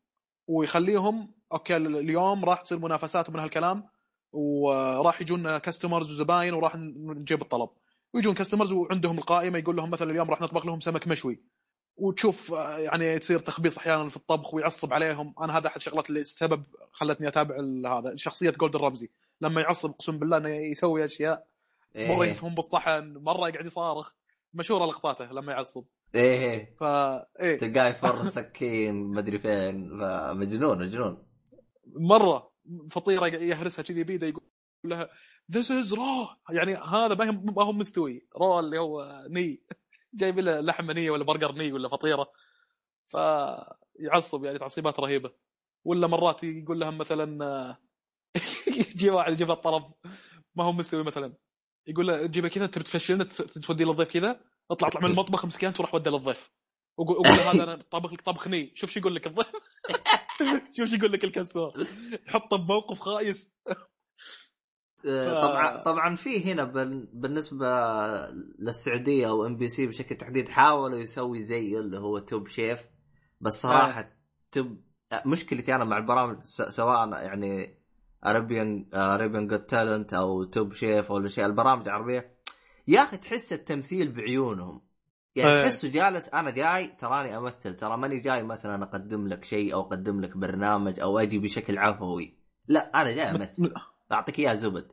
[0.46, 3.88] ويخليهم okay اليوم راح تصير منافسات ومن هالكلام
[4.32, 7.70] وراح يجون customers وزباين وراح نجيب الطلب.
[8.14, 11.42] ويجون customers وعندهم القائمة يقول لهم مثلا اليوم راح نطبخ لهم سمك مشوي.
[11.96, 15.34] وتشوف آه، يعني تصير تخبيص أحيانا في الطبخ ويعصب عليهم.
[15.40, 16.62] أنا هذا أحد الشغلات اللي السبب
[16.92, 17.56] خلتني أتابع
[17.98, 19.10] هذا شخصية جوردن رمزي
[19.40, 21.46] لما يعصب أقسم بالله إنه يسوي أشياء
[21.98, 22.30] مره إيه.
[22.30, 24.12] يفهم بالصحن مرة يقعد يصارخ.
[24.54, 25.84] مشهوره لقطاته لما يعصب.
[26.14, 26.76] إيه.
[26.80, 27.58] فا إيه.
[27.58, 29.90] تلقاه يفر سكين مدري فين.
[30.32, 31.26] مجنون مجنون.
[31.86, 32.52] مرة
[32.90, 34.42] فطيرة يهرسها كذي بيده يقول
[34.84, 35.08] لها
[35.50, 38.26] this is raw يعني هذا ما هو ما هو مستوي.
[38.36, 39.62] raw اللي هو ني.
[40.14, 42.32] جايب له لحمة نية ولا برجر ني ولا فطيرة.
[43.08, 45.30] فيعصب يعني تعصيبات رهيبة.
[45.84, 47.76] ولا مرات يقول لهم مثلا
[48.78, 49.92] يجي واحد يجيب الطلب
[50.54, 51.34] ما هو مستوي مثلا.
[51.88, 53.24] يقول له جيبه كذا تبي تفشلنا
[53.66, 54.40] تودي للضيف كذا؟
[54.70, 56.50] اطلع اطلع من المطبخ امسك انت وروح ودي للضيف
[56.98, 59.46] وقول له هذا أنا طابخ لك طبخ ني شوف شو يقول لك الضيف.
[60.76, 61.72] شوف شو يقول لك ال customer.
[62.26, 63.54] يحطه بموقف خايس.
[65.06, 67.66] آه، طبعا طبعا في هنا بال- بالنسبة
[68.58, 72.86] للسعودية أو إم بي سي بشكل تحديد حاولوا يسوي زي اللي هو توب شيف.
[73.40, 74.12] بس صراحة
[74.52, 74.82] توب
[75.12, 77.77] آه، مشكلتي أنا مع البرامج سواء يعني
[78.26, 82.38] Arabs Arabs Got Talent أو Top Chef أو الأشياء البرامج العربية.
[82.88, 84.82] يا أخي تحس التمثيل بعيونهم.
[85.36, 85.62] يعني إيه.
[85.62, 90.20] تحسه جالس أنا جاي تراني أمثل ترى ماني جاي مثلا أقدم لك شيء أو أقدم
[90.20, 92.38] لك برنامج أو أجي بشكل عفوي.
[92.68, 93.74] لا أنا جاي أمثل.
[94.12, 94.90] أعطيك اياه زبد.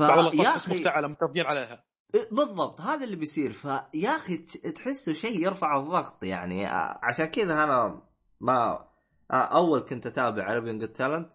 [0.00, 1.84] اللقطات تحس أخي مفتعله متفقين عليها.
[2.30, 3.52] بالضبط هذا اللي بيصير.
[3.52, 4.36] فيا أخي
[4.76, 6.68] تحسه شيء يرفع الضغط يعني.
[6.68, 8.02] آه، عشان كذا أنا
[8.40, 8.88] ما
[9.30, 11.32] آه، أول كنت أتابع Arabs Got Talent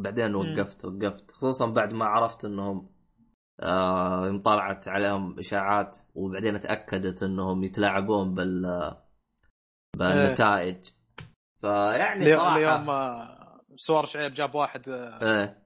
[0.00, 1.30] بعدين وقفت وقفت.
[1.30, 2.90] خصوصا بعد ما عرفت إنهم
[3.60, 8.62] آه يوم طلعت عليهم إشاعات وبعدين اتاكدت إنهم يتلاعبون بال
[9.96, 10.84] بالنتائج.
[11.60, 15.62] فيعني صراحة اليوم آه، سوار شعيب جاب واحد آه، إيه.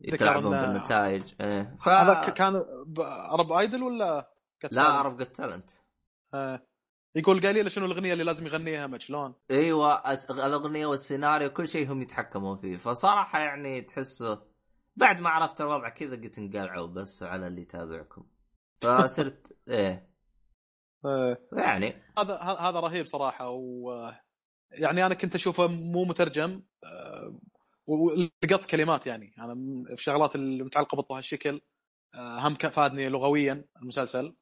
[0.00, 1.34] يتلاعبون إن- بالنتائج.
[1.40, 1.76] إيه.
[1.84, 1.88] ف...
[1.88, 2.62] هذا كان
[3.08, 4.30] Arab Idol ولا
[4.70, 5.70] لا؟ Arabs Got Talent
[6.34, 6.60] آه.
[7.16, 9.34] يقول قال لي شنو الأغنية اللي لازم يغنيها ما شلون.
[9.50, 12.76] إيوه الأغنية والسيناريو كل شيء هم يتحكمون فيه.
[12.76, 14.42] فصراحة يعني تحسه
[14.96, 18.26] بعد ما عرفت الوضع كذا قلت انقلعوا بس على اللي يتابعكم.
[18.82, 20.10] فصرت إيه.
[21.04, 21.38] آه.
[21.52, 22.02] يعني.
[22.18, 23.92] هذا هذا رهيب صراحة و
[24.70, 27.40] يعني أنا كنت أشوفه مو مترجم آه،
[27.86, 29.34] ولقط كلمات يعني.
[29.38, 29.54] أنا
[29.96, 31.60] في شغلات المتعلقه بهالشكل
[32.14, 34.36] آه، هم فادني لغويا المسلسل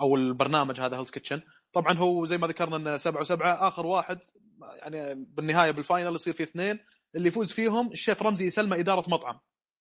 [0.00, 4.18] أو البرنامج هذا Hell's Kitchen طبعا هو زي ما ذكرنا إنه سبعة وسبعة آخر واحد
[4.62, 6.78] يعني بالنهاية بال final يصير في اثنين.
[7.14, 9.38] اللي يفوز فيهم الشيف رمزي يسلمه إدارة مطعم.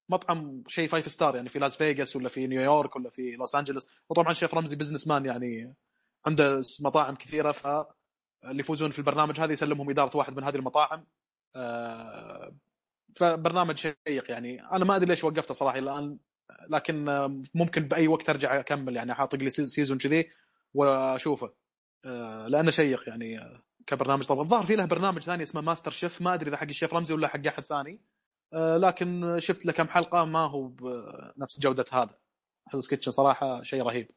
[0.09, 3.89] مطعم شيء five star يعني في لاس فيغاس ولا في نيويورك ولا في لوس انجلوس
[4.09, 5.73] وطبعا الشيف رمزي businessman يعني
[6.25, 7.67] عنده مطاعم كثيرة ف
[8.45, 11.05] اللي يفوزون في البرنامج هذا يسلمهم إدارة واحد من هذه المطاعم.
[11.55, 12.55] آه،
[13.15, 16.17] فبرنامج شيق يعني أنا ما أدري ليش وقفته صراحة الآن
[16.69, 17.05] لكن
[17.53, 20.29] ممكن بأي وقت أرجع أكمل يعني حاط لي سي- season كذي
[20.73, 21.53] وأشوفه.
[22.47, 24.41] لأنه شيق يعني آه، كبرنامج طبعا.
[24.41, 27.47] الظاهر في له برنامج ثاني اسمه MasterChef ما أدري إذا حق الشيف رمزي ولا حق
[27.47, 28.01] أحد ثاني.
[28.53, 32.15] آه، لكن شفت له كم حلقة ما هو بنفس جودة هذا.
[32.73, 34.07] Hell's Kitchen صراحة شيء رهيب.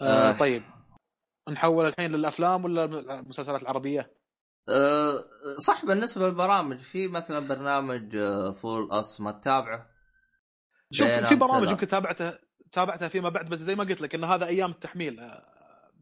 [0.00, 0.38] آه، آه.
[0.38, 0.62] طيب.
[1.50, 4.10] نحول الحين للأفلام ولا المسلسلات العربية؟
[4.68, 5.24] أه
[5.66, 8.16] صح بالنسبة للبرامج في مثلا برنامج
[8.54, 9.90] فول أس ما تتابعه؟
[10.92, 11.70] شوف في برامج.
[11.70, 12.38] يمكن تابعتها
[12.72, 15.20] تابعتها فيما بعد بس زي ما قلت لك إن هذا أيام التحميل.
[15.20, 15.55] آه،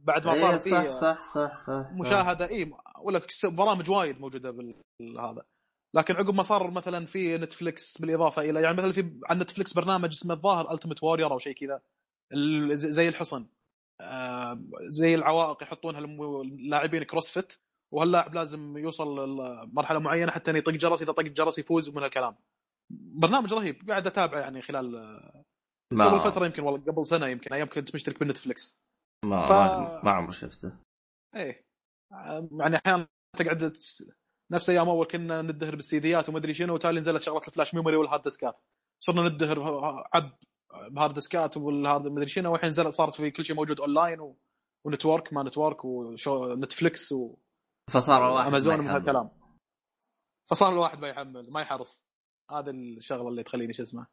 [0.05, 1.87] بعد ما صار إيه في صح صح صح صح.
[1.93, 2.73] مشاهدة اي
[3.05, 5.43] ولا برامج وايد موجودة بالهذا.
[5.95, 10.09] لكن عقب ما صار مثلا في نتفلكس بالإضافة إلى يعني مثلا في على نتفلكس برنامج
[10.13, 11.81] اسمه الظاهر التيمت وورير أو شيء كذا
[12.33, 13.47] ال- زي الحصن.
[14.89, 17.53] زي العوائق يحطونها اللاعبين CrossFit
[17.93, 22.37] وهاللاعب لازم يوصل لمرحله معينة حتى يطق جرس إذا طق الجرس يفوز من هالكلام.
[22.93, 24.91] برنامج رهيب قاعد أتابعه يعني خلال
[25.93, 28.79] ما قبل فترة يمكن والله قبل سنة يمكن أيام كنت مشترك بالنتفلكس
[29.25, 30.73] ما, ف- ما, عمري شفته.
[31.37, 31.65] إيه.
[32.61, 33.73] يعني أحيانا تقعد
[34.51, 37.97] نفس أيام أول كنا ندهر بالسيديات وما أدري شنو وتالي نزلت شغلة ال flash memory
[37.97, 38.61] وال hard ديسكات.
[39.01, 39.61] صرنا ندهر
[40.15, 40.33] عب
[40.91, 43.81] ب hard ديسكات وال hard ما أدري شنو والحين نزلت صارت في كل شيء موجود
[43.81, 44.37] أونلاين و...
[44.85, 47.37] و network ما network وشو نتفلكس وامازون
[47.91, 48.89] فصار الواحد ما من.
[48.89, 49.31] هالكلام.
[50.51, 52.05] فصار الواحد ما يحمل ما يحرص.
[52.51, 54.07] هذا الشغلة اللي تخليني شو اسمه.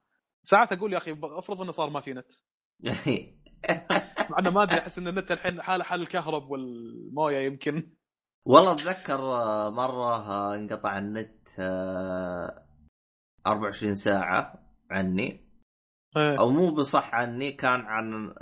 [0.44, 2.32] ساعات أقول يا أخي افرض إنه صار ما في نت.
[4.30, 7.92] مع إنه ما أدري أحس ان النت الحين حاله حال الكهرب والموية يمكن
[8.46, 12.66] والله أتذكر آه، مرة آه، انقطع النت آه،
[13.48, 14.54] 24 ساعة
[14.92, 15.48] عني
[16.18, 16.40] إيه.
[16.40, 18.34] أو مو بصح عني كان عن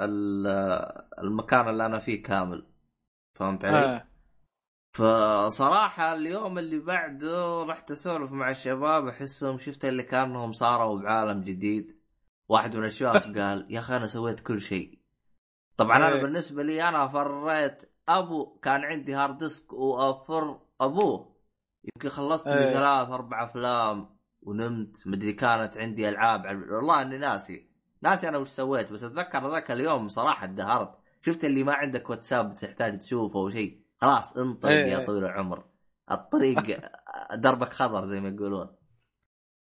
[0.00, 0.46] ال-
[1.18, 2.66] المكان اللي أنا فيه كامل
[3.38, 4.08] فهمت علي؟ آه.
[4.96, 12.00] فصراحة اليوم اللي بعده رحت أسولف مع الشباب أحسهم شفت اللي كأنهم صاروا بعالم جديد
[12.48, 14.98] واحد من الشباب قال يا أخي أنا سويت كل شيء
[15.76, 16.22] طبعا أنا إيه.
[16.22, 21.34] بالنسبة لي أنا فريت أبو كان عندي hard disk وأفر أبوه.
[21.84, 22.70] يمكن خلصت إيه.
[22.72, 25.06] ثلاث أربع أفلام ونمت.
[25.06, 27.70] مدري كانت عندي ألعاب والله إني ناسي.
[28.02, 28.92] ناسي أنا وش سويت.
[28.92, 30.98] بس أتذكر ذاك اليوم صراحة اندهرت.
[31.22, 33.80] شفت اللي ما عندك واتساب تحتاج تشوفه أو شيء.
[34.00, 34.86] خلاص انطلق إيه.
[34.92, 35.64] يا طويل العمر.
[36.10, 36.62] الطريق
[37.34, 38.76] دربك خضر زي ما يقولون.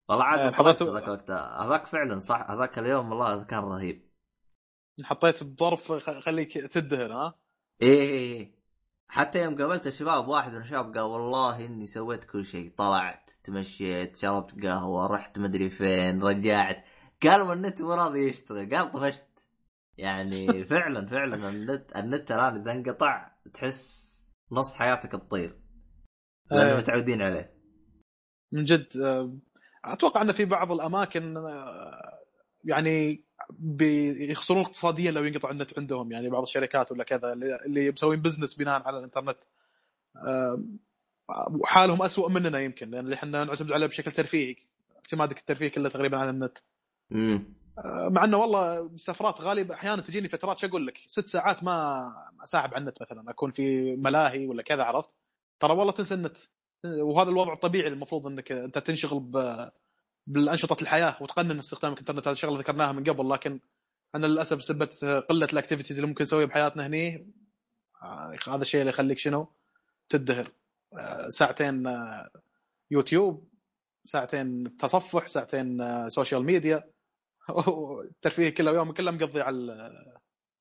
[0.10, 1.32] والله عاد إيه، انطلقت حضرت- ذاك الوقت.
[1.32, 2.52] هذاك فعلا صح.
[2.52, 4.09] هذاك اليوم والله كان رهيب.
[5.04, 7.36] حطيت بظرف خليك تدهن ها؟
[7.82, 8.60] إيه إيه إيه
[9.08, 14.18] حتى يوم قابلت الشباب واحد من الشباب قال والله إني سويت كل شيء طلعت تمشيت
[14.18, 16.86] شربت قهوة رحت مدري فين رجعت.
[17.24, 19.46] قال والنت مو راضي يشتغل قال طفشت.
[19.98, 24.10] يعني فعلا فعلا النت النت الان اذا انقطع تحس
[24.52, 25.60] نص حياتك تطير.
[26.52, 26.78] لأنه إيه.
[26.78, 27.54] متعودين عليه.
[28.52, 29.38] من جد آه،
[29.86, 32.19] أتوقع إن في بعض الأماكن آه،
[32.64, 38.56] يعني بيخسرون اقتصاديا لو ينقطع النت عندهم يعني بعض الشركات ولا كذا اللي- مسوين بزنس
[38.56, 39.38] بناء على الإنترنت.
[41.64, 44.56] حالهم أسوأ مننا يمكن لأن إحنا نعتمد عليه بشكل ترفيهي
[44.96, 46.58] اعتمادك الترفيهي كله تقريبا على النت.
[47.12, 47.54] امم
[47.86, 52.04] مع إنه والله سفرات غالبا أحيانا تجيني فترات شو أقول لك ست ساعات ما
[52.38, 55.16] ما أساحب على النت مثلا أكون في ملاهي ولا كذا عرفت؟
[55.60, 56.38] ترى والله تنسى النت.
[56.86, 59.38] وهذا الوضع الطبيعي المفروض إنك أنت تنشغل ب...
[60.30, 62.28] بالأنشطة الحياة وتقنن استخدامك الإنترنت.
[62.28, 63.60] هذه شغلة ذكرناها من قبل لكن
[64.16, 67.34] أنا للأسف بسبه قلة ال activities اللي ممكن نسويها بحياتنا هني.
[68.04, 69.48] آه، هذا الشيء اللي يخليك شنو؟
[70.10, 70.52] تدهر.
[71.00, 72.30] آه، ساعتين آه،
[72.92, 73.50] يوتيوب
[74.04, 76.84] ساعتين تصفح ساعتين social media.
[78.06, 79.72] الترفيه كله يوم كله مقضي على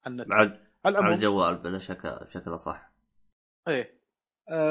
[0.07, 0.32] على النت.
[0.32, 2.93] على على الجوال بلا شك شكله صح
[3.69, 3.99] إيه.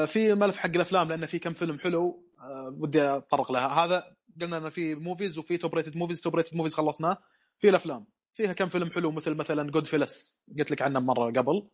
[0.06, 2.24] في ملف حق الأفلام لأن في كم فيلم حلو
[2.72, 3.68] ودي اتطرق لها.
[3.68, 7.18] هذا قلنا ان في movies وفي top rated movies top rated movies خلصناه
[7.58, 8.06] في الأفلام.
[8.34, 11.68] فيها كم فيلم حلو مثل مثلا Goodfellas قلت لك عنه مرة قبل.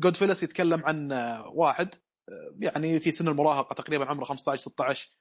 [0.00, 1.94] Goodfellas يتكلم عن آه، واحد
[2.28, 5.12] آه، يعني في سن المراهقة تقريبا عمره 15 16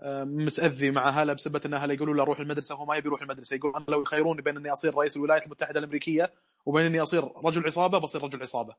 [0.00, 3.22] آه، متأذي مع اهله بسبب إن اهله يقولوا له روح المدرسة وهو ما يبي يروح
[3.22, 3.56] المدرسة.
[3.56, 6.32] يقول أنا لو يخيروني بين إني أصير رئيس الولايات المتحدة الأمريكية
[6.66, 8.74] وبين إني أصير رجل عصابة بصير رجل عصابة.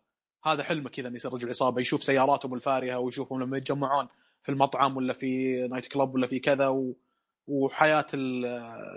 [0.45, 4.07] هذا حلمه كذا انه يصير رجل عصابة يشوف سياراتهم الفارهة ويشوفهم لما يتجمعون.
[4.43, 6.95] في المطعم ولا في night club ولا في كذا و...
[7.47, 8.45] وحياة ال-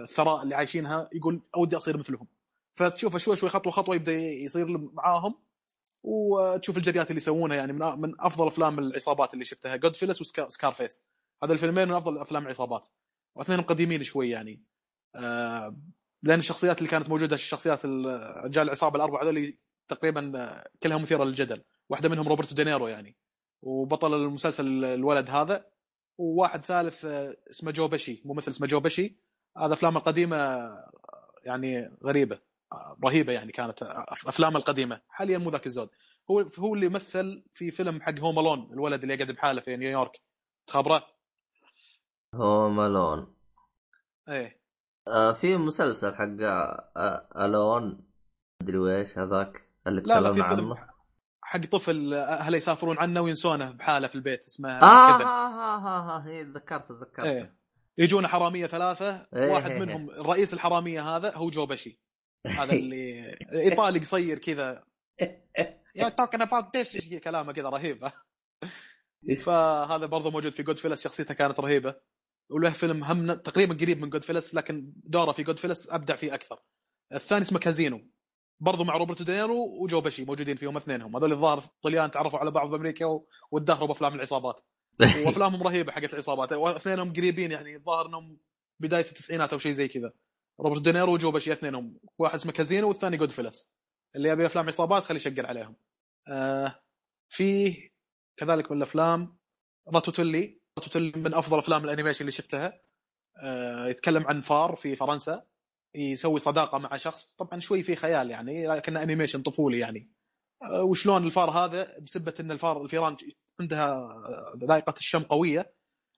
[0.02, 2.26] الثراء اللي عايشينها يقول ودي أصير مثلهم.
[2.74, 5.34] فتشوفه شوي شوي خطوة خطوة يبدأ يصير معاهم
[6.02, 11.04] وتشوف الجريات اللي يسوونها يعني من من أفضل أفلام العصابات اللي شفتها Goodfellas و Scarface
[11.44, 12.86] هذا الفيلمين من أفضل أفلام العصابات.
[13.34, 14.62] واثنين قديمين شوي يعني.
[15.14, 15.76] آه
[16.22, 19.56] لأن الشخصيات اللي كانت موجودة الشخصيات ال- رجال العصابة الأربعة هذول
[19.88, 21.62] تقريبا كلها مثيرة للجدل.
[21.88, 23.16] واحدة منهم روبرتو دينيرو يعني.
[23.66, 25.66] وبطل المسلسل الولد هذا.
[26.18, 29.16] وواحد ثالث آه، اسمه جو بشي ممثل اسمه جو بشي.
[29.58, 30.90] هذا أفلامه القديمة آه،
[31.44, 32.38] يعني غريبة
[32.72, 33.82] آه، رهيبة يعني كانت
[34.26, 35.00] أفلامه القديمة.
[35.08, 35.88] حاليا مو ذاك الزود.
[36.30, 40.20] هو هو اللي مثل في فيلم حق Home Alone الولد اللي يقعد بحاله في نيويورك.
[40.66, 41.06] تخبره؟
[42.34, 43.34] هوم الون
[44.28, 44.60] إيه.
[45.08, 48.06] آه في مسلسل حق آه الون
[48.62, 50.95] مدري ويش هذاك؟ اللي تكلمنا عنه.
[51.48, 55.26] حق طفل اهله يسافرون عنه وينسونه بحالة في البيت اسمه آه كذا.
[55.26, 57.26] ها ها ها ها هي تذكرت تذكرت.
[57.26, 57.56] إيه.
[57.98, 59.50] يجون حرامية ثلاثة إيه.
[59.52, 62.00] واحد منهم رئيس الحرامية هذا هو جو بشي.
[62.46, 64.84] هذا اللي ايطالي قصير كذا.
[65.94, 68.08] you talking about this كلامه؟ كذا رهيب
[69.44, 71.94] فهذا برضه موجود في Goodfellas شخصيته كانت رهيبة.
[72.50, 76.62] وله فيلم هم تقريبا قريب من Goodfellas لكن دوره في Goodfellas أبدع فيه أكثر.
[77.12, 78.15] الثاني اسمه كازينو
[78.60, 81.16] برضو مع روبرتو دينيرو وجو بشي موجودين فيهم اثنينهم.
[81.16, 83.04] هذول الظاهر طليان تعرفوا على بعض بأمريكا
[83.50, 84.64] وتدهروا بافلام العصابات.
[85.26, 86.52] وأفلامهم رهيبة حقت العصابات.
[86.52, 88.38] واثنينهم قريبين يعني الظاهر إنهم
[88.80, 90.12] بداية التسعينات أو شيء زي كذا.
[90.60, 91.98] روبرت دينيرو وجو بشي اثنينهم.
[92.18, 93.70] واحد اسمه كازينو والثاني Goodfellas
[94.16, 95.76] اللي يبي أفلام عصابات خليه يشقل عليهم.
[96.28, 96.80] آه
[97.28, 97.76] في
[98.36, 99.36] كذلك من الأفلام
[99.94, 102.80] Ratatouille Ratatouille من أفضل أفلام ال animation اللي شفتها.
[103.42, 105.46] آه يتكلم عن فار في فرنسا.
[105.96, 110.10] يسوي صداقة مع شخص طبعا شوي في خيال يعني لكنه animation طفولي يعني.
[110.62, 113.16] آه، وشلون الفار هذا؟ بسبة إن الفار الفيران
[113.60, 115.72] عندها آه، ذائقة الشم قوية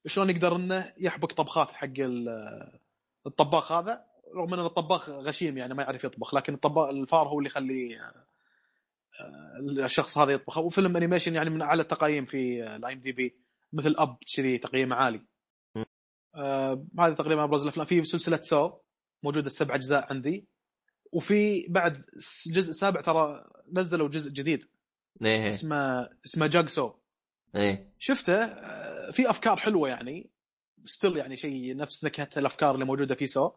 [0.06, 2.78] شلون يقدر إنه يحبك طبخات حق ال-
[3.26, 4.04] الطباخ هذا؟
[4.36, 7.96] رغم إن الطباخ غشيم يعني ما يعرف يطبخ لكن الطباخ الفار هو اللي يخلي
[9.20, 10.58] آه، الشخص هذا يطبخ.
[10.58, 13.36] وفيلم animation يعني من أعلى التقييم في ال IMDb
[13.72, 15.22] مثل Up كذي تقييمه عالي.
[16.34, 17.86] آه هذه تقريبا أبرز الأفلام.
[17.86, 18.70] في سلسلة Saw.
[19.22, 20.48] موجوده السبع أجزاء عندي.
[21.12, 22.04] وفي بعد
[22.46, 24.68] جزء سابع ترى نزلوا جزء جديد.
[25.24, 25.48] إيه.
[25.48, 26.92] اسمه اسمه جاج سو
[27.56, 27.92] إيه.
[27.98, 30.30] شفته؟ آه، في أفكار حلوة يعني.
[30.84, 33.50] still يعني شيء نفس نكهة الأفكار اللي موجودة في Saw.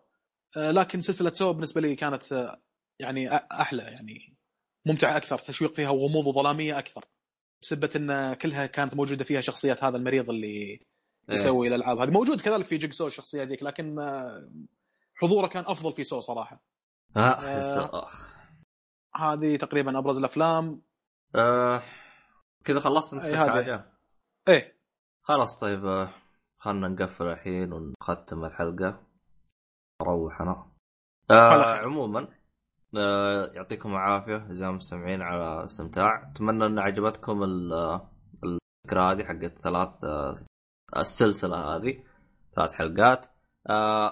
[0.57, 2.61] آه، لكن سلسلة Saw بالنسبة لي كانت آه،
[2.99, 4.37] يعني أحلى يعني.
[4.85, 7.05] ممتعة أكثر تشويق فيها وغموض وظلامية أكثر.
[7.61, 10.79] بسبه إن كلها كانت موجودة فيها شخصيات هذا المريض اللي إيه.
[11.29, 11.97] يسوي الألعاب.
[11.97, 13.95] هذه موجود كذلك في Jigsaw الشخصية ذيك لكن
[15.21, 16.61] حضوره كان أفضل في Saw صراحة
[17.17, 17.59] اخ آه.
[17.59, 17.89] يسوع.
[17.93, 18.37] أخ
[19.15, 20.81] هذه تقريبا أبرز الأفلام
[21.35, 21.81] آه
[22.65, 23.35] كذا خلصت أنت.
[23.35, 23.85] حاجة
[24.47, 24.75] إيه
[25.23, 26.09] خلاص طيب آه،
[26.57, 29.01] خلنا نقفل الحين ونختم الحلقة
[30.01, 30.65] أروح أنا
[31.31, 31.85] آه.
[31.85, 32.27] عموما
[32.97, 38.09] آه يعطيكم العافية اعزائي المستمعين على الاستمتاع أتمنى أن عجبتكم ال- آه،
[38.43, 40.35] الفكرة هذه حقت ثلاث آه،
[40.97, 42.03] السلسلة هذه
[42.55, 43.31] ثلاث حلقات آه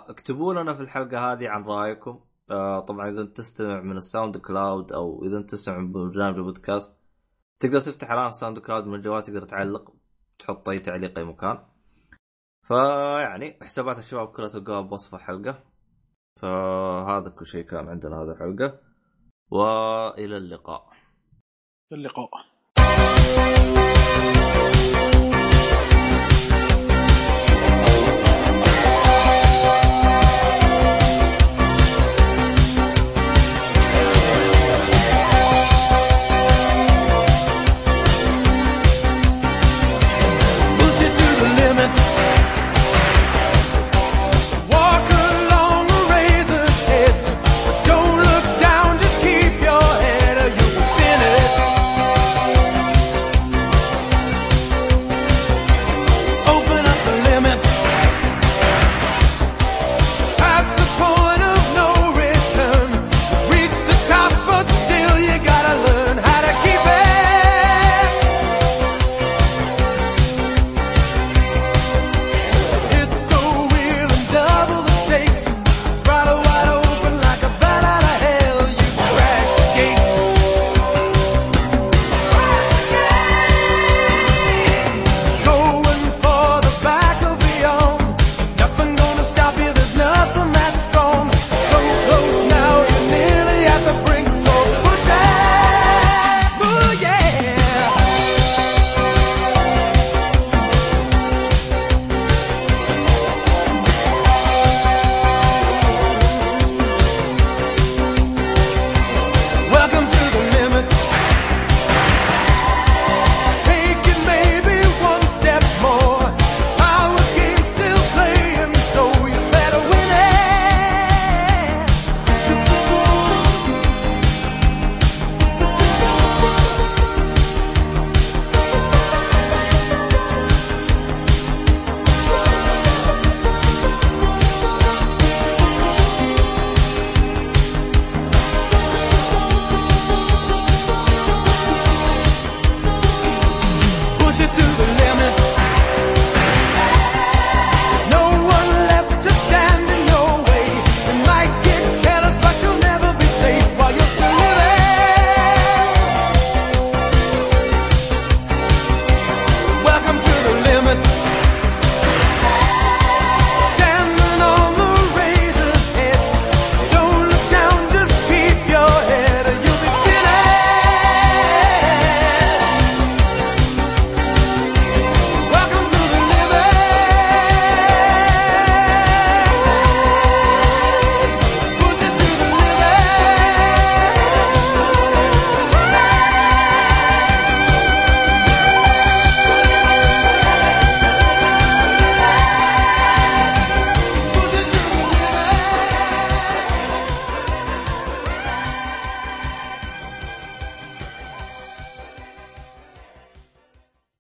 [0.09, 2.19] اكتبوا لنا في الحلقة هذه عن رأيكم.
[2.51, 6.99] آه طبعا إذا أنت تستمع من ال SoundCloud أو إذا أنت تستمع من برنامج البودكاست
[7.59, 9.93] تقدر تفتح الآن ال SoundCloud من الجوال تقدر تعلق
[10.39, 11.65] تحط أي تعليق أي مكان.
[12.67, 15.63] فيعني حسابات الشباب كلها تلقاها بوصف الحلقة.
[16.41, 18.79] فهذا كل شيء كان عندنا هذه الحلقة.
[19.51, 20.89] وإلى اللقاء.
[21.91, 22.29] اللقاء.